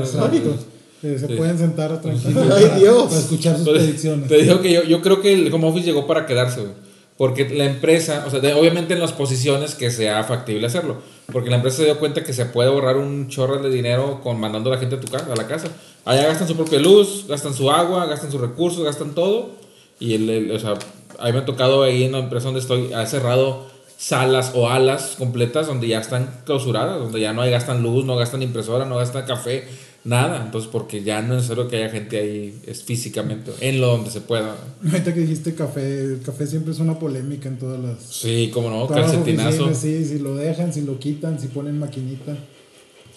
Eh, 1.04 1.18
se 1.20 1.28
Sí. 1.28 1.34
pueden 1.36 1.58
sentar 1.58 2.00
tranquilos 2.02 2.46
¡Ay, 2.56 2.80
Dios! 2.80 3.04
para 3.06 3.20
escuchar 3.20 3.56
sus 3.58 3.68
Pues, 3.68 3.80
predicciones. 3.84 4.28
te 4.28 4.38
digo 4.42 4.62
que 4.62 4.72
yo, 4.72 4.84
yo 4.84 5.02
creo 5.02 5.20
que 5.22 5.34
el 5.34 5.52
home 5.54 5.68
office 5.68 5.86
llegó 5.86 6.06
para 6.08 6.26
quedarse, 6.28 6.62
güey. 6.62 6.74
Porque 7.22 7.48
la 7.50 7.66
empresa, 7.66 8.24
o 8.26 8.32
sea, 8.32 8.40
de- 8.40 8.56
obviamente 8.56 8.96
en 8.96 9.00
las 9.00 9.12
posiciones 9.12 9.76
que 9.76 9.92
sea 9.92 10.24
factible 10.24 10.66
hacerlo. 10.66 10.96
Porque 11.32 11.52
la 11.52 11.58
empresa 11.58 11.78
se 11.78 11.84
dio 11.86 12.00
cuenta 12.00 12.24
que 12.24 12.34
se 12.34 12.46
puede 12.48 12.70
ahorrar 12.70 12.98
un 12.98 13.28
chorro 13.30 13.60
de 13.62 13.70
dinero 13.70 14.22
con 14.24 14.40
mandando 14.40 14.72
a 14.72 14.74
la 14.74 14.80
gente 14.80 14.96
a 14.96 15.00
tu 15.00 15.08
casa, 15.08 15.32
a 15.32 15.36
la 15.36 15.46
casa. 15.46 15.68
Allá 16.04 16.26
gastan 16.26 16.48
su 16.48 16.56
propia 16.56 16.80
luz, 16.80 17.26
gastan 17.28 17.54
su 17.54 17.70
agua, 17.70 18.08
gastan 18.08 18.32
sus 18.32 18.42
recursos, 18.42 18.84
gastan 18.84 19.14
todo. 19.14 19.52
Y 20.00 20.16
el, 20.16 20.30
el- 20.32 20.52
o 20.52 20.58
sea, 20.58 20.74
a 21.20 21.26
mí 21.28 21.34
me 21.34 21.38
ha 21.38 21.46
tocado 21.46 21.84
ahí 21.84 22.06
en 22.06 22.14
la 22.14 22.18
empresa 22.18 22.46
donde 22.46 22.60
estoy, 22.60 22.92
ha 22.94 23.06
cerrado 23.06 23.68
salas 24.00 24.54
o 24.56 24.68
alas 24.72 25.14
completas 25.20 25.68
donde 25.68 25.88
ya 25.90 26.00
están 26.00 26.42
clausuradas, 26.46 26.98
donde 27.00 27.20
ya 27.20 27.34
no 27.34 27.44
hay, 27.44 27.52
gastan 27.52 27.84
luz, 27.84 28.04
no 28.04 28.16
gastan 28.16 28.42
impresora, 28.42 28.86
no 28.86 28.96
gastan 28.98 29.28
café, 29.28 29.68
nada. 30.04 30.44
Entonces, 30.46 30.70
porque 30.72 31.04
ya 31.04 31.22
no 31.22 31.34
es 31.36 31.42
necesario 31.44 31.68
que 31.68 31.78
haya 31.78 31.90
gente 31.90 32.20
ahí 32.20 32.62
es 32.66 32.84
físicamente, 32.84 33.52
en 33.62 33.80
lo 33.82 33.88
donde 33.88 34.10
se 34.12 34.22
pueda. 34.22 34.56
Ahorita 34.86 35.14
que 35.14 35.20
dijiste 35.22 35.54
café, 35.56 36.04
el 36.04 36.22
café 36.22 36.48
siempre 36.48 36.74
es 36.74 36.80
una 36.80 36.98
polémica 37.00 37.48
en 37.50 37.58
todas 37.60 37.80
las. 37.80 38.04
Sí, 38.04 38.50
como 38.54 38.70
no, 38.70 38.88
calcetinazo. 38.88 39.66
oficinas, 39.66 39.78
Sí, 39.78 40.06
si 40.06 40.20
lo 40.20 40.36
dejan, 40.36 40.74
si 40.74 40.82
lo 40.82 41.00
quitan, 41.00 41.40
si 41.40 41.48
ponen 41.48 41.80
maquinita. 41.80 42.36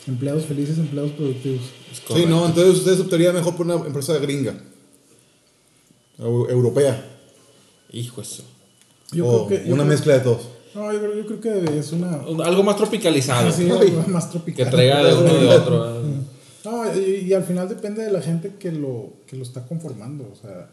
Empleados 0.06 0.44
felices, 0.44 0.76
empleados 0.78 1.12
productivos. 1.12 1.62
Sí, 2.14 2.26
no, 2.28 2.44
entonces 2.44 2.74
ustedes 2.74 3.00
optarían 3.00 3.34
mejor 3.34 3.56
por 3.56 3.64
una 3.64 3.76
empresa 3.86 4.18
gringa. 4.18 4.54
Eu- 6.18 6.48
europea. 6.50 7.02
Hijo 7.90 8.20
eso. 8.20 8.44
Yo 9.12 9.26
o 9.26 9.46
creo 9.46 9.60
que. 9.62 9.68
yo 9.68 9.74
una 9.74 9.84
creo- 9.84 9.92
mezcla 9.94 10.14
de 10.14 10.20
todos. 10.20 10.48
No, 10.74 10.92
yo 10.92 10.98
creo, 10.98 11.14
yo 11.16 11.26
creo 11.26 11.40
que 11.40 11.78
es 11.78 11.92
una. 11.92 12.16
Un- 12.26 12.42
Algo 12.42 12.62
más 12.62 12.76
tropicalizado. 12.76 13.50
Sí, 13.52 13.64
Uy. 13.64 13.70
algo 13.88 14.02
más 14.08 14.26
Que 14.26 14.30
tropical. 14.32 14.70
traiga 14.70 15.04
de 15.04 15.14
uno 15.14 15.34
de 15.34 15.48
otro. 15.48 16.02
No, 16.64 16.84
y, 16.98 17.26
y 17.28 17.32
al 17.34 17.44
final 17.44 17.68
depende 17.68 18.02
de 18.04 18.10
la 18.12 18.22
gente 18.22 18.52
que 18.58 18.72
lo, 18.72 19.12
que 19.26 19.36
lo 19.36 19.42
está 19.42 19.66
conformando, 19.66 20.24
o 20.32 20.36
sea, 20.36 20.68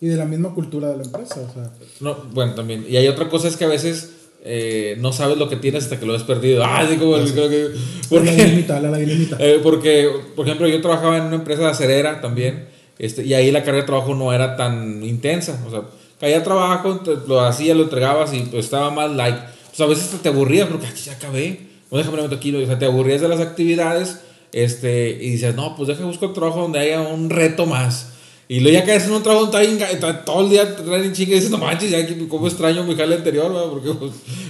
y 0.00 0.06
de 0.08 0.16
la 0.16 0.24
misma 0.24 0.54
cultura 0.54 0.88
de 0.88 0.96
la 0.96 1.02
empresa, 1.02 1.36
o 1.40 1.52
sea. 1.52 1.70
No, 2.00 2.16
bueno, 2.32 2.54
también. 2.54 2.84
Y 2.88 2.96
hay 2.96 3.08
otra 3.08 3.28
cosa 3.28 3.48
es 3.48 3.56
que 3.56 3.64
a 3.64 3.68
veces 3.68 4.10
eh, 4.44 4.96
no 5.00 5.12
sabes 5.12 5.38
lo 5.38 5.48
que 5.48 5.56
tienes 5.56 5.84
hasta 5.84 5.98
que 6.00 6.06
lo 6.06 6.14
has 6.14 6.24
perdido. 6.24 6.64
Ah, 6.64 6.84
sí, 6.88 6.96
como 6.96 7.16
el- 7.16 7.32
creo 7.32 7.48
que- 7.48 7.68
la 7.70 7.78
porque, 8.08 8.30
dignidad, 8.32 8.82
la 8.82 8.96
dignidad. 8.98 9.40
eh, 9.40 9.60
porque, 9.62 10.10
por 10.34 10.46
ejemplo, 10.46 10.66
yo 10.68 10.80
trabajaba 10.80 11.16
en 11.18 11.24
una 11.24 11.36
empresa 11.36 11.62
de 11.62 11.68
acerera 11.68 12.20
también. 12.20 12.66
Este, 12.98 13.24
y 13.24 13.34
ahí 13.34 13.50
la 13.50 13.62
carga 13.64 13.80
de 13.80 13.86
trabajo 13.86 14.14
no 14.14 14.32
era 14.32 14.56
tan 14.56 15.02
intensa. 15.04 15.60
O 15.66 15.70
sea, 15.70 15.82
caía 16.20 16.42
trabajo, 16.42 17.00
lo 17.26 17.40
hacía, 17.40 17.74
lo 17.74 17.84
entregabas 17.84 18.32
y 18.34 18.40
pues, 18.42 18.64
estaba 18.66 18.90
más 18.90 19.10
like. 19.12 19.38
Pues 19.68 19.80
a 19.80 19.86
veces 19.86 20.10
te 20.22 20.28
aburrías 20.28 20.68
porque 20.68 20.86
"Ay, 20.86 20.92
ya 21.04 21.12
acabé. 21.12 21.60
No 21.90 21.98
déjame 21.98 22.16
levantar 22.16 22.38
aquí. 22.38 22.54
O 22.54 22.66
sea, 22.66 22.78
te 22.78 22.84
aburrías 22.84 23.20
de 23.20 23.28
las 23.28 23.40
actividades. 23.40 24.18
Este, 24.52 25.10
y 25.10 25.30
dices, 25.30 25.54
no, 25.54 25.74
pues 25.76 25.88
deja 25.88 26.04
buscar 26.04 26.28
un 26.28 26.34
trabajo 26.34 26.60
donde 26.62 26.78
haya 26.78 27.00
un 27.00 27.30
reto 27.30 27.66
más. 27.66 28.10
Y 28.48 28.60
luego 28.60 28.78
ya 28.78 28.84
caes 28.84 29.06
en 29.06 29.12
un 29.12 29.22
trabajo 29.22 29.46
donde 29.46 29.84
está, 29.84 30.24
todo 30.24 30.42
el 30.42 30.50
día 30.50 30.62
en 30.62 31.12
chinga 31.12 31.32
y 31.32 31.34
dices, 31.36 31.50
no 31.50 31.58
manches, 31.58 31.90
ya 31.90 32.06
cómo 32.28 32.46
extraño 32.46 32.84
mi 32.84 32.94
jale 32.94 33.16
anterior, 33.16 33.50
¿verdad? 33.50 33.70
porque 33.70 33.90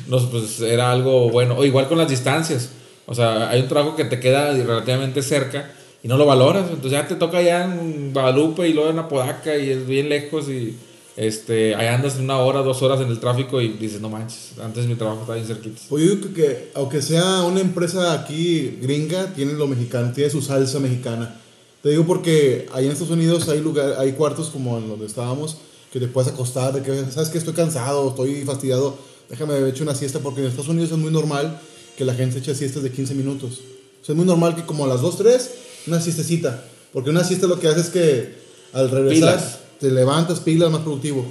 pues, 0.09 0.23
pues, 0.25 0.61
era 0.61 0.91
algo 0.91 1.31
bueno. 1.31 1.57
O 1.57 1.65
igual 1.65 1.89
con 1.89 1.99
las 1.99 2.09
distancias. 2.09 2.71
O 3.07 3.15
sea, 3.15 3.49
hay 3.49 3.61
un 3.61 3.69
trabajo 3.69 3.95
que 3.95 4.05
te 4.05 4.19
queda 4.19 4.53
relativamente 4.53 5.23
cerca 5.23 5.71
y 6.03 6.09
no 6.09 6.17
lo 6.17 6.27
valoras. 6.27 6.65
Entonces 6.69 6.93
ya 6.93 7.07
te 7.07 7.15
toca 7.15 7.39
allá 7.39 7.65
en 7.65 8.13
Guadalupe 8.13 8.69
y 8.69 8.73
luego 8.73 8.91
en 8.91 8.99
Apodaca 8.99 9.57
y 9.57 9.71
es 9.71 9.87
bien 9.87 10.09
lejos 10.09 10.49
y 10.49 10.77
este, 11.17 11.75
ahí 11.75 11.89
andas 11.89 12.17
una 12.19 12.39
hora, 12.39 12.61
dos 12.61 12.83
horas 12.83 13.01
en 13.01 13.09
el 13.09 13.21
tráfico 13.21 13.61
y 13.61 13.69
dices, 13.69 14.01
no 14.01 14.09
manches, 14.09 14.53
antes 14.63 14.87
mi 14.87 14.95
trabajo 14.95 15.21
estaba 15.21 15.37
bien 15.37 15.47
cerquita. 15.47 15.81
Pues 15.89 16.05
yo 16.05 16.17
digo 16.17 16.35
que 16.35 16.71
aunque 16.75 17.03
sea 17.03 17.43
una 17.43 17.61
empresa 17.61 18.15
aquí 18.15 18.79
gringa, 18.81 19.35
tiene 19.35 19.53
lo 19.53 19.67
mexicano, 19.67 20.13
tiene 20.13 20.31
su 20.31 20.41
salsa 20.41 20.79
mexicana. 20.79 21.39
Te 21.83 21.91
digo 21.91 22.05
porque 22.05 22.69
ahí 22.73 22.87
en 22.87 22.93
Estados 22.93 23.13
Unidos 23.13 23.49
hay 23.49 23.61
lugar, 23.61 23.97
hay 23.99 24.13
cuartos 24.13 24.49
como 24.49 24.79
en 24.79 24.89
donde 24.89 25.07
estábamos 25.07 25.59
que 25.93 26.01
te 26.01 26.09
puedes 26.09 26.33
acostar, 26.33 26.73
de 26.73 26.83
que 26.83 27.11
sabes 27.11 27.29
que 27.29 27.37
estoy 27.37 27.53
cansado, 27.53 28.09
estoy 28.09 28.45
fastidiado, 28.45 28.97
déjame 29.29 29.69
echar 29.69 29.83
una 29.83 29.95
siesta 29.95 30.21
porque 30.21 30.41
en 30.41 30.47
Estados 30.47 30.69
Unidos 30.69 30.91
es 30.93 30.97
muy 30.97 31.11
normal 31.11 31.61
que 31.99 32.05
la 32.07 32.15
gente 32.15 32.39
eche 32.39 32.55
siestas 32.55 32.83
de 32.83 32.91
15 32.91 33.15
minutos. 33.15 33.61
O 34.01 34.05
sea, 34.05 34.15
es 34.15 34.17
muy 34.17 34.25
normal 34.25 34.57
que 34.57 34.65
como 34.65 34.87
a 34.87 34.89
las 34.89 35.03
2, 35.03 35.19
3, 35.19 35.51
una 35.89 36.01
siestecita. 36.01 36.65
Porque 36.93 37.11
una 37.11 37.25
siesta 37.25 37.47
lo 37.47 37.61
que 37.61 37.69
hace 37.69 37.81
es 37.81 37.91
que 37.91 38.35
al 38.73 38.91
regresar 38.91 39.39
Pilas. 39.39 39.59
Te 39.83 39.91
levantas, 39.91 40.39
pilas, 40.41 40.71
más 40.71 40.83
productivo. 40.83 41.27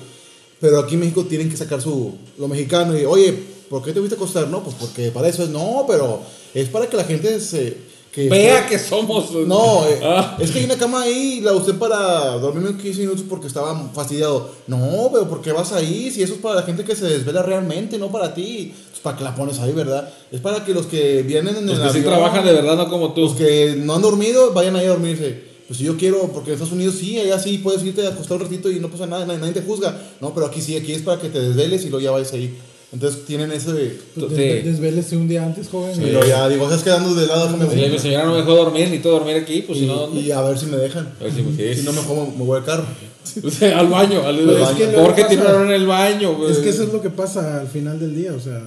Pero 0.60 0.80
aquí 0.80 0.94
en 0.96 1.00
México 1.00 1.24
tienen 1.24 1.50
que 1.50 1.56
sacar 1.58 1.82
su 1.82 2.14
lo 2.38 2.48
mexicano 2.50 2.98
y, 3.00 3.06
oye, 3.06 3.34
¿por 3.70 3.82
qué 3.82 3.94
te 3.94 4.00
fuiste 4.00 4.16
a 4.16 4.18
acostar? 4.18 4.48
No, 4.50 4.62
pues 4.62 4.76
porque 4.78 5.10
para 5.10 5.30
eso 5.30 5.44
es, 5.44 5.50
no, 5.50 5.86
pero 5.88 6.20
es 6.54 6.68
para 6.68 6.88
que 6.88 6.98
la 6.98 7.06
gente 7.06 7.40
se... 7.40 7.90
Que 8.12 8.28
Vea 8.28 8.68
que 8.68 8.78
somos. 8.78 9.32
No, 9.48 9.88
eh, 9.88 10.00
Ah. 10.04 10.36
es 10.38 10.52
que 10.52 10.60
hay 10.60 10.66
una 10.66 10.76
cama 10.76 11.04
ahí 11.04 11.38
y 11.38 11.40
la 11.42 11.54
usé 11.54 11.74
para 11.76 12.32
dormirme 12.40 12.76
15 12.78 13.00
minutos 13.00 13.24
porque 13.30 13.48
estaba 13.48 13.90
fastidiado. 13.96 14.50
No, 14.68 15.10
pero 15.14 15.30
¿por 15.30 15.42
qué 15.42 15.54
vas 15.54 15.72
ahí? 15.72 16.12
Si 16.12 16.22
eso 16.22 16.34
es 16.34 16.42
para 16.42 16.56
la 16.56 16.64
gente 16.64 16.84
que 16.84 16.94
se 16.94 17.06
desvela 17.06 17.42
realmente, 17.42 17.98
no 17.98 18.12
para 18.12 18.34
ti. 18.34 18.74
Pues 18.90 19.00
para 19.00 19.18
que 19.18 19.24
la 19.24 19.34
pones 19.34 19.60
ahí, 19.60 19.72
¿verdad? 19.72 20.14
Es 20.30 20.42
para 20.42 20.66
que 20.66 20.74
los 20.74 20.88
que 20.88 21.24
vienen 21.24 21.56
en 21.56 21.66
Los 21.68 21.78
el 21.78 21.84
que 21.86 21.90
sí 21.94 21.98
avión, 22.00 22.14
trabajan 22.14 22.46
de 22.46 22.52
verdad, 22.52 22.76
no 22.76 22.90
como 22.90 23.14
tú. 23.14 23.22
los 23.22 23.34
que 23.36 23.76
no 23.78 23.96
han 23.96 24.02
dormido, 24.02 24.52
vayan 24.52 24.76
ahí 24.76 24.88
a 24.88 24.90
dormirse. 24.90 25.51
Pues 25.72 25.78
si 25.78 25.86
yo 25.86 25.96
quiero, 25.96 26.28
porque 26.34 26.50
en 26.50 26.56
Estados 26.56 26.74
Unidos 26.74 26.96
sí, 27.00 27.18
allá 27.18 27.40
sí 27.40 27.58
puedes 27.60 27.82
irte 27.86 28.06
a 28.06 28.10
acostar 28.10 28.36
un 28.36 28.44
ratito 28.44 28.70
y 28.70 28.82
no 28.82 28.90
pasa 28.92 29.08
nada, 29.08 29.26
nadie, 29.26 29.40
nadie 29.40 29.54
te 29.54 29.62
juzga. 29.62 29.98
No, 30.20 30.34
pero 30.34 30.48
aquí 30.48 30.60
sí, 30.62 30.76
aquí 30.76 30.92
es 30.92 31.02
para 31.02 31.22
que 31.22 31.30
te 31.30 31.40
desveles 31.40 31.84
y 31.86 31.90
luego 31.90 32.02
ya 32.04 32.12
vayas 32.12 32.34
ahí. 32.34 32.58
Entonces 32.92 33.24
tienen 33.26 33.54
ese... 33.54 33.72
Pues 34.16 34.28
Sí. 34.32 34.36
des- 34.36 34.66
Desvélese 34.66 35.16
un 35.16 35.30
día 35.30 35.46
antes, 35.46 35.70
joven. 35.70 35.96
Y 36.06 36.12
luego 36.12 36.28
ya 36.28 36.50
digo, 36.50 36.66
estás 36.66 36.84
quedando 36.84 37.16
de 37.16 37.26
lado, 37.26 37.46
déjame 37.58 37.74
Si 37.86 37.90
mi 37.90 38.00
señora 38.00 38.26
no 38.26 38.32
me 38.34 38.40
dejó 38.40 38.54
dormir, 38.54 38.82
necesito 38.82 39.12
dormir 39.12 39.38
aquí, 39.38 39.62
pues 39.62 39.80
si 39.80 39.86
no, 39.86 40.14
y, 40.14 40.30
a 40.32 40.42
ver 40.42 40.60
si 40.60 40.66
me 40.66 40.76
dejan. 40.76 41.08
A 41.22 41.24
ver 41.24 41.32
si 41.34 41.42
me- 41.42 41.74
Si 41.74 41.84
no, 41.84 41.94
me, 41.94 42.02
como, 42.02 42.26
me 42.38 42.44
voy 42.44 42.58
al 42.60 42.66
carro. 42.66 42.84
O 43.42 43.50
sea, 43.50 43.80
al 43.80 43.88
baño. 43.88 44.24
Al, 44.28 44.40
Pero 44.40 44.58
es 44.62 44.70
que 44.72 45.38
hora 45.38 45.64
en 45.64 45.72
el 45.72 45.88
baño. 45.88 46.36
güey. 46.36 46.52
Es 46.52 46.58
que 46.58 46.68
eso 46.68 46.84
es 46.84 46.92
lo 46.92 47.02
que 47.02 47.10
pasa 47.12 47.62
al 47.62 47.70
final 47.70 47.98
del 47.98 48.14
día, 48.14 48.34
o 48.34 48.40
sea, 48.42 48.62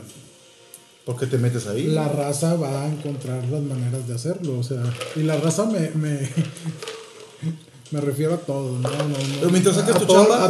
¿Por 1.05 1.19
qué 1.19 1.27
te 1.27 1.37
metes 1.37 1.67
ahí? 1.67 1.89
la 1.89 2.09
raza 2.09 2.55
va 2.55 2.85
a 2.85 2.89
encontrar 2.89 3.45
las 3.51 3.61
maneras 3.61 4.09
de 4.09 4.15
hacerlo, 4.15 4.59
o 4.59 4.63
sea, 4.63 4.83
y 5.17 5.21
la 5.21 5.37
raza 5.37 5.67
me, 5.67 5.91
me, 5.97 6.19
me 7.91 8.01
refiero 8.01 8.35
a 8.35 8.39
todo, 8.39 8.79
no, 8.79 8.89
no, 8.91 9.09
no. 9.09 9.15
Pero 9.41 9.51
mientras 9.51 9.77
saques 9.77 9.99
tu 9.99 10.07
todo- 10.07 10.23
chamba, 10.29 10.45
a 10.45 10.47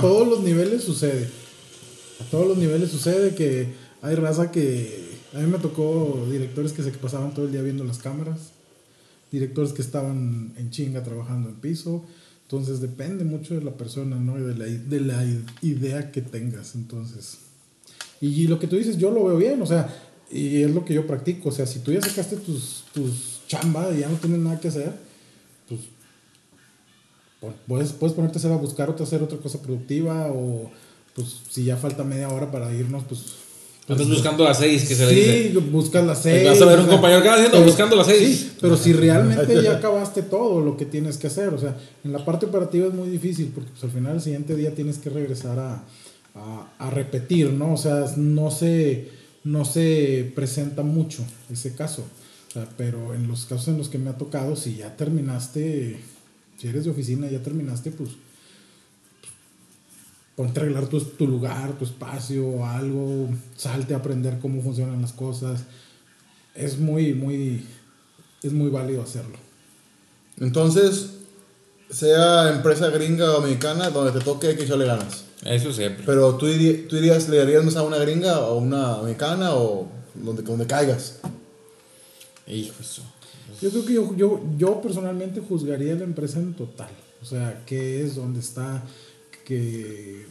todos 0.00 0.28
los 0.28 0.40
niveles 0.42 0.82
sucede, 0.84 1.28
a 2.20 2.24
todos 2.30 2.46
los 2.46 2.56
niveles 2.58 2.90
sucede 2.90 3.34
que 3.34 3.68
hay 4.02 4.14
raza 4.14 4.50
que, 4.50 5.16
a 5.34 5.38
mí 5.38 5.46
me 5.50 5.58
tocó 5.58 6.26
directores 6.30 6.72
que 6.72 6.82
se 6.82 6.90
pasaban 6.92 7.34
todo 7.34 7.46
el 7.46 7.52
día 7.52 7.62
viendo 7.62 7.84
las 7.84 7.98
cámaras, 7.98 8.52
directores 9.32 9.72
que 9.72 9.82
estaban 9.82 10.52
en 10.56 10.70
chinga 10.70 11.02
trabajando 11.02 11.48
en 11.48 11.56
piso, 11.56 12.04
entonces 12.42 12.80
depende 12.80 13.24
mucho 13.24 13.54
de 13.54 13.62
la 13.62 13.72
persona, 13.72 14.16
¿no? 14.16 14.38
Y 14.38 14.42
de 14.42 14.54
la, 14.54 14.64
de 14.66 15.00
la 15.00 15.26
idea 15.62 16.12
que 16.12 16.22
tengas, 16.22 16.74
entonces... 16.76 17.38
Y 18.20 18.46
lo 18.46 18.58
que 18.58 18.66
tú 18.66 18.76
dices, 18.76 18.96
yo 18.96 19.10
lo 19.10 19.24
veo 19.24 19.36
bien, 19.36 19.60
o 19.60 19.66
sea, 19.66 19.94
y 20.30 20.62
es 20.62 20.70
lo 20.70 20.86
que 20.86 20.94
yo 20.94 21.06
practico. 21.06 21.50
O 21.50 21.52
sea, 21.52 21.66
si 21.66 21.80
tú 21.80 21.92
ya 21.92 22.00
sacaste 22.00 22.36
tus, 22.36 22.84
tus 22.94 23.40
chamba 23.46 23.90
y 23.94 24.00
ya 24.00 24.08
no 24.08 24.16
tienes 24.16 24.38
nada 24.40 24.58
que 24.58 24.68
hacer, 24.68 24.90
pues 25.68 25.82
pu- 25.82 25.84
puedes, 27.66 27.92
puedes 27.92 28.14
ponerte 28.14 28.38
a 28.38 28.40
hacer 28.40 28.52
a 28.52 28.56
buscar 28.56 28.90
otra, 28.90 29.04
hacer 29.04 29.22
otra 29.22 29.38
cosa 29.38 29.60
productiva 29.62 30.28
o 30.28 30.70
pues 31.14 31.40
si 31.50 31.64
ya 31.64 31.76
falta 31.76 32.04
media 32.04 32.28
hora 32.28 32.50
para 32.50 32.72
irnos, 32.74 33.04
pues... 33.08 33.20
Andas 33.88 34.08
buscando 34.08 34.42
las 34.42 34.58
seis, 34.58 34.84
que 34.88 34.96
se 34.96 35.06
le 35.06 35.14
dice. 35.14 35.42
Sí, 35.52 35.58
buscas 35.70 36.04
las 36.04 36.20
seis. 36.20 36.44
Vas 36.44 36.60
a 36.60 36.64
ver 36.64 36.78
un 36.80 36.86
o 36.86 36.88
sea, 36.88 36.92
compañero 36.94 37.22
que 37.22 37.28
va 37.28 37.34
haciendo 37.34 37.52
pero- 37.58 37.66
buscando 37.66 37.94
las 37.96 38.06
seis. 38.08 38.38
Sí, 38.40 38.52
pero 38.60 38.76
si 38.76 38.92
realmente 39.04 39.62
ya 39.62 39.76
acabaste 39.76 40.22
todo 40.22 40.60
lo 40.60 40.76
que 40.76 40.86
tienes 40.86 41.18
que 41.18 41.28
hacer, 41.28 41.50
o 41.50 41.58
sea, 41.58 41.76
en 42.02 42.12
la 42.12 42.24
parte 42.24 42.46
operativa 42.46 42.88
es 42.88 42.94
muy 42.94 43.08
difícil 43.08 43.52
porque 43.54 43.70
pues, 43.70 43.84
al 43.84 43.92
final 43.92 44.16
el 44.16 44.20
siguiente 44.20 44.56
día 44.56 44.74
tienes 44.74 44.98
que 44.98 45.08
regresar 45.08 45.58
a, 45.60 45.84
a, 46.34 46.68
a 46.78 46.90
repetir, 46.90 47.52
¿no? 47.52 47.74
O 47.74 47.76
sea, 47.76 48.12
no 48.16 48.50
se, 48.50 49.08
no 49.44 49.64
se 49.64 50.32
presenta 50.34 50.82
mucho 50.82 51.24
ese 51.48 51.72
caso. 51.76 52.02
O 52.48 52.52
sea, 52.52 52.68
pero 52.76 53.14
en 53.14 53.28
los 53.28 53.44
casos 53.44 53.68
en 53.68 53.78
los 53.78 53.88
que 53.88 53.98
me 53.98 54.10
ha 54.10 54.18
tocado, 54.18 54.56
si 54.56 54.78
ya 54.78 54.96
terminaste, 54.96 56.00
si 56.58 56.68
eres 56.68 56.84
de 56.84 56.90
oficina, 56.90 57.28
ya 57.28 57.42
terminaste, 57.42 57.90
pues 57.90 58.10
ponte 60.36 60.60
a 60.60 60.62
arreglar 60.62 60.86
tu, 60.86 61.00
tu 61.00 61.26
lugar, 61.26 61.72
tu 61.78 61.84
espacio, 61.84 62.64
algo, 62.64 63.28
salte 63.56 63.94
a 63.94 63.98
aprender 63.98 64.38
cómo 64.38 64.62
funcionan 64.62 65.00
las 65.00 65.12
cosas. 65.12 65.64
Es 66.54 66.78
muy, 66.78 67.14
muy, 67.14 67.64
es 68.42 68.52
muy 68.52 68.70
válido 68.70 69.02
hacerlo. 69.02 69.36
Entonces, 70.38 71.12
sea 71.90 72.50
empresa 72.50 72.90
gringa 72.90 73.36
o 73.36 73.40
mexicana, 73.40 73.90
donde 73.90 74.18
te 74.18 74.24
toque 74.24 74.48
hay 74.48 74.56
que 74.56 74.64
echarle 74.64 74.86
ganas. 74.86 75.24
Eso 75.44 75.72
siempre. 75.72 76.04
Pero 76.04 76.36
tú 76.36 76.46
dirías, 76.46 77.28
¿le 77.28 77.38
darías 77.38 77.64
más 77.64 77.76
a 77.76 77.82
una 77.82 77.98
gringa 77.98 78.40
o 78.40 78.58
una 78.58 79.02
mexicana 79.02 79.54
o 79.54 79.88
donde, 80.14 80.42
donde 80.42 80.66
caigas? 80.66 81.20
Hijo 82.46 82.74
eso. 82.80 83.02
Yo 83.60 83.70
creo 83.70 83.84
que 83.84 83.92
yo, 83.94 84.16
yo, 84.16 84.40
yo 84.58 84.80
personalmente 84.80 85.40
juzgaría 85.40 85.94
la 85.94 86.04
empresa 86.04 86.38
en 86.38 86.54
total. 86.54 86.90
O 87.22 87.24
sea, 87.24 87.62
qué 87.66 88.02
es, 88.02 88.16
dónde 88.16 88.40
está, 88.40 88.84
que... 89.44 90.26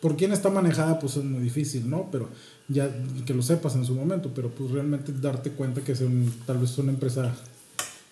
Por 0.00 0.16
quién 0.16 0.32
está 0.32 0.50
manejada, 0.50 0.98
pues 0.98 1.16
es 1.16 1.24
muy 1.24 1.42
difícil, 1.42 1.88
¿no? 1.88 2.08
Pero 2.12 2.28
ya 2.68 2.90
que 3.24 3.34
lo 3.34 3.42
sepas 3.42 3.74
en 3.76 3.84
su 3.84 3.94
momento, 3.94 4.30
pero 4.34 4.50
pues 4.50 4.70
realmente 4.70 5.12
darte 5.12 5.50
cuenta 5.50 5.80
que 5.82 5.92
es 5.92 6.00
un, 6.00 6.32
tal 6.46 6.58
vez 6.58 6.76
una 6.78 6.92
empresa 6.92 7.34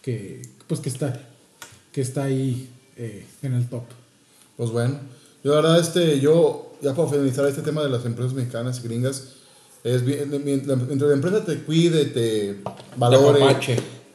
que, 0.01 0.43
pues 0.67 0.81
que 0.81 0.89
está, 0.89 1.29
que 1.93 2.01
está 2.01 2.25
ahí 2.25 2.71
eh, 2.97 3.27
en 3.43 3.53
el 3.55 3.69
top. 3.69 3.85
Pues 4.57 4.71
bueno, 4.71 4.99
yo 5.43 5.51
la 5.51 5.61
verdad, 5.61 5.81
este, 5.81 6.21
yo, 6.21 6.77
ya 6.81 6.95
para 6.95 7.09
finalizar 7.09 7.47
este 7.47 7.63
tema 7.63 7.83
de 7.83 7.91
las 7.91 8.05
empresas 8.05 8.33
mexicanas 8.33 8.81
y 8.81 8.89
gringas, 8.89 9.35
es 9.85 10.05
bien, 10.05 10.31
mientras 10.45 10.79
mientras 10.79 11.09
la 11.11 11.15
empresa 11.15 11.45
te 11.45 11.59
cuide, 11.59 12.07
te 12.07 12.57
valore, 12.97 13.41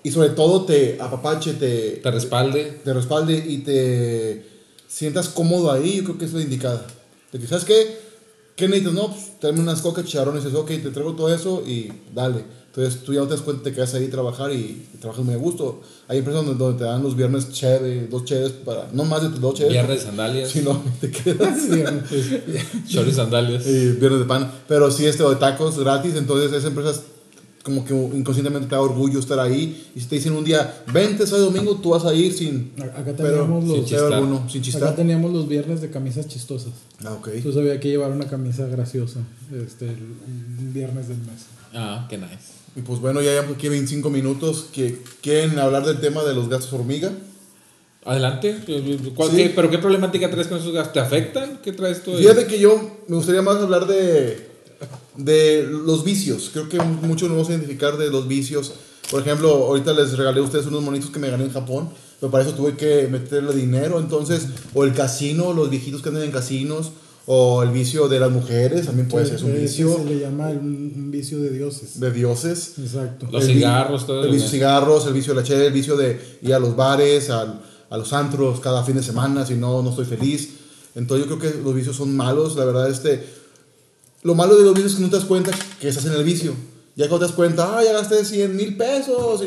y 0.01 0.11
sobre 0.11 0.29
todo 0.29 0.65
te 0.65 0.97
apapache, 0.99 1.53
te, 1.53 1.97
Te 2.01 2.11
respalde. 2.11 2.79
te 2.83 2.93
respalde 2.93 3.37
y 3.37 3.59
te 3.59 4.45
sientas 4.87 5.29
cómodo 5.29 5.71
ahí, 5.71 5.97
yo 5.97 6.03
creo 6.05 6.17
que 6.17 6.25
es 6.25 6.33
la 6.33 6.41
indicada. 6.41 6.85
De 7.31 7.39
que, 7.39 7.47
¿sabes 7.47 7.65
qué? 7.65 8.09
¿qué 8.55 8.67
necesitas? 8.67 8.93
No, 8.93 9.11
pues 9.11 9.39
tráeme 9.39 9.61
unas 9.61 9.81
cocas, 9.81 10.05
chicharrones, 10.05 10.43
y 10.43 10.47
dices, 10.47 10.59
ok, 10.59 10.67
te 10.67 10.89
traigo 10.89 11.13
todo 11.15 11.33
eso 11.33 11.63
y 11.65 11.91
dale. 12.13 12.43
Entonces 12.69 13.03
tú 13.03 13.13
ya 13.13 13.21
no 13.21 13.25
te 13.27 13.33
das 13.33 13.41
cuenta, 13.41 13.63
te 13.63 13.73
quedas 13.73 13.95
ahí 13.95 14.05
a 14.05 14.11
trabajar 14.11 14.53
y, 14.53 14.87
y 14.93 14.97
trabajas 14.99 15.25
muy 15.25 15.33
a 15.33 15.37
gusto. 15.37 15.81
Hay 16.07 16.19
empresas 16.19 16.45
donde, 16.45 16.63
donde 16.63 16.77
te 16.77 16.83
dan 16.83 17.01
los 17.01 17.15
viernes 17.15 17.51
cheve, 17.51 18.07
dos 18.09 18.25
cheves 18.25 18.51
para, 18.51 18.89
no 18.93 19.05
más 19.05 19.23
de 19.23 19.29
dos 19.39 19.55
cheves. 19.55 19.71
Viernes 19.71 19.99
de 19.99 20.05
sandalias. 20.05 20.49
Si 20.49 20.61
no, 20.61 20.81
te 21.01 21.09
quedas. 21.09 21.57
Shorts 22.87 23.11
y 23.11 23.13
sandalias. 23.13 23.65
y 23.65 23.93
viernes 23.93 24.19
de 24.19 24.25
pan. 24.25 24.51
Pero 24.67 24.91
sí, 24.91 25.07
este, 25.07 25.23
o 25.23 25.31
de 25.31 25.37
tacos 25.37 25.79
gratis, 25.79 26.13
entonces 26.15 26.51
esas 26.51 26.65
empresas 26.65 27.01
como 27.63 27.83
que 27.85 27.93
inconscientemente 27.93 28.67
te 28.69 28.75
da 28.75 28.81
orgullo 28.81 29.19
estar 29.19 29.39
ahí. 29.39 29.89
Y 29.95 29.99
si 29.99 30.07
te 30.07 30.15
dicen 30.15 30.33
un 30.33 30.43
día, 30.43 30.83
vente, 30.93 31.25
sábado 31.27 31.49
y 31.49 31.53
domingo, 31.53 31.75
tú 31.75 31.89
vas 31.89 32.05
a 32.05 32.13
ir 32.13 32.33
sin... 32.33 32.71
Acá 32.79 33.13
pero, 33.17 33.29
teníamos 33.45 33.63
sin 33.63 33.69
los, 33.69 33.79
chistar. 33.81 33.99
chistar 33.99 34.13
alguno, 34.13 34.37
sin 34.49 34.61
acá 34.61 34.65
chistar. 34.71 34.95
teníamos 34.95 35.33
los 35.33 35.47
viernes 35.47 35.81
de 35.81 35.89
camisas 35.89 36.27
chistosas. 36.27 36.71
Ah, 37.03 37.13
ok. 37.13 37.27
Entonces 37.33 37.59
había 37.61 37.79
que 37.79 37.89
llevar 37.89 38.11
una 38.11 38.27
camisa 38.27 38.65
graciosa 38.67 39.19
este, 39.65 39.85
el, 39.89 39.97
un 39.97 40.73
viernes 40.73 41.07
del 41.09 41.17
mes. 41.17 41.45
Ah, 41.73 42.07
qué 42.09 42.17
nice. 42.17 42.59
Y 42.75 42.81
pues 42.81 42.99
bueno, 42.99 43.21
ya 43.21 43.31
llevamos 43.31 43.55
aquí 43.55 43.67
25 43.67 44.09
minutos. 44.09 44.67
que 44.73 45.01
¿Quieren 45.21 45.59
hablar 45.59 45.85
del 45.85 45.99
tema 45.99 46.23
de 46.23 46.33
los 46.35 46.47
gastos 46.49 46.71
hormiga? 46.73 47.11
Adelante. 48.05 48.57
¿Cuál- 49.15 49.31
Sí. 49.31 49.35
qué- 49.37 49.49
¿Pero 49.49 49.69
qué 49.69 49.77
problemática 49.77 50.31
traes 50.31 50.47
con 50.47 50.57
esos 50.59 50.71
gastos? 50.73 50.93
¿Te 50.93 50.99
afectan? 50.99 51.59
¿Qué 51.63 51.73
traes 51.73 52.01
tú? 52.03 52.11
ahí? 52.11 52.19
Fíjate 52.19 52.45
que 52.47 52.57
yo 52.59 52.97
me 53.07 53.15
gustaría 53.17 53.41
más 53.41 53.57
hablar 53.57 53.85
de, 53.87 54.48
de 55.19 55.67
los 55.69 56.03
vicios. 56.03 56.49
Creo 56.53 56.69
que 56.69 56.79
muchos 56.79 57.27
nos 57.29 57.37
vamos 57.37 57.49
a 57.49 57.53
identificar 57.53 57.97
de 57.97 58.09
los 58.09 58.27
vicios. 58.27 58.73
Por 59.11 59.21
ejemplo, 59.21 59.49
ahorita 59.67 59.93
les 59.93 60.17
regalé 60.17 60.39
a 60.39 60.43
ustedes 60.43 60.65
unos 60.67 60.81
monitos 60.83 61.09
que 61.09 61.19
me 61.19 61.29
gané 61.29 61.45
en 61.45 61.51
Japón, 61.51 61.89
pero 62.19 62.31
para 62.31 62.43
eso 62.43 62.53
tuve 62.53 62.75
que 62.75 63.07
meterle 63.09 63.53
dinero. 63.53 63.99
Entonces, 63.99 64.47
o 64.73 64.83
el 64.83 64.93
casino, 64.93 65.53
los 65.53 65.69
viejitos 65.69 66.01
que 66.01 66.09
andan 66.09 66.23
en 66.23 66.31
casinos, 66.31 66.91
o 67.31 67.61
el 67.61 67.69
vicio 67.69 68.07
de 68.07 68.19
las 68.19 68.31
mujeres, 68.31 68.87
también 68.87 69.07
puede 69.07 69.25
ser 69.27 69.43
un 69.43 69.51
Ese 69.51 69.61
vicio 69.61 69.97
Se 69.97 70.05
le 70.05 70.19
llama 70.19 70.47
un, 70.49 70.93
un 70.95 71.11
vicio 71.11 71.39
de 71.39 71.51
dioses. 71.51 71.99
de 71.99 72.11
dioses. 72.11 72.73
Exacto. 72.79 73.27
Los 73.31 73.43
El 73.47 73.53
cigarros, 73.55 74.07
todo 74.07 74.23
El 74.23 74.31
vicio 74.31 74.45
de 74.45 74.51
cigarros, 74.51 75.05
el 75.05 75.13
vicio 75.13 75.33
de 75.35 75.41
la 75.41 75.45
chela, 75.47 75.65
el 75.65 75.73
vicio 75.73 75.95
de 75.95 76.19
ir 76.41 76.53
a 76.55 76.59
los 76.59 76.75
bares, 76.75 77.29
al- 77.29 77.61
a 77.91 77.97
los 77.97 78.13
antros 78.13 78.59
cada 78.59 78.83
fin 78.83 78.95
de 78.95 79.03
semana, 79.03 79.45
si 79.45 79.55
no, 79.55 79.81
no 79.83 79.89
estoy 79.91 80.05
feliz. 80.05 80.49
Entonces 80.95 81.27
yo 81.27 81.37
creo 81.37 81.51
que 81.53 81.59
los 81.63 81.73
vicios 81.75 81.95
son 81.95 82.15
malos, 82.15 82.55
la 82.55 82.65
verdad, 82.65 82.89
este... 82.89 83.37
Lo 84.23 84.35
malo 84.35 84.55
de 84.57 84.63
los 84.63 84.73
vicios 84.73 84.91
es 84.93 84.97
que 84.97 85.03
no 85.03 85.09
te 85.09 85.15
das 85.15 85.25
cuenta 85.25 85.51
que 85.79 85.87
estás 85.87 86.05
en 86.05 86.13
el 86.13 86.23
vicio. 86.23 86.53
Ya 86.95 87.07
cuando 87.07 87.19
te 87.25 87.29
das 87.29 87.35
cuenta, 87.35 87.77
ah, 87.77 87.83
ya 87.83 87.93
gasté 87.93 88.25
100 88.25 88.55
mil 88.55 88.75
pesos. 88.75 89.43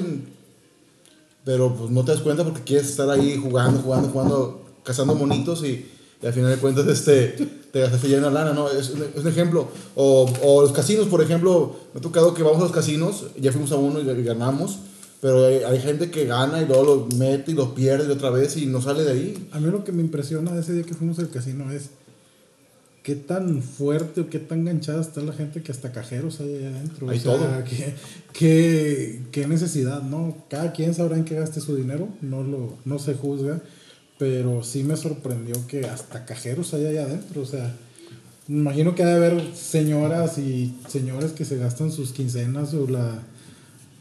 Pero 1.45 1.75
pues 1.75 1.91
no 1.91 2.05
te 2.05 2.13
das 2.13 2.21
cuenta 2.21 2.45
porque 2.45 2.63
quieres 2.63 2.89
estar 2.89 3.11
ahí 3.11 3.37
jugando, 3.37 3.81
jugando, 3.83 4.09
jugando, 4.09 4.63
cazando 4.85 5.15
monitos 5.15 5.63
y, 5.65 5.87
y 6.23 6.27
al 6.27 6.33
final 6.33 6.51
de 6.51 6.57
cuentas 6.59 6.87
este, 6.87 7.29
te 7.73 7.81
gastaste 7.81 8.09
ya 8.09 8.19
una 8.19 8.31
lana, 8.31 8.53
¿no? 8.53 8.71
Es, 8.71 8.91
un- 8.91 9.27
ejemplo. 9.29 9.69
O, 9.97 10.33
o 10.43 10.63
los 10.63 10.73
casinos, 10.73 11.09
por 11.09 11.21
ejemplo, 11.21 11.75
me 11.93 11.99
ha 11.99 12.03
tocado 12.03 12.33
que 12.33 12.43
vamos 12.43 12.61
a 12.61 12.65
los 12.65 12.73
casinos, 12.73 13.25
ya 13.41 13.51
fuimos 13.51 13.73
a 13.73 13.77
uno 13.77 14.01
y, 14.01 14.23
ganamos, 14.23 14.79
pero 15.21 15.45
hay, 15.47 15.57
hay 15.57 15.81
gente 15.81 16.11
que 16.11 16.27
gana 16.27 16.63
y 16.63 16.67
luego 16.67 16.85
lo 16.85 17.17
mete 17.17 17.51
y 17.51 17.55
lo 17.55 17.75
pierde 17.75 18.13
otra 18.13 18.31
vez 18.31 18.57
y 18.57 18.67
no 18.67 18.81
sale 18.81 19.03
de 19.03 19.11
ahí. 19.11 19.49
A 19.53 19.59
mí 19.59 19.69
lo 19.71 19.83
que 19.85 19.91
me 19.93 20.01
impresiona 20.03 20.53
de 20.53 20.61
ese 20.61 20.73
día 20.75 20.85
que 20.85 20.95
fuimos 20.95 21.19
al 21.19 21.29
casino 21.29 21.71
es 21.73 21.91
qué 23.03 23.17
tan 23.17 23.63
fuerte 23.63 24.21
o 24.21 24.31
qué 24.31 24.39
tan 24.39 24.65
ganchada 24.65 25.01
está 25.01 25.21
la 25.23 25.33
gente 25.33 25.63
que 25.63 25.73
hasta 25.73 25.93
cajeros 25.93 26.41
hay 26.41 26.57
allá 26.57 26.69
adentro. 26.69 27.11
Hay 27.11 27.19
o 27.19 27.21
sea, 27.21 27.33
todo. 27.33 27.65
Qué, 27.65 27.95
qué, 28.33 29.23
qué 29.33 29.47
necesidad, 29.47 30.03
¿no? 30.03 30.37
Cada 30.49 30.73
quien 30.73 30.95
sabrá 30.95 31.17
en 31.17 31.25
qué 31.25 31.35
gaste 31.35 31.61
su 31.61 31.75
dinero, 31.75 32.09
no, 32.21 32.43
lo, 32.43 32.79
no 32.85 32.99
se 32.99 33.15
juzga, 33.15 33.61
pero 34.19 34.63
sí 34.63 34.85
me 34.85 34.97
sorprendió 34.97 35.67
que 35.67 35.87
hasta 35.87 36.25
cajeros 36.25 36.75
hay 36.75 36.87
allá 36.87 37.05
adentro. 37.05 37.43
O 37.43 37.47
sea, 37.47 37.75
me 38.47 38.59
imagino 38.59 38.95
que 38.95 39.05
debe 39.05 39.27
haber 39.27 39.57
señoras 39.57 40.39
y 40.39 40.77
señores 40.89 41.33
que 41.33 41.45
se 41.45 41.57
gastan 41.57 41.91
sus 41.91 42.13
quincenas 42.13 42.73
o 42.75 42.87
la... 42.87 43.23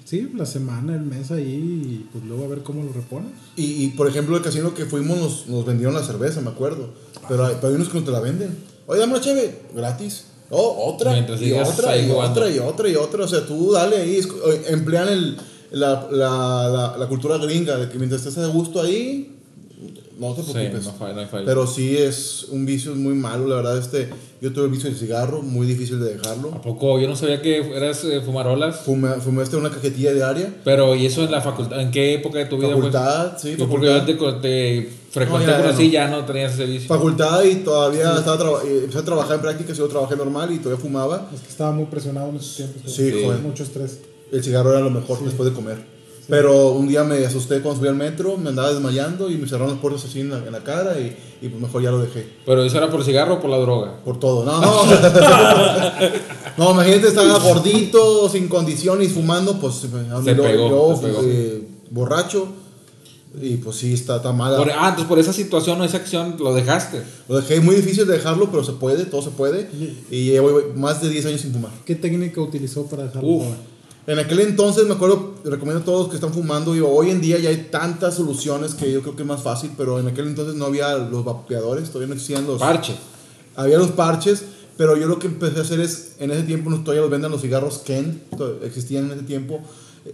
Sí, 0.06 0.30
la 0.36 0.46
semana, 0.46 0.94
el 0.94 1.04
mes 1.04 1.32
ahí, 1.32 1.46
y 1.46 2.10
pues 2.12 2.26
luego 2.26 2.44
a 2.44 2.48
ver 2.50 2.64
cómo 2.64 2.84
lo 2.84 2.92
reponen. 2.92 3.32
Y, 3.56 3.86
y, 3.86 3.88
por 3.92 4.10
ejemplo, 4.10 4.36
el 4.36 4.44
casino 4.44 4.74
que 4.74 4.86
fuimos 4.86 5.18
nos, 5.18 5.48
nos 5.48 5.66
vendieron 5.66 5.96
la 5.96 6.04
cerveza, 6.04 6.42
me 6.42 6.50
acuerdo. 6.50 6.94
Pero 7.30 7.46
hay, 7.46 7.56
pero 7.56 7.70
hay 7.70 7.76
unos 7.76 7.88
que 7.88 8.00
no 8.00 8.04
te 8.04 8.12
la 8.12 8.20
venden. 8.20 8.54
Oye, 8.92 9.00
dame 9.00 9.14
una 9.14 9.22
cheve, 9.22 9.58
gratis. 9.74 10.26
Oh, 10.50 10.92
otra. 10.94 11.14
Mientras 11.14 11.42
y 11.42 11.54
otra, 11.54 11.96
y 11.96 12.10
jugando. 12.10 12.32
otra, 12.42 12.50
y 12.50 12.60
otra, 12.60 12.90
y 12.90 12.96
otra. 12.98 13.24
O 13.24 13.28
sea, 13.28 13.46
tú 13.46 13.72
dale 13.72 13.96
ahí. 13.96 14.20
oye, 14.44 14.64
emplean 14.68 15.08
el, 15.08 15.38
la, 15.72 16.10
la, 16.12 16.68
la, 16.68 16.98
la 16.98 17.08
cultura 17.08 17.38
gringa 17.38 17.78
de 17.78 17.88
que 17.90 17.98
mientras 17.98 18.26
estés 18.26 18.44
a 18.44 18.48
gusto 18.48 18.82
ahí, 18.82 19.41
no 20.30 20.36
te 20.36 20.44
Sí, 20.44 20.52
preocupes. 20.54 20.86
no 20.86 20.94
falla, 20.94 21.14
no 21.14 21.20
hay 21.22 21.26
falla. 21.28 21.46
Pero 21.46 21.68
sí 21.68 21.98
es 21.98 22.46
un 22.50 22.66
vicio 22.66 22.96
muy 22.96 23.14
malo, 23.14 23.48
la 23.48 23.56
verdad. 23.56 23.78
Este, 23.78 24.10
yo 24.42 24.52
tuve 24.54 24.66
el 24.66 24.72
vicio 24.72 24.90
del 24.90 24.98
cigarro, 24.98 25.42
muy 25.42 25.68
difícil 25.68 26.00
de 26.00 26.14
dejarlo. 26.16 26.54
¿A 26.54 26.62
poco? 26.62 27.00
Yo 27.00 27.08
no 27.08 27.16
sabía 27.16 27.42
que 27.42 27.58
eras 27.76 28.04
eh, 28.04 28.22
fumarolas. 28.22 28.82
Fumé, 28.82 29.10
fumé 29.22 29.44
este 29.44 29.56
una 29.58 29.70
cajetilla 29.70 30.14
diaria. 30.14 30.54
Pero, 30.64 30.96
¿y 30.96 31.06
eso 31.06 31.24
en 31.24 31.32
la 31.32 31.42
facultad? 31.42 31.80
¿En 31.82 31.92
qué 31.92 32.14
época 32.16 32.40
de 32.40 32.46
tu 32.46 32.58
vida? 32.58 32.68
fue? 32.68 32.76
Facultad, 32.76 33.38
sí, 33.38 33.56
Yo 33.58 33.68
porque 33.68 33.88
facultad. 33.88 34.14
yo 34.14 34.36
te, 34.38 34.82
te 34.82 34.90
frecuenté 35.12 35.48
No, 35.52 35.58
ya, 35.58 35.64
ya 35.64 35.70
así, 35.70 35.86
no. 35.88 35.92
ya 35.92 36.08
no 36.08 36.26
tenías 36.26 36.54
ese 36.54 36.66
vicio. 36.66 36.88
Facultad 36.88 37.44
y 37.44 37.56
todavía 37.56 38.16
estaba 38.16 38.38
traba- 38.38 38.62
eh, 38.66 38.80
empecé 38.82 39.00
a 39.00 39.04
trabajar 39.06 39.36
en 39.36 39.42
prácticas, 39.42 39.78
yo 39.78 39.88
trabajé 39.88 40.16
normal 40.16 40.52
y 40.54 40.58
todavía 40.60 40.82
fumaba. 40.82 41.30
Es 41.34 41.42
que 41.42 41.50
estaba 41.50 41.72
muy 41.72 41.86
presionado 41.86 42.30
en 42.30 42.36
esos 42.38 42.56
tiempos. 42.58 42.92
Sí, 42.94 43.12
joder. 43.24 43.40
Mucho 43.40 43.64
estrés. 43.64 44.00
El 44.32 44.44
cigarro 44.44 44.72
era 44.72 44.80
lo 44.80 44.90
mejor 44.90 45.22
después 45.24 45.50
de 45.50 45.56
comer. 45.56 45.78
Pero 46.30 46.70
un 46.72 46.88
día 46.88 47.04
me 47.04 47.26
asusté 47.26 47.60
cuando 47.62 47.80
subí 47.80 47.90
al 47.90 47.96
metro, 47.96 48.38
me 48.38 48.50
andaba 48.50 48.72
desmayando 48.72 49.30
y 49.30 49.38
me 49.38 49.48
cerraron 49.48 49.72
las 49.74 49.80
puertas 49.80 50.06
así 50.06 50.22
en 50.22 50.30
la, 50.30 50.38
en 50.38 50.52
la 50.52 50.64
cara 50.64 50.98
y, 51.00 51.16
y 51.42 51.50
pues 51.50 51.62
mejor 51.62 51.82
ya 51.82 51.92
lo 51.92 52.00
dejé. 52.00 52.26
Pero 52.46 52.64
eso 52.64 52.78
era 52.78 52.90
por 52.90 53.00
el 53.02 53.06
cigarro 53.06 53.36
o 53.36 53.40
por 53.42 53.50
la 53.50 53.58
droga. 53.58 53.98
Por 54.06 54.18
todo. 54.20 54.46
No, 54.46 54.62
no. 54.62 54.84
no, 56.58 56.72
imagínate, 56.72 57.08
estaba 57.08 57.38
gordito, 57.40 58.30
sin 58.30 58.48
condiciones, 58.48 59.12
fumando, 59.12 59.60
pues. 59.60 59.76
Se 59.76 59.88
luego- 59.90 60.44
pegó, 60.44 60.70
luego, 60.70 60.96
se 60.96 61.08
pegó. 61.08 61.20
eh, 61.24 61.64
borracho. 61.90 62.48
Y 63.42 63.56
pues 63.58 63.78
sí, 63.78 63.94
está, 63.94 64.18
está 64.18 64.34
mala. 64.34 64.58
Por- 64.58 64.70
ah, 64.72 64.88
entonces 64.90 65.06
por 65.06 65.18
esa 65.18 65.32
situación 65.32 65.80
o 65.80 65.86
esa 65.86 65.98
acción 65.98 66.36
lo 66.38 66.54
dejaste. 66.54 67.02
Lo 67.30 67.38
dejé 67.38 67.62
muy 67.62 67.76
difícil 67.76 68.06
de 68.06 68.14
dejarlo, 68.14 68.52
pero 68.52 68.62
se 68.64 68.74
puede, 68.74 69.06
todo 69.06 69.22
se 69.22 69.30
puede. 69.30 69.70
Y 70.12 70.26
llevo 70.26 70.60
más 70.76 71.02
de 71.02 71.08
10 71.10 71.26
años 71.28 71.42
sin 71.42 71.54
fumar. 71.54 71.72
¿Qué 71.86 71.96
técnica 71.96 72.42
utilizó 72.42 72.86
para 72.88 73.04
dejarlo? 73.04 73.30
Uf. 73.30 73.46
En 74.08 74.18
aquel 74.18 74.40
entonces, 74.40 74.86
me 74.86 74.94
acuerdo, 74.96 75.36
recomiendo 75.44 75.82
a 75.82 75.86
todos 75.86 76.10
que 76.10 76.16
están 76.16 76.34
fumando. 76.34 76.74
Digo, 76.74 76.90
hoy 76.90 77.12
en 77.12 77.22
día 77.22 77.38
ya 77.38 77.50
hay 77.50 77.68
tantas 77.70 78.16
soluciones 78.16 78.74
que 78.74 78.92
yo 78.92 79.02
creo 79.02 79.16
que 79.16 79.22
es 79.22 79.28
más 79.28 79.44
fácil, 79.44 79.72
pero 79.78 80.00
en 80.00 80.08
aquel 80.08 80.28
entonces 80.28 80.56
no 80.56 80.66
había 80.66 80.96
los 80.98 81.24
vapeadores, 81.24 81.90
todavía 81.90 82.08
no 82.08 82.14
existían 82.14 82.48
los. 82.48 82.60
Parche. 82.60 82.96
Había 83.56 83.78
los 83.78 83.92
parches, 83.92 84.44
pero 84.78 84.98
yo 84.98 85.08
lo 85.08 85.20
que 85.20 85.28
empecé 85.28 85.60
a 85.60 85.62
hacer 85.62 85.80
es, 85.80 86.16
en 86.20 86.32
ese 86.32 86.44
tiempo 86.44 86.70
no 86.70 86.80
todavía 86.80 87.02
los 87.02 87.12
venden 87.12 87.32
los 87.32 87.42
cigarros 87.42 87.80
Ken, 87.80 88.24
existían 88.64 89.06
en 89.06 89.12
ese 89.12 89.24
tiempo. 89.24 89.62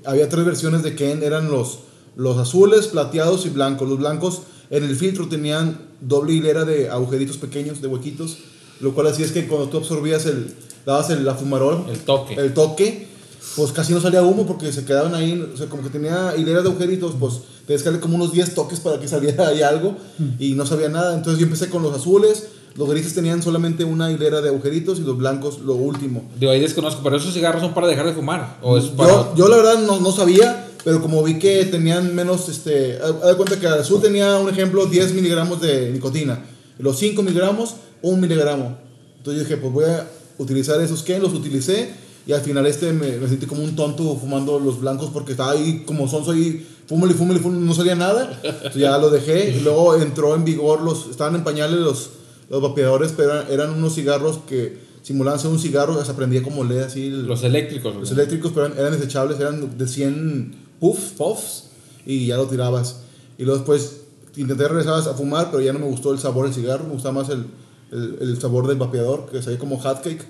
Había 0.04 0.28
tres 0.28 0.44
versiones 0.44 0.84
de 0.84 0.96
Ken, 0.96 1.24
eran 1.24 1.50
los, 1.50 1.80
los 2.18 2.38
azules, 2.38 2.88
plateados 2.88 3.46
y 3.46 3.50
blancos. 3.50 3.88
Los 3.88 4.00
blancos 4.00 4.42
en 4.70 4.84
el 4.84 4.96
filtro 4.98 5.30
tenían 5.30 5.80
doble 6.02 6.34
hilera 6.34 6.66
de 6.66 6.90
agujeritos 6.90 7.38
pequeños, 7.38 7.82
de 7.82 7.88
huequitos, 7.88 8.40
lo 8.82 8.94
cual 8.94 9.08
hacía 9.08 9.26
es 9.26 9.32
que 9.32 9.48
cuando 9.48 9.70
tú 9.70 9.78
absorbías 9.78 10.26
el, 10.26 10.54
dabas 10.86 11.10
el, 11.10 11.24
la 11.24 11.36
fumarol, 11.36 11.86
El 11.90 12.00
toque. 12.00 12.34
el 12.36 12.54
toque, 12.54 13.08
pues 13.56 13.72
casi 13.72 13.94
no 13.94 14.02
salía 14.02 14.22
humo 14.24 14.46
porque 14.46 14.72
se 14.72 14.86
quedaban 14.86 15.16
ahí, 15.16 15.50
o 15.54 15.58
sea, 15.58 15.68
como 15.68 15.84
que 15.84 15.90
tenía 15.90 16.36
hileras 16.38 16.64
de 16.64 16.70
agujeritos, 16.70 17.16
pues 17.20 17.40
tenías 17.66 17.82
que 17.82 17.90
darle 17.90 18.00
como 18.00 18.16
unos 18.16 18.32
10 18.32 18.54
toques 18.54 18.80
para 18.80 19.00
que 19.00 19.08
saliera 19.08 19.48
ahí 19.48 19.62
algo 19.62 19.96
y 20.40 20.54
no 20.54 20.66
sabía 20.66 20.90
nada. 20.90 21.16
Entonces 21.16 21.40
yo 21.40 21.46
empecé 21.46 21.70
con 21.70 21.84
los 21.84 21.96
azules, 21.96 22.48
los 22.76 22.90
grises 22.90 23.16
tenían 23.16 23.42
solamente 23.42 23.84
una 23.84 24.12
hilera 24.12 24.42
de 24.42 24.50
agujeritos 24.50 25.00
y 25.00 25.02
los 25.02 25.18
blancos 25.18 25.60
lo 25.60 25.74
último. 25.74 26.24
Digo, 26.40 26.52
ahí 26.52 26.60
desconozco, 26.60 27.02
pero 27.04 27.18
esos 27.18 27.34
cigarros 27.34 27.62
son 27.62 27.74
para 27.74 27.88
dejar 27.88 28.06
de 28.06 28.14
fumar. 28.14 28.60
O 28.62 28.78
es 28.78 28.86
para. 28.86 29.12
Yo, 29.12 29.36
yo 29.36 29.48
la 29.48 29.58
verdad 29.58 29.80
no, 29.80 30.00
no 30.00 30.12
sabía, 30.12 30.68
pero 30.84 31.02
como 31.02 31.24
vi 31.24 31.40
que 31.40 31.66
tenían 31.66 32.16
menos, 32.16 32.48
este, 32.50 33.00
haz 33.00 33.28
de 33.28 33.36
cuenta 33.36 33.60
que 33.60 33.66
el 33.66 33.74
azul 33.74 34.02
tenía, 34.02 34.38
un 34.38 34.50
ejemplo, 34.50 34.86
10 34.86 35.14
miligramos 35.14 35.60
de 35.60 35.92
nicotina, 35.92 36.46
los 36.80 36.98
5 37.00 37.24
miligramos, 37.24 37.76
1 38.04 38.18
miligramo. 38.18 38.78
Entonces 39.18 39.44
yo 39.44 39.50
dije, 39.50 39.58
pues 39.58 39.74
voy 39.74 39.86
a 39.86 40.08
utilizar 40.38 40.80
esos 40.80 41.04
que 41.04 41.20
los 41.20 41.34
utilicé, 41.34 41.90
y 42.28 42.34
al 42.34 42.42
final 42.42 42.66
este 42.68 42.92
me, 42.94 43.18
me 43.18 43.28
sentí 43.28 43.46
como 43.46 43.64
un 43.64 43.76
tonto 43.76 44.16
fumando 44.18 44.60
los 44.60 44.80
blancos 44.82 45.10
porque 45.12 45.32
estaba 45.32 45.52
ahí 45.52 45.84
como 45.86 46.08
sonso 46.08 46.32
ahí, 46.32 46.68
fúmale, 46.86 47.14
fúmale, 47.14 47.40
fúmale, 47.40 47.62
no 47.66 47.74
salía 47.74 47.96
nada. 47.96 48.40
Entonces 48.44 48.76
ya 48.82 48.98
lo 48.98 49.10
dejé, 49.10 49.52
y 49.58 49.62
luego 49.62 49.96
entró 49.96 50.36
en 50.36 50.44
vigor 50.44 50.82
los, 50.82 51.08
estaban 51.10 51.36
en 51.36 51.44
pañales 51.44 51.80
los, 51.80 52.10
los 52.50 52.62
vapeadores, 52.62 53.14
pero 53.16 53.32
eran, 53.34 53.52
eran 53.52 53.70
unos 53.72 53.96
cigarros 53.96 54.40
que 54.48 54.86
simulaban 55.04 55.40
ser 55.40 55.52
un 55.52 55.60
cigarro, 55.60 56.04
se 56.04 56.12
aprendía 56.12 56.44
como 56.44 56.66
leer 56.66 56.84
así. 56.84 57.08
el- 57.08 57.26
Los 57.26 57.44
eléctricos. 57.44 57.96
los 57.96 58.12
¿no? 58.12 58.16
eléctricos 58.18 58.52
pero 58.54 58.66
eran, 58.68 58.78
eran 58.78 58.92
desechables, 58.92 59.40
eran 59.40 59.78
de 59.78 59.88
100 59.88 60.56
puffs, 60.82 61.14
puffs, 61.18 61.64
y 62.06 62.26
ya 62.28 62.36
lo 62.38 62.48
tirabas. 62.48 62.98
Y 63.38 63.44
luego 63.44 63.60
después 63.60 64.02
intenté 64.36 64.68
regresar 64.68 64.96
a 65.00 65.14
fumar, 65.14 65.50
pero 65.50 65.62
ya 65.64 65.72
no 65.72 65.80
me 65.80 65.86
gustó 65.88 66.12
el 66.12 66.20
sabor 66.20 66.46
del 66.46 66.54
cigarro, 66.54 66.84
me 66.84 66.92
gustaba 66.94 67.22
más 67.22 67.30
el, 67.30 67.46
el, 67.92 68.18
el 68.20 68.42
sabor 68.42 68.68
del 68.68 68.78
vapeador, 68.78 69.28
que 69.32 69.42
sabía 69.42 69.58
como 69.60 69.80
hot 69.80 70.02
cake, 70.04 70.26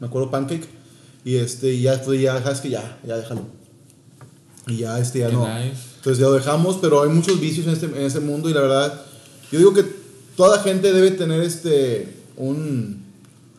me 0.00 0.06
acuerdo 0.06 0.30
pancake. 0.30 0.66
Y 1.24 1.36
este, 1.36 1.72
y 1.72 1.82
ya 1.82 1.92
después 1.96 2.20
ya 2.20 2.34
dejas 2.34 2.60
que 2.60 2.70
ya, 2.70 2.98
ya 3.06 3.16
déjalo. 3.16 3.42
Y 4.66 4.78
ya 4.78 4.98
este 4.98 5.20
ya 5.20 5.28
Qué 5.28 5.32
no. 5.34 5.46
nice. 5.46 5.76
Entonces 5.96 6.18
ya 6.18 6.26
lo 6.26 6.32
dejamos, 6.34 6.78
pero 6.80 7.02
hay 7.02 7.08
muchos 7.10 7.40
vicios 7.40 7.66
en 7.66 7.72
este, 7.74 7.86
en 7.86 8.02
este 8.02 8.20
mundo 8.20 8.48
y 8.50 8.54
la 8.54 8.60
verdad, 8.60 9.02
yo 9.50 9.58
digo 9.58 9.72
que 9.72 9.84
toda 10.36 10.60
gente 10.62 10.92
debe 10.92 11.12
tener 11.12 11.42
este, 11.42 12.12
un, 12.36 13.02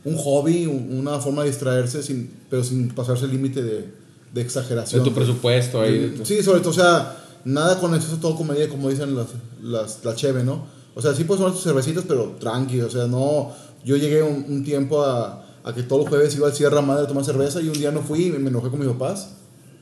un 0.04 0.18
hobby, 0.18 0.66
un- 0.66 0.98
una 1.00 1.20
forma 1.20 1.44
de 1.44 1.50
distraerse, 1.50 2.04
sin, 2.04 2.30
pero 2.50 2.64
sin 2.64 2.90
pasarse 2.90 3.26
el 3.26 3.32
límite 3.32 3.64
de, 3.64 3.72
de 3.74 3.88
De 4.34 4.42
exageración. 4.42 5.04
tu 5.04 5.14
presupuesto 5.14 5.82
ahí. 5.82 5.98
de 6.00 6.08
tu- 6.10 6.26
Sí, 6.26 6.42
sobre 6.44 6.60
todo, 6.60 6.72
o 6.72 6.74
sea, 6.74 7.18
nada 7.46 7.80
con 7.80 7.94
exceso, 7.96 8.18
todo 8.18 8.36
con 8.36 8.48
medida, 8.48 8.68
como 8.68 8.90
dicen 8.90 9.16
las, 9.16 9.28
las, 9.62 10.04
la 10.04 10.16
cheve, 10.16 10.44
¿no? 10.44 10.66
O 10.96 11.02
sea, 11.02 11.14
sí 11.16 11.24
puedes 11.24 11.40
tomar 11.40 11.54
tus 11.54 11.64
cervecitas, 11.64 12.04
pero 12.08 12.36
tranqui, 12.40 12.82
o 12.82 12.90
sea, 12.90 13.08
no. 13.08 13.52
Yo 13.86 13.96
llegué 13.98 14.22
un, 14.24 14.46
un 14.50 14.64
tiempo 14.64 15.04
a, 15.04 15.46
a 15.64 15.74
que 15.74 15.84
todos 15.84 16.02
los 16.04 16.10
jueves 16.10 16.36
iba 16.36 16.48
al 16.48 16.54
Sierra 16.54 16.82
Madre 16.82 17.04
a 17.04 17.08
tomar 17.08 17.24
cerveza 17.24 17.62
y 17.62 17.68
un 17.68 17.74
día 17.74 17.92
no 17.92 18.02
fui 18.02 18.26
y 18.28 18.32
me 18.32 18.50
enojé 18.50 18.70
con 18.70 18.80
mis 18.80 18.90
papás. 18.90 19.30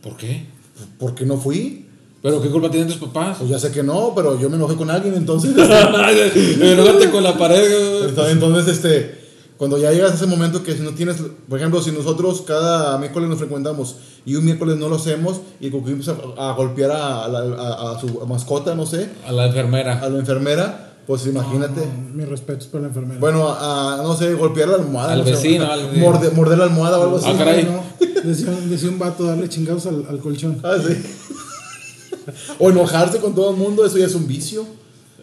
¿Por 0.04 0.16
qué? 0.18 0.46
¿Por 1.00 1.14
qué 1.16 1.26
no 1.26 1.38
fui? 1.38 1.88
¿Pero 2.22 2.40
qué 2.42 2.50
culpa 2.50 2.70
tienen 2.70 2.88
tus 2.88 2.98
papás? 2.98 3.38
Pues 3.40 3.50
ya 3.50 3.58
sé 3.60 3.72
que 3.72 3.82
no, 3.82 4.14
pero 4.16 4.40
yo 4.40 4.48
me 4.50 4.56
enojé 4.56 4.76
con 4.76 4.92
alguien, 4.92 5.16
entonces. 5.16 5.52
Enójate 6.62 7.10
con 7.10 7.24
la 7.24 7.38
pared. 7.38 8.10
Entonces, 8.30 8.68
este, 8.68 9.20
cuando 9.58 9.78
ya 9.78 9.92
llegas 9.92 10.12
a 10.12 10.16
ese 10.16 10.26
momento 10.28 10.64
que 10.64 10.74
si 10.76 10.82
no 10.82 10.92
tienes, 10.92 11.18
por 11.50 11.58
ejemplo, 11.60 11.82
si 11.82 11.92
nosotros 11.92 12.42
cada 12.46 12.98
miércoles 12.98 13.30
nos 13.30 13.40
frecuentamos 13.40 13.96
y 14.26 14.36
un 14.36 14.46
miércoles 14.46 14.78
no 14.78 14.88
lo 14.90 14.96
hacemos 14.98 15.42
y 15.60 15.70
como 15.72 15.86
que 15.86 15.92
empieza 15.92 16.16
a, 16.38 16.52
a 16.52 16.54
golpear 16.54 16.92
a, 16.92 17.26
a- 17.26 17.92
a 17.96 18.00
su 18.00 18.08
mascota, 18.28 18.76
no 18.76 18.86
sé, 18.86 19.10
A 19.26 19.32
la 19.32 19.48
enfermera. 19.48 20.00
a 20.00 20.10
la 20.10 20.20
enfermera, 20.20 20.91
pues 21.08 21.26
imagínate. 21.26 21.82
No, 21.82 22.14
mis 22.16 22.28
respetos 22.30 22.68
para 22.68 22.84
la 22.84 22.88
enfermera. 22.90 23.20
Bueno, 23.20 23.48
a, 23.50 24.00
a, 24.00 24.04
no 24.04 24.16
sé, 24.16 24.34
golpear 24.34 24.70
la 24.70 24.76
almohada. 24.76 25.14
Al 25.14 25.24
vecino, 25.24 25.66
a- 25.66 25.74
al- 25.74 25.98
morder, 25.98 26.34
morder 26.34 26.58
la 26.58 26.66
almohada 26.66 27.00
o 27.00 27.04
algo 27.04 27.18
así. 27.18 27.28
Ah, 27.30 27.36
caray. 27.38 27.64
No, 27.64 27.84
decía, 28.24 28.52
decía 28.70 28.90
un 28.90 29.00
vato 29.00 29.24
darle 29.26 29.50
chingados 29.50 29.86
al, 29.88 30.06
al 30.10 30.20
colchón. 30.20 30.60
Ah, 30.64 30.76
sí. 30.86 30.96
o 32.60 32.70
enojarse 32.70 33.20
con 33.20 33.34
todo 33.34 33.52
el 33.52 33.58
mundo, 33.58 33.86
eso 33.86 33.98
ya 33.98 34.06
es 34.06 34.16
un 34.16 34.28
vicio. 34.28 34.66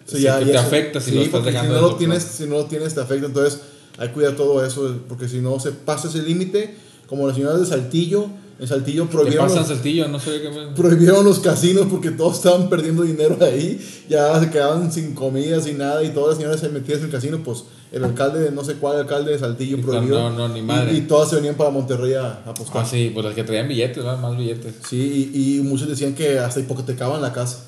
Eso 0.06 0.16
Sí, 0.16 0.24
que 0.24 0.52
te 0.52 0.58
afecta 0.58 1.00
si 1.00 1.12
lo 1.12 1.20
estás 1.22 1.44
dejando 1.44 1.74
Si 1.74 1.80
no, 1.80 1.86
de 1.86 1.92
lo 1.92 1.96
tienes, 1.96 2.22
si 2.22 2.44
no 2.46 2.56
lo 2.56 2.64
tienes, 2.64 2.94
te 2.94 3.00
afecta. 3.00 3.26
Entonces, 3.26 3.60
hay 3.98 4.08
que 4.08 4.14
cuidar 4.14 4.32
todo 4.36 4.64
eso, 4.64 4.96
porque 5.08 5.28
si 5.28 5.40
no 5.40 5.60
se 5.60 5.72
pasa 5.72 6.08
ese 6.08 6.22
límite, 6.22 6.76
como 7.06 7.26
las 7.26 7.36
señoras 7.36 7.60
de 7.60 7.66
Saltillo, 7.66 8.26
en 8.58 8.66
Saltillo 8.66 9.06
¿Qué 9.06 9.12
prohibieron 9.12 9.48
en 9.50 9.56
los, 9.56 9.68
Saltillo? 9.68 10.08
No 10.08 10.18
sé 10.18 10.40
qué 10.42 10.50
prohibieron 10.74 11.24
los 11.24 11.38
casinos 11.38 11.86
porque 11.90 12.10
todos 12.10 12.36
estaban 12.38 12.68
perdiendo 12.68 13.02
dinero 13.02 13.36
ahí, 13.40 13.80
ya 14.08 14.38
se 14.40 14.50
quedaban 14.50 14.90
sin 14.90 15.14
comida, 15.14 15.60
sin 15.60 15.78
nada, 15.78 16.02
y 16.02 16.08
todas 16.10 16.30
las 16.30 16.38
señoras 16.38 16.60
se 16.60 16.68
metían 16.68 16.98
en 16.98 17.04
el 17.04 17.10
casino, 17.10 17.38
pues 17.44 17.64
el 17.92 18.04
alcalde, 18.04 18.40
de 18.40 18.50
no 18.50 18.64
sé 18.64 18.74
cuál 18.74 18.98
alcalde 18.98 19.32
de 19.32 19.38
Saltillo 19.38 19.80
prohibió. 19.80 20.18
no, 20.18 20.30
no, 20.30 20.48
ni 20.48 20.60
madre. 20.60 20.92
Y, 20.92 20.96
y 20.98 21.00
todas 21.02 21.30
se 21.30 21.36
venían 21.36 21.54
para 21.54 21.70
Monterrey 21.70 22.14
a, 22.14 22.42
a 22.44 22.50
apostar. 22.50 22.82
Ah, 22.82 22.84
sí, 22.84 23.10
pues 23.14 23.24
las 23.24 23.34
que 23.34 23.44
traían 23.44 23.68
billetes, 23.68 23.96
¿verdad? 23.96 24.18
Más 24.18 24.36
billetes. 24.36 24.74
Sí, 24.86 25.30
y, 25.32 25.58
y 25.58 25.60
muchos 25.62 25.88
decían 25.88 26.14
que 26.14 26.38
hasta 26.38 26.60
hipotecaban 26.60 27.22
la 27.22 27.32
casa 27.32 27.64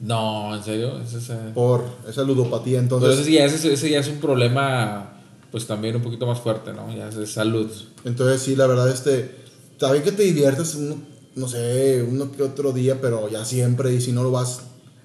No, 0.00 0.54
¿en 0.54 0.62
serio? 0.62 1.00
Es, 1.00 1.28
eh, 1.30 1.36
por 1.54 1.84
esa 2.08 2.22
ludopatía. 2.22 2.80
Pero 2.82 2.96
Entonces, 2.98 3.20
ese 3.20 3.32
ya, 3.32 3.44
ese, 3.46 3.72
ese 3.72 3.90
ya 3.90 3.98
es 3.98 4.08
un 4.08 4.18
problema, 4.18 5.14
pues 5.50 5.66
también 5.66 5.96
un 5.96 6.02
poquito 6.02 6.26
más 6.26 6.38
fuerte, 6.38 6.72
¿no? 6.72 6.94
Ya 6.94 7.08
es 7.08 7.16
de 7.16 7.26
salud. 7.26 7.68
entonces 8.04 8.42
sí, 8.42 8.54
la 8.54 8.66
verdad, 8.68 8.88
este, 8.90 9.43
está 9.84 9.92
bien 9.92 10.02
que 10.04 10.12
te 10.12 10.22
diviertas, 10.22 10.74
uno, 10.76 10.96
no 11.36 11.46
sé, 11.46 12.02
uno 12.08 12.32
que 12.32 12.42
otro 12.42 12.72
día, 12.72 12.98
pero 13.02 13.28
ya 13.28 13.44
siempre, 13.44 13.92
y 13.92 14.00
si 14.00 14.12
no 14.12 14.22
lo 14.22 14.30
vas, 14.30 14.60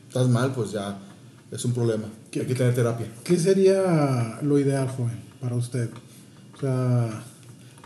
estás 0.08 0.30
mal, 0.30 0.54
pues 0.54 0.72
ya 0.72 0.98
es 1.52 1.66
un 1.66 1.74
problema. 1.74 2.06
Hay 2.34 2.46
que 2.46 2.56
tener 2.56 2.74
terapia. 2.74 3.08
¿Qué 3.26 3.38
sería 3.38 4.40
lo 4.42 4.58
ideal, 4.58 4.88
joven, 4.88 5.20
para 5.42 5.56
usted? 5.56 5.90
O 6.56 6.60
sea, 6.62 7.24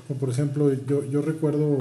como 0.08 0.20
por 0.20 0.30
ejemplo, 0.30 0.72
yo, 0.88 1.04
yo 1.10 1.22
recuerdo... 1.24 1.80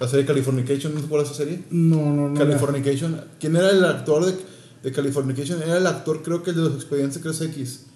La 0.00 0.08
serie 0.08 0.26
Californication, 0.26 0.94
¿no 0.94 1.00
te 1.00 1.06
acuerdas 1.06 1.28
de 1.28 1.34
esa 1.34 1.44
serie? 1.44 1.64
No, 1.70 2.12
no, 2.12 2.30
no. 2.30 2.34
Californication. 2.34 3.20
¿Quién 3.38 3.54
era 3.54 3.70
el 3.70 3.84
actor 3.84 4.24
de, 4.26 4.34
de 4.82 4.90
Californication? 4.92 5.62
Era 5.62 5.76
el 5.76 5.86
actor, 5.86 6.22
creo 6.24 6.42
que 6.42 6.50
el 6.50 6.56
de 6.56 6.62
los 6.62 6.74
expedientes 6.74 7.14
Secretos 7.18 7.40
X. 7.42 7.86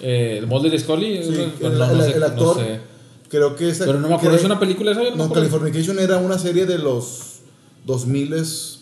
Eh, 0.00 0.36
¿El 0.38 0.46
Mulder 0.46 0.78
Scully? 0.80 1.22
Sí, 1.24 1.52
el, 1.60 1.76
no, 1.78 1.90
el- 1.90 1.96
no 1.98 2.02
sé, 2.04 2.12
el 2.12 2.20
no 2.20 2.26
actor. 2.26 2.56
sé. 2.56 2.93
Creo 3.28 3.56
que 3.56 3.68
esa. 3.70 3.84
Pero 3.86 4.00
no 4.00 4.08
me 4.08 4.14
acuerdo, 4.14 4.36
¿es 4.36 4.44
una 4.44 4.60
película 4.60 4.92
esa? 4.92 5.02
Yo 5.02 5.10
no, 5.16 5.28
No. 5.28 5.32
Californication 5.32 5.98
era 5.98 6.18
una 6.18 6.38
serie 6.38 6.66
de 6.66 6.78
los 6.78 7.40
2000 7.86 8.34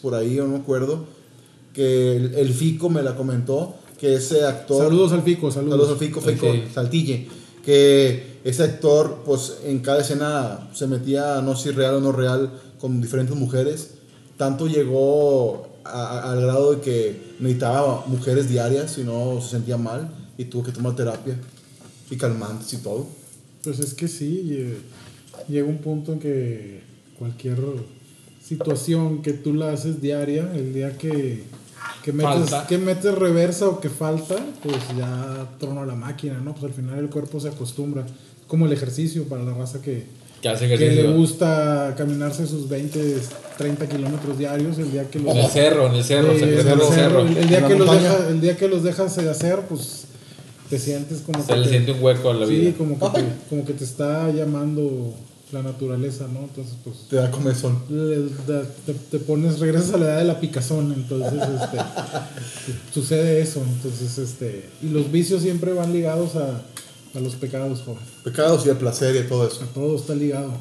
por 0.02 0.14
ahí, 0.14 0.38
o 0.40 0.44
no 0.46 0.55
me 0.55 0.59
acuerdo. 0.59 1.05
Que 1.72 2.16
el, 2.16 2.35
el 2.35 2.52
Fico 2.52 2.90
me 2.90 3.02
la 3.02 3.14
comentó. 3.16 3.74
Que 3.98 4.14
ese 4.14 4.44
actor. 4.44 4.83
Saludos 4.85 5.12
al 5.12 5.22
Fico, 5.22 5.50
saludos. 5.50 5.72
Saludos 5.78 5.92
al 5.92 5.98
Fico, 6.07 6.20
Fico, 6.20 6.52
Sí. 6.52 6.64
Saltille. 6.74 7.28
Que 7.64 8.40
ese 8.44 8.64
actor, 8.64 9.22
pues 9.24 9.59
en 9.64 9.78
cada 9.78 10.00
escena 10.00 10.68
se 10.74 10.88
metía, 10.88 11.40
no 11.40 11.55
sé 11.57 11.70
si 11.70 11.76
real 11.76 11.94
o 11.94 12.00
no 12.00 12.11
real, 12.11 12.50
con 12.81 13.00
diferentes 13.00 13.37
mujeres. 13.37 13.90
Tanto 14.37 14.66
llegó 14.66 15.68
a- 15.85 16.18
a- 16.18 16.33
al 16.33 16.40
grado 16.40 16.72
de 16.72 16.81
que 16.81 17.35
necesitaba 17.38 18.05
mujeres 18.09 18.48
diarias, 18.48 18.90
si 18.92 19.05
no 19.05 19.40
se 19.40 19.50
sentía 19.50 19.76
mal. 19.76 20.11
Y 20.37 20.46
tuvo 20.46 20.64
que 20.64 20.72
tomar 20.72 20.96
terapia. 20.96 21.38
Y 22.11 22.16
calmantes 22.16 22.72
y 22.74 22.78
todo. 22.78 23.07
Pues 23.62 23.79
es 23.79 23.94
que 23.94 24.09
sí, 24.09 24.42
lle- 24.48 25.48
llega 25.48 25.66
un 25.68 25.79
punto 25.79 26.12
en 26.12 26.18
que 26.18 26.81
cualquier 27.18 27.59
situación 28.44 29.22
que 29.22 29.33
tú 29.33 29.55
la 29.55 29.72
haces 29.72 30.01
diaria, 30.01 30.51
el 30.55 30.75
día 30.75 30.96
que, 30.98 31.44
que, 32.03 32.12
metes, 32.12 32.51
Falta. 32.51 32.66
que 32.66 32.79
metes 32.79 33.14
reversa 33.14 33.68
o 33.68 33.81
que 33.81 33.88
falta, 33.88 34.37
pues 34.62 34.77
ya 34.98 35.48
trono 35.59 35.85
la 35.87 35.94
máquina, 35.94 36.40
¿no? 36.40 36.53
Pues 36.55 36.64
al 36.64 36.72
final 36.72 36.98
el 36.98 37.09
cuerpo 37.11 37.38
se 37.40 37.48
acostumbra. 37.48 38.05
Como 38.48 38.66
el 38.66 38.72
ejercicio 38.72 39.25
para 39.25 39.44
la 39.44 39.55
raza 39.55 39.81
que, 39.81 40.05
Que 40.42 40.48
hace 40.48 40.68
que 40.68 40.77
le 40.77 41.12
gusta 41.12 41.94
caminarse 41.96 42.46
sus 42.46 42.68
20, 42.68 43.16
30 43.57 43.88
kilómetros 43.88 44.37
diarios, 44.37 44.77
el 44.79 44.90
día 44.90 45.09
que 45.09 45.20
los, 45.20 45.33
En 45.33 45.38
el 45.44 45.51
cerro, 45.51 45.87
en 45.87 45.94
el 45.94 46.05
cerro, 46.05 46.33
Eh, 46.33 46.38
se 46.40 46.44
el 46.44 46.81
cerro, 46.81 47.20
el, 47.20 47.48
día 47.48 47.66
que 47.68 47.77
los 47.77 47.90
deja- 47.90 48.29
el 48.29 48.40
día 48.40 48.57
que 48.57 48.68
los 48.68 48.83
dejas 48.83 49.16
de 49.16 49.31
hacer, 49.31 49.61
pues 49.68 50.07
te 50.72 50.78
sientes 50.78 51.20
como 51.20 51.38
Se 51.44 51.52
que 51.52 51.56
le 51.58 51.64
te- 51.64 51.68
siente 51.68 51.92
un 51.92 52.02
hueco 52.02 52.30
a 52.30 52.35
la 52.35 52.46
Sí, 52.46 52.52
vida. 52.58 52.72
como 52.78 52.98
que, 52.98 53.20
te, 53.20 53.26
como 53.50 53.64
que 53.66 53.74
te 53.74 53.85
está 53.85 54.30
llamando 54.30 55.12
la 55.52 55.62
naturaleza, 55.62 56.26
¿no? 56.32 56.40
Entonces, 56.40 56.74
pues, 56.82 56.96
Te 57.11 57.16
da 57.16 57.30
comezón. 57.30 57.78
le- 57.90 58.22
da- 58.50 58.66
te, 58.87 58.94
te 58.94 59.18
pones, 59.18 59.58
regresas 59.58 59.92
a 59.92 59.98
la 59.98 60.06
edad 60.06 60.18
de 60.20 60.24
la 60.24 60.40
picazón, 60.40 60.90
entonces, 60.94 61.32
este, 61.62 61.78
sucede 62.94 63.42
eso, 63.42 63.62
entonces, 63.62 64.16
este, 64.16 64.64
y 64.82 64.88
los 64.88 65.12
vicios 65.12 65.42
siempre 65.42 65.74
van 65.74 65.92
ligados 65.92 66.37
a, 66.37 66.62
a 67.14 67.20
los 67.20 67.35
pecados, 67.35 67.80
joven, 67.82 68.00
Pecados 68.24 68.64
y 68.64 68.70
el 68.70 68.76
placer 68.78 69.14
y 69.14 69.28
todo 69.28 69.46
eso. 69.46 69.62
a 69.62 69.66
todo 69.66 69.96
está 69.96 70.14
ligado, 70.14 70.52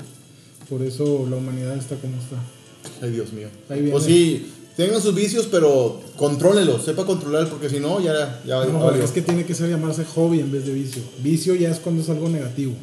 por 0.70 0.82
eso 0.82 1.26
la 1.30 1.38
humanidad 1.38 1.78
está 1.78 1.96
como 1.96 2.18
está. 2.18 2.36
Ay, 3.02 3.12
Dios 3.12 3.32
mío. 3.32 3.48
Ahí 3.70 3.78
viene. 3.80 3.92
Pues 3.92 4.04
sí, 4.04 4.52
tengan 4.78 5.02
sus 5.02 5.14
vicios, 5.16 5.48
pero 5.52 6.00
contrólenlos, 6.18 6.84
sepa 6.84 7.06
controlar, 7.06 7.48
porque 7.50 7.70
si 7.70 7.80
no, 7.80 8.00
ya, 8.00 8.42
ya, 8.46 8.64
No, 8.66 8.80
valió. 8.86 9.04
es 9.04 9.12
que 9.12 9.22
tiene 9.22 9.46
que 9.46 9.54
ser 9.54 9.70
llamarse 9.70 10.06
hobby 10.06 10.40
en 10.40 10.52
vez 10.52 10.66
de 10.66 10.74
vicio. 10.74 11.02
Vicio 11.20 11.56
ya 11.56 11.70
es 11.70 11.80
cuando 11.80 12.02
es 12.02 12.10
algo 12.10 12.30
negativo. 12.30 12.74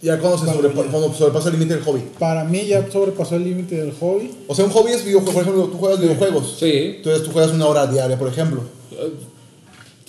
ya 0.00 0.16
cuando 0.20 0.38
se 0.38 0.44
sobrepa- 0.46 0.84
ya. 0.84 0.90
cuando 0.92 1.12
sobrepasa 1.12 1.48
el 1.48 1.54
límite 1.54 1.74
del 1.74 1.82
hobby. 1.84 2.02
Para 2.20 2.44
mí 2.44 2.64
ya 2.66 2.88
sobrepasó 2.90 3.34
el 3.34 3.42
límite 3.44 3.76
del 3.76 3.92
hobby. 3.98 4.30
O 4.46 4.54
sea, 4.54 4.64
un 4.64 4.70
hobby 4.70 4.92
es 4.92 5.04
videojuego, 5.04 5.32
por 5.32 5.42
ejemplo, 5.42 5.64
tú 5.64 5.76
juegas 5.78 6.00
videojuegos. 6.00 6.56
Sí. 6.60 6.94
Entonces 6.98 7.24
tú 7.24 7.32
juegas 7.32 7.50
una 7.52 7.66
hora 7.66 7.86
diaria, 7.88 8.16
por 8.16 8.28
ejemplo. 8.28 8.62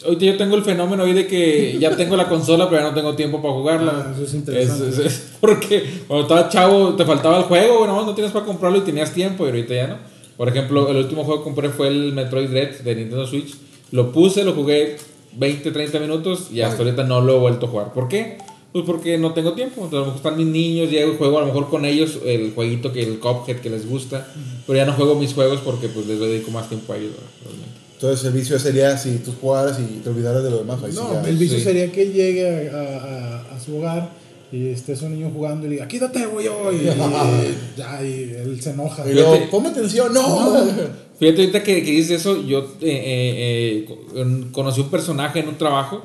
Ahorita 0.05 0.25
yo 0.25 0.37
tengo 0.37 0.55
el 0.55 0.63
fenómeno 0.63 1.03
hoy 1.03 1.11
de 1.13 1.27
que 1.27 1.77
ya 1.79 1.93
tengo 1.95 2.15
la 2.15 2.29
consola, 2.29 2.69
pero 2.69 2.81
ya 2.83 2.89
no 2.89 2.93
tengo 2.95 3.15
tiempo 3.15 3.41
para 3.41 3.53
jugarla. 3.53 4.05
Ah, 4.07 4.11
eso 4.15 4.23
es 4.23 4.33
interesante. 4.33 4.89
Es- 4.89 4.97
es- 4.99 5.05
es 5.05 5.21
porque 5.41 6.03
cuando 6.07 6.23
estabas 6.23 6.53
chavo 6.53 6.95
te 6.95 7.03
faltaba 7.03 7.37
el 7.39 7.43
juego, 7.43 7.79
bueno, 7.79 8.05
no 8.05 8.13
tienes 8.15 8.31
para 8.31 8.45
comprarlo 8.45 8.77
y 8.77 8.81
tenías 8.81 9.11
tiempo, 9.11 9.43
y 9.45 9.49
ahorita 9.49 9.73
ya 9.73 9.87
no. 9.87 9.97
Por 10.39 10.47
ejemplo, 10.47 10.89
el 10.89 10.95
último 10.95 11.25
juego 11.25 11.41
que 11.41 11.43
compré 11.43 11.67
fue 11.67 11.89
el 11.89 12.13
Metroid 12.13 12.47
Dread 12.49 12.79
de 12.79 12.95
Nintendo 12.95 13.27
Switch. 13.27 13.55
Lo 13.91 14.13
puse, 14.13 14.45
lo 14.45 14.53
jugué 14.53 14.95
20, 15.35 15.69
30 15.71 15.99
minutos 15.99 16.47
y 16.49 16.61
hasta 16.61 16.81
ahorita 16.81 17.03
no 17.03 17.19
lo 17.19 17.35
he 17.35 17.39
vuelto 17.39 17.65
a 17.65 17.69
jugar. 17.69 17.91
¿Por 17.93 18.07
qué? 18.07 18.37
Pues 18.71 18.85
porque 18.85 19.17
no 19.17 19.33
tengo 19.33 19.51
tiempo. 19.51 19.83
Entonces, 19.83 19.95
a 19.97 19.99
lo 19.99 20.05
mejor 20.05 20.15
están 20.17 20.37
mis 20.37 20.47
niños, 20.47 20.89
llego 20.89 21.11
y 21.11 21.17
juego 21.17 21.39
a 21.39 21.41
lo 21.41 21.47
mejor 21.47 21.69
con 21.69 21.83
ellos 21.83 22.19
el 22.23 22.53
jueguito 22.53 22.93
que 22.93 23.03
el 23.03 23.19
Cuphead 23.19 23.57
que 23.57 23.69
les 23.69 23.85
gusta. 23.85 24.31
Pero 24.65 24.77
ya 24.77 24.85
no 24.85 24.93
juego 24.93 25.15
mis 25.15 25.33
juegos 25.33 25.59
porque 25.59 25.89
pues 25.89 26.07
les 26.07 26.17
dedico 26.21 26.51
más 26.51 26.69
tiempo 26.69 26.93
a 26.93 26.97
ellos. 26.97 27.11
realmente. 27.43 27.69
Entonces 27.95 28.25
el 28.25 28.31
vicio 28.31 28.57
sería 28.59 28.97
si 28.97 29.17
tú 29.17 29.33
jugaras 29.41 29.77
y 29.77 29.99
te 29.99 30.09
olvidaras 30.09 30.41
de 30.41 30.51
lo 30.51 30.59
demás. 30.59 30.81
Ahí 30.81 30.93
sí 30.93 30.99
No, 30.99 31.21
ya. 31.21 31.29
el 31.29 31.35
vicio 31.35 31.57
Sí. 31.57 31.63
sería 31.65 31.91
que 31.91 32.05
llegue 32.13 32.69
a, 32.69 32.77
a- 32.77 33.55
a 33.55 33.59
su 33.59 33.75
hogar 33.75 34.09
y 34.51 34.67
esté 34.69 34.95
su 34.95 35.07
niño 35.09 35.29
jugando 35.33 35.65
y 35.65 35.69
le 35.69 35.75
diga, 35.75 35.87
quítate, 35.87 36.25
güey, 36.25 36.45
yo", 36.45 36.71
y, 36.71 36.85
ya, 37.77 38.03
y 38.03 38.33
él 38.43 38.61
se 38.61 38.71
enoja. 38.71 39.03
Y 39.09 39.13
luego, 39.13 39.31
ponme 39.51 39.69
atención, 39.69 40.13
no. 40.13 40.21
Fíjate, 41.19 41.41
ahorita 41.41 41.63
que, 41.63 41.83
que 41.83 41.91
dices 41.91 42.21
eso, 42.21 42.41
yo 42.45 42.59
eh, 42.59 42.65
eh, 42.81 43.85
eh, 43.87 43.95
con- 44.13 44.51
conocí 44.51 44.81
un 44.81 44.89
personaje 44.89 45.39
en 45.39 45.49
un 45.49 45.57
trabajo 45.57 46.01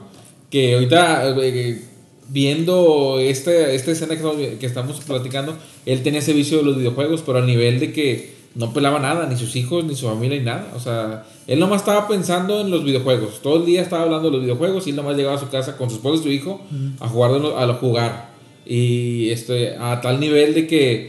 que 0.50 0.74
ahorita 0.74 1.34
eh, 1.40 1.80
viendo 2.28 3.18
esta, 3.20 3.52
esta 3.70 3.90
escena 3.92 4.14
que 4.16 4.22
estamos, 4.22 4.36
que 4.58 4.66
estamos 4.66 5.00
platicando, 5.00 5.56
él 5.86 6.02
tenía 6.02 6.18
ese 6.20 6.32
vicio 6.32 6.58
de 6.58 6.64
los 6.64 6.76
videojuegos, 6.76 7.22
pero 7.24 7.38
al 7.38 7.46
nivel 7.46 7.78
de 7.80 7.92
que 7.92 8.34
no 8.56 8.72
pelaba 8.72 8.98
nada, 9.00 9.26
ni 9.28 9.36
sus 9.36 9.54
hijos, 9.56 9.84
ni 9.84 9.94
su 9.94 10.06
familia, 10.08 10.38
ni 10.38 10.44
nada. 10.44 10.72
O 10.76 10.80
sea, 10.80 11.24
él 11.46 11.58
nomás 11.60 11.82
estaba 11.82 12.06
pensando 12.08 12.60
en 12.60 12.70
los 12.70 12.84
videojuegos. 12.84 13.40
Todo 13.42 13.56
el 13.58 13.66
día 13.66 13.82
estaba 13.82 14.02
hablando 14.04 14.28
de 14.30 14.32
los 14.36 14.42
videojuegos 14.42 14.86
y 14.86 14.90
él 14.90 14.96
nomás 14.96 15.16
llegaba 15.16 15.36
a 15.36 15.40
su 15.40 15.48
casa 15.48 15.76
con 15.76 15.90
su 15.90 15.96
esposo 15.96 16.20
y 16.20 16.22
su 16.22 16.28
hijo 16.30 16.60
a 17.00 17.08
jugar 17.08 17.32
lo- 17.32 17.58
a 17.58 17.66
lo 17.66 17.74
jugar. 17.74 18.33
Y 18.66 19.30
este, 19.30 19.76
a 19.78 20.00
tal 20.00 20.20
nivel 20.20 20.54
de 20.54 20.66
que 20.66 21.06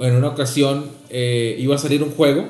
en 0.00 0.14
una 0.14 0.28
ocasión 0.28 0.86
eh, 1.10 1.56
iba 1.58 1.74
a 1.74 1.78
salir 1.78 2.02
un 2.02 2.10
juego 2.10 2.44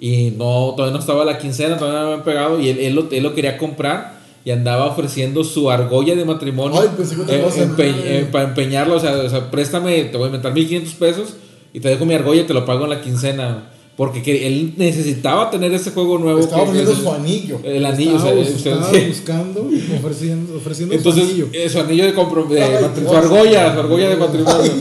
y 0.00 0.30
no, 0.36 0.74
todavía 0.76 0.92
no 0.94 0.98
estaba 1.00 1.24
la 1.24 1.38
quincena, 1.38 1.76
todavía 1.76 2.00
no 2.00 2.06
me 2.06 2.12
habían 2.12 2.24
pegado 2.24 2.60
y 2.60 2.68
él, 2.68 2.78
él, 2.80 2.94
lo, 2.94 3.08
él 3.10 3.22
lo 3.22 3.34
quería 3.34 3.56
comprar. 3.56 4.18
y 4.44 4.50
andaba 4.50 4.86
ofreciendo 4.86 5.44
su 5.44 5.70
argolla 5.70 6.14
de 6.14 6.24
matrimonio 6.24 6.80
Ay, 6.80 6.88
eh, 7.28 7.42
cosa. 7.42 7.64
empe- 7.66 7.94
eh, 8.04 8.26
para 8.30 8.44
empeñarlo. 8.48 8.96
O 8.96 9.00
sea, 9.00 9.12
o 9.16 9.28
sea, 9.28 9.50
préstame, 9.50 10.04
te 10.04 10.16
voy 10.16 10.24
a 10.24 10.26
inventar 10.28 10.52
1500 10.54 10.94
pesos 10.94 11.34
y 11.72 11.80
te 11.80 11.88
dejo 11.88 12.04
mi 12.06 12.14
argolla 12.14 12.42
y 12.42 12.46
te 12.46 12.54
lo 12.54 12.64
pago 12.64 12.84
en 12.84 12.90
la 12.90 13.00
quincena. 13.02 13.70
Porque 13.98 14.22
que- 14.22 14.46
él 14.46 14.74
necesitaba 14.76 15.50
tener 15.50 15.74
ese 15.74 15.90
juego 15.90 16.18
nuevo. 16.18 16.38
Estaba 16.38 16.70
el- 16.72 16.86
su 16.86 17.10
anillo. 17.10 17.58
El 17.64 17.84
anillo, 17.84 18.14
o 18.14 18.18
sea, 18.20 18.32
Estaba, 18.32 18.46
usted- 18.86 18.98
estaba 19.00 19.08
buscando, 19.08 19.70
ofreciendo, 19.98 20.56
ofreciendo 20.56 20.94
Entonces, 20.94 21.24
su 21.24 21.28
anillo. 21.30 21.48
eh, 21.52 21.68
su 21.68 21.80
anillo 21.80 22.04
de 22.06 22.14
compromiso, 22.14 22.62
su 23.08 23.14
argolla, 23.16 23.74
su 23.74 23.80
argolla 23.80 24.08
de 24.08 24.16
matrimonio. 24.16 24.72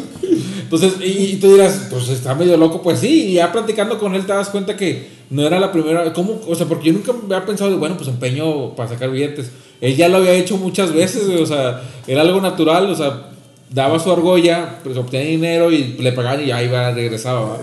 Entonces, 0.61 0.93
y, 1.01 1.33
y 1.33 1.35
tú 1.37 1.51
dirás, 1.53 1.87
pues 1.89 2.09
está 2.09 2.35
medio 2.35 2.57
loco, 2.57 2.81
pues 2.83 2.99
sí, 2.99 3.29
y 3.29 3.33
ya 3.33 3.51
platicando 3.51 3.97
con 3.97 4.13
él 4.13 4.25
te 4.25 4.33
das 4.33 4.49
cuenta 4.49 4.75
que 4.77 5.07
no 5.31 5.47
era 5.47 5.59
la 5.59 5.71
primera, 5.71 6.13
¿cómo? 6.13 6.39
O 6.47 6.53
sea, 6.55 6.67
porque 6.67 6.87
yo 6.87 6.93
nunca 6.93 7.11
había 7.23 7.45
pensado 7.45 7.71
de, 7.71 7.77
bueno, 7.77 7.97
pues 7.97 8.09
empeño 8.09 8.75
para 8.75 8.89
sacar 8.89 9.09
billetes. 9.09 9.49
Él 9.81 9.95
ya 9.95 10.09
lo 10.09 10.17
había 10.17 10.33
hecho 10.33 10.57
muchas 10.57 10.93
veces, 10.93 11.23
o 11.39 11.45
sea, 11.45 11.81
era 12.05 12.21
algo 12.21 12.39
natural, 12.41 12.91
o 12.91 12.95
sea, 12.95 13.29
daba 13.73 13.97
su 13.99 14.11
argolla, 14.11 14.79
pues 14.83 14.95
obtenía 14.97 15.27
dinero 15.29 15.71
y 15.71 15.93
le 15.99 16.11
pagaban 16.11 16.43
y 16.43 16.47
ya 16.47 16.61
iba, 16.61 16.91
regresaba. 16.91 17.41
¿va? 17.41 17.59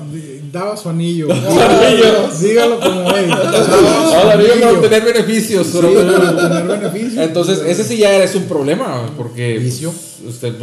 Daba 0.54 0.76
su 0.76 0.88
anillo. 0.88 1.26
anillo. 1.32 2.28
Dígalo 2.40 2.78
como 2.80 3.10
es. 3.16 3.28
Daba 3.28 3.64
su 3.64 4.14
Ahora, 4.14 4.36
digo 4.36 4.54
para 4.54 4.66
anillo. 4.68 4.80
obtener 4.80 5.04
beneficios. 5.04 5.66
Sí, 5.66 5.72
para 5.78 5.88
obtener 5.88 6.66
beneficios. 6.80 7.18
Entonces, 7.26 7.58
ese 7.66 7.82
sí 7.84 7.96
ya 7.98 8.22
es 8.22 8.34
un 8.36 8.44
problema, 8.44 9.10
porque... 9.16 9.58
Vicio. 9.58 9.90
pues, 10.22 10.34
usted, 10.34 10.54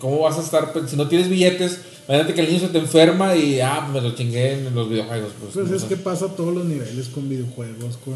¿Cómo 0.00 0.20
vas 0.20 0.36
a 0.38 0.42
estar? 0.42 0.72
pues, 0.72 0.90
Si 0.90 0.96
no 0.96 1.06
tienes 1.08 1.28
billetes, 1.28 1.78
imagínate 2.08 2.34
que 2.34 2.40
el 2.40 2.48
niño 2.48 2.60
se 2.60 2.68
te 2.68 2.78
enferma 2.78 3.36
y, 3.36 3.60
ah, 3.60 3.88
me 3.92 4.00
lo 4.00 4.14
chingué 4.16 4.54
en 4.54 4.74
los 4.74 4.88
videojuegos. 4.90 5.30
Pues, 5.40 5.52
Pues 5.54 5.68
no 5.70 5.76
es 5.76 5.82
sé. 5.82 5.88
que 5.88 5.96
pasa 5.96 6.24
a 6.24 6.28
todos 6.28 6.52
los 6.54 6.64
niveles 6.64 7.06
con 7.08 7.28
videojuegos, 7.28 7.98
con, 8.04 8.14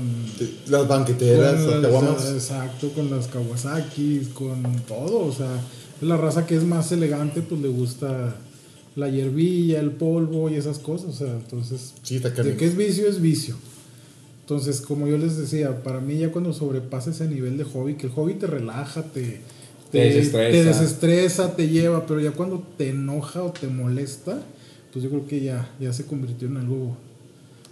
Las 0.67 0.89
banqueteras, 0.89 1.55
con 1.63 1.71
las 1.71 1.81
las- 1.83 1.93
caguamas. 1.93 2.31
exacto, 2.33 2.89
con 2.89 3.11
las 3.11 3.29
Kawasaki, 3.29 4.29
con 4.35 4.63
todo, 4.89 5.27
o 5.27 5.33
sea, 5.33 5.47
la 6.01 6.17
raza 6.17 6.45
que 6.47 6.57
es 6.57 6.65
más 6.65 6.91
elegante, 6.91 7.41
pues 7.43 7.61
le 7.61 7.69
gusta 7.69 8.35
la 8.97 9.09
hierbilla, 9.09 9.81
el 9.81 9.91
polvo 9.91 10.49
y 10.51 10.55
esas 10.55 10.79
cosas, 10.79 11.09
o 11.09 11.13
sea, 11.27 11.35
entonces, 11.35 11.95
Sí, 12.03 12.19
de 12.19 12.57
que 12.57 12.65
es 12.65 12.77
vicio, 12.77 13.09
es 13.09 13.21
vicio. 13.21 13.57
Entonces, 14.43 14.81
como 14.83 15.09
yo 15.09 15.17
les 15.19 15.37
decía, 15.39 15.83
para 15.83 16.01
mí 16.01 16.19
ya 16.19 16.31
cuando 16.31 16.53
sobrepasa 16.53 17.11
ese 17.11 17.27
nivel 17.29 17.57
de 17.57 17.65
hobby, 17.65 17.95
que 17.95 18.07
el 18.07 18.13
hobby 18.13 18.35
te 18.35 18.47
relaja, 18.47 19.03
te, 19.03 19.41
Te 19.91 19.99
desestresa. 19.99 20.51
te 20.51 20.65
desestresa, 20.65 21.57
te 21.57 21.69
lleva, 21.69 22.07
pero 22.07 22.21
ya 22.21 22.33
cuando 22.33 22.63
te 22.77 22.91
enoja 22.91 23.43
o 23.43 23.53
te 23.53 23.67
molesta, 23.69 24.43
pues 24.93 25.03
yo 25.03 25.11
creo 25.11 25.27
que 25.27 25.41
ya, 25.41 25.71
ya 25.81 25.93
se 25.93 26.05
convirtió 26.05 26.47
en 26.49 26.59
algo 26.59 26.97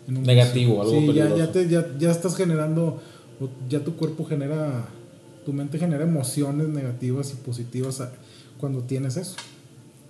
en 0.08 0.16
un 0.16 0.22
Negativo, 0.24 0.80
algo 0.82 0.92
sí, 0.92 1.06
ya, 1.06 1.12
peligroso. 1.12 1.36
ya, 1.36 1.52
te, 1.52 1.68
ya, 1.68 1.86
ya 1.98 2.10
estás 2.10 2.34
generando, 2.36 3.00
o 3.40 3.48
ya 3.68 3.80
tu 3.84 3.94
cuerpo 3.94 4.24
genera, 4.24 4.88
tu 5.44 5.52
mente 5.52 5.78
genera 5.78 6.02
emociones 6.04 6.68
negativas 6.68 7.32
y 7.32 7.36
positivas 7.44 8.02
cuando 8.58 8.80
tienes 8.80 9.16
eso. 9.16 9.36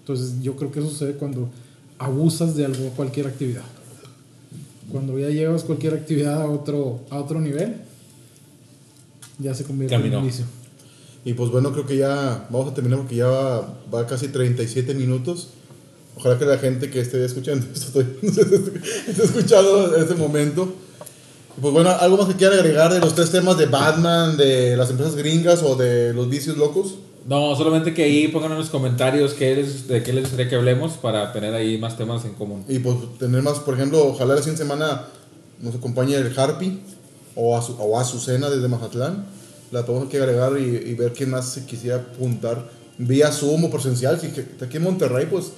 Entonces 0.03 0.43
yo 0.43 0.57
creo 0.57 0.73
que 0.73 0.81
eso 0.81 0.91
sucede 0.91 1.15
cuando 1.15 1.49
abusas 1.99 2.57
de 2.57 2.65
algo, 2.65 2.91
cualquier 2.91 3.29
actividad. 3.29 3.63
Cuando 4.91 5.17
ya 5.19 5.29
llevas 5.29 5.63
cualquier 5.63 5.95
actividad 5.95 6.43
a 6.43 6.47
otro, 6.47 7.01
a 7.09 7.19
otro 7.19 7.41
nivel, 7.41 7.77
ya 9.39 9.55
se 9.55 9.63
convierte 9.65 9.95
en 9.95 10.15
un 10.17 10.27
vicio. 10.27 10.45
Y 11.25 11.35
pues 11.35 11.51
bueno, 11.51 11.73
creo 11.73 11.87
que 11.87 11.97
ya 11.97 12.49
vamos 12.51 12.73
a 12.73 12.75
terminar 12.75 12.99
porque 12.99 13.15
ya 13.15 13.27
va, 13.27 13.79
va 13.95 14.07
casi 14.09 14.29
37 14.29 14.93
minutos. 14.95 15.51
Ojalá 16.17 16.37
que 16.37 16.45
la 16.45 16.59
gente 16.59 16.91
que 16.91 17.01
esté 17.01 17.25
escuchando 17.25 17.65
esto 17.73 18.01
esté, 18.01 18.27
esté 19.09 19.23
escuchando 19.23 19.95
en 19.97 20.03
este 20.03 20.17
momento. 20.17 20.75
Pues 21.61 21.73
bueno, 21.73 21.91
algo 21.91 22.17
más 22.17 22.27
que 22.27 22.35
quieran 22.35 22.59
agregar 22.59 22.93
de 22.93 22.99
los 22.99 23.15
tres 23.15 23.31
temas 23.31 23.57
de 23.57 23.67
Batman, 23.67 24.37
de 24.37 24.77
las 24.77 24.91
empresas 24.91 25.15
gringas 25.15 25.63
o 25.63 25.77
de 25.77 26.13
los 26.13 26.29
vicios 26.29 26.57
locos. 26.57 26.97
No, 27.27 27.55
solamente 27.55 27.95
que 27.95 28.03
ahí 28.05 28.29
pongan 28.29 28.53
en 28.53 28.59
los 28.59 28.69
comentarios 28.71 29.35
qué 29.35 29.55
les, 29.55 29.87
de 29.87 30.03
qué 30.03 30.13
les 30.13 30.23
gustaría 30.25 30.49
que 30.49 30.57
hablemos 30.57 30.95
para 30.95 31.33
tener 31.33 31.55
ahí 31.55 31.79
más 31.79 31.97
temas 31.97 32.25
en 32.25 32.33
común. 32.35 32.65
Y 32.69 32.81
pues 32.81 32.97
tener 33.19 33.43
más, 33.43 33.61
por 33.61 33.75
ejemplo, 33.75 34.05
ojalá 34.07 34.35
la 34.35 34.41
siguiente 34.41 34.63
semana 34.65 35.07
nos 35.61 35.75
acompañe 35.77 36.17
el 36.17 36.37
Harpy 36.37 36.81
o, 37.37 37.57
a 37.57 37.63
su, 37.63 37.75
o 37.79 37.99
Azucena 37.99 38.51
desde 38.51 38.67
Mazatlán. 38.69 39.25
La 39.71 39.87
podemos 39.87 40.09
aquí 40.09 40.17
agregar 40.17 40.53
y, 40.59 40.65
y 40.91 40.95
ver 40.95 41.13
quién 41.13 41.31
más 41.31 41.49
se 41.49 41.65
quisiera 41.65 41.97
apuntar 41.97 42.69
vía 42.99 43.31
Zoom 43.31 43.65
o 43.65 43.71
presencial. 43.71 44.21
Si 44.21 44.29
que 44.29 44.41
está 44.41 44.65
aquí 44.65 44.79
en 44.79 44.83
Monterrey, 44.83 45.27
pues 45.31 45.53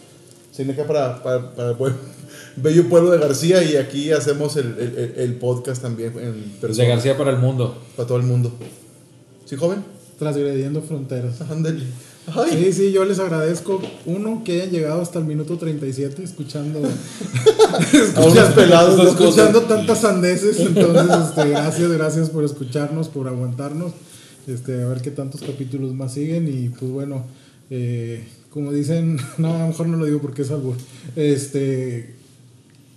se 0.53 0.71
acá 0.71 0.87
para, 0.87 1.23
para, 1.23 1.51
para 1.55 1.71
el 1.71 1.77
bello 2.57 2.89
pueblo 2.89 3.11
de 3.11 3.19
García 3.19 3.63
y 3.65 3.77
aquí 3.77 4.13
hacemos 4.13 4.57
el, 4.57 4.67
el, 4.79 5.15
el- 5.17 5.35
podcast 5.37 5.83
también 5.83 6.13
en 6.19 6.33
De 6.53 6.59
persona 6.61 6.89
García 6.89 7.17
para 7.17 7.31
el 7.31 7.39
mundo. 7.39 7.77
para 7.97 8.07
todo 8.07 8.19
el 8.19 8.25
mundo. 8.25 8.53
¿Sí, 9.47 9.57
joven? 9.57 9.83
Transgrediendo 10.19 10.83
fronteras. 10.83 11.41
Ándale. 11.43 11.85
Sí, 12.51 12.73
sí, 12.73 12.93
yo 12.93 13.05
les 13.05 13.19
agradezco, 13.19 13.83
uno, 14.07 14.43
que 14.45 14.53
hayan 14.53 14.71
llegado 14.71 15.03
hasta 15.03 15.19
el 15.19 15.27
minuto 15.27 15.59
37 15.59 16.23
escuchando, 16.25 16.81
pelados. 18.55 18.97
Locos. 19.05 19.21
escuchando 19.21 19.61
tantas 19.63 20.01
sandeces. 20.01 20.59
Entonces, 20.61 21.29
este, 21.29 21.51
gracias, 21.51 21.93
gracias 21.93 22.31
por 22.31 22.45
escucharnos, 22.45 23.09
por 23.09 23.29
aguantarnos. 23.29 23.93
Este, 24.47 24.83
a 24.83 24.89
ver 24.89 25.03
qué 25.03 25.11
tantos 25.11 25.43
capítulos 25.43 25.93
más 25.93 26.15
siguen. 26.15 26.49
Y 26.49 26.71
pues 26.71 26.91
bueno, 26.91 27.27
eh, 27.69 28.27
como 28.49 28.73
dicen, 28.73 29.19
no, 29.39 29.55
a 29.55 29.59
lo 29.59 29.67
mejor 29.69 29.89
no 29.89 29.99
lo 29.99 30.07
digo 30.07 30.21
porque 30.21 30.43
es 30.43 30.51
algo. 30.51 30.75
Este, 31.17 32.14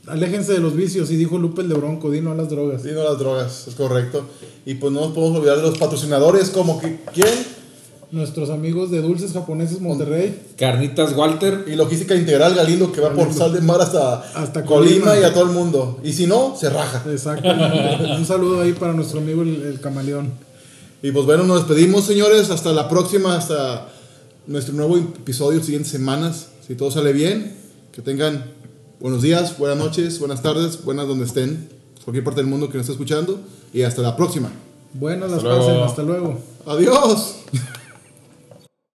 aléjense 0.08 0.54
de 0.54 0.60
los 0.60 0.76
vicios. 0.76 1.12
Y 1.12 1.16
dijo 1.16 1.38
Lupe 1.38 1.62
el 1.62 1.70
de 1.70 1.76
Bronco, 1.76 2.10
di 2.12 2.22
no 2.22 2.32
a 2.32 2.36
las 2.36 2.50
drogas. 2.50 2.82
Sí, 2.82 2.90
no 2.94 3.04
las 3.04 3.20
drogas, 3.20 3.68
es 3.68 3.76
correcto. 3.76 4.26
Y 4.66 4.76
pues 4.76 4.92
no 4.94 5.02
nos 5.02 5.12
podemos 5.14 5.38
olvidar 5.40 5.58
de 5.58 5.64
los 5.64 5.78
patrocinadores 5.78 6.50
como 6.50 6.80
que, 6.80 7.00
¿quién? 7.14 7.58
Nuestros 8.10 8.50
amigos 8.50 8.90
de 8.90 9.02
Dulces 9.02 9.34
Japoneses 9.34 9.82
Monterrey. 9.82 10.40
Carnitas 10.58 11.14
Walter. 11.16 11.66
Y 11.68 11.76
logística 11.76 12.16
integral 12.16 12.56
Galindo 12.56 12.92
que 12.92 13.02
va 13.02 13.12
por 13.14 13.34
sal 13.34 13.54
de 13.54 13.60
mar 13.60 13.82
hasta, 13.82 14.22
Hasta 14.34 14.64
Colima, 14.64 15.08
Colima. 15.08 15.20
y 15.20 15.24
a 15.24 15.34
todo 15.34 15.44
el 15.44 15.52
mundo. 15.52 16.00
Y 16.04 16.14
si 16.14 16.26
no, 16.26 16.56
se 16.58 16.70
raja. 16.70 17.04
Exacto. 17.10 17.50
Un 17.50 18.26
saludo 18.26 18.62
ahí 18.62 18.72
para 18.74 18.94
nuestro 18.94 19.20
amigo 19.20 19.42
el, 19.42 19.62
el 19.64 19.80
camaleón. 19.82 20.32
Y 21.04 21.12
pues 21.12 21.26
bueno, 21.26 21.44
nos 21.44 21.68
despedimos 21.68 22.06
señores. 22.06 22.50
Hasta 22.50 22.72
la 22.72 22.88
próxima, 22.88 23.36
hasta 23.36 23.90
nuestro 24.48 24.74
nuevo 24.74 24.98
episodio, 24.98 25.62
siguientes 25.62 25.92
semanas. 25.92 26.48
Si 26.66 26.76
todo 26.76 26.90
sale 26.92 27.12
bien, 27.12 27.58
que 27.92 28.02
tengan 28.02 28.46
buenos 29.00 29.22
días, 29.22 29.58
buenas 29.58 29.78
noches, 29.78 30.20
buenas 30.20 30.42
tardes, 30.42 30.84
buenas 30.84 31.08
donde 31.08 31.26
estén. 31.26 31.70
Cualquier 32.04 32.24
parte 32.24 32.42
del 32.42 32.50
mundo 32.50 32.70
que 32.70 32.78
nos 32.78 32.84
esté 32.86 32.94
escuchando. 32.94 33.40
Y 33.74 33.82
hasta 33.82 34.02
la 34.02 34.16
próxima. 34.16 34.50
Buenas 34.94 35.30
las 35.30 35.40
Hasta 35.40 35.50
luego. 35.50 35.66
pasen, 35.68 35.84
hasta 35.84 36.04
luego. 36.04 36.40
Adiós. 36.66 37.36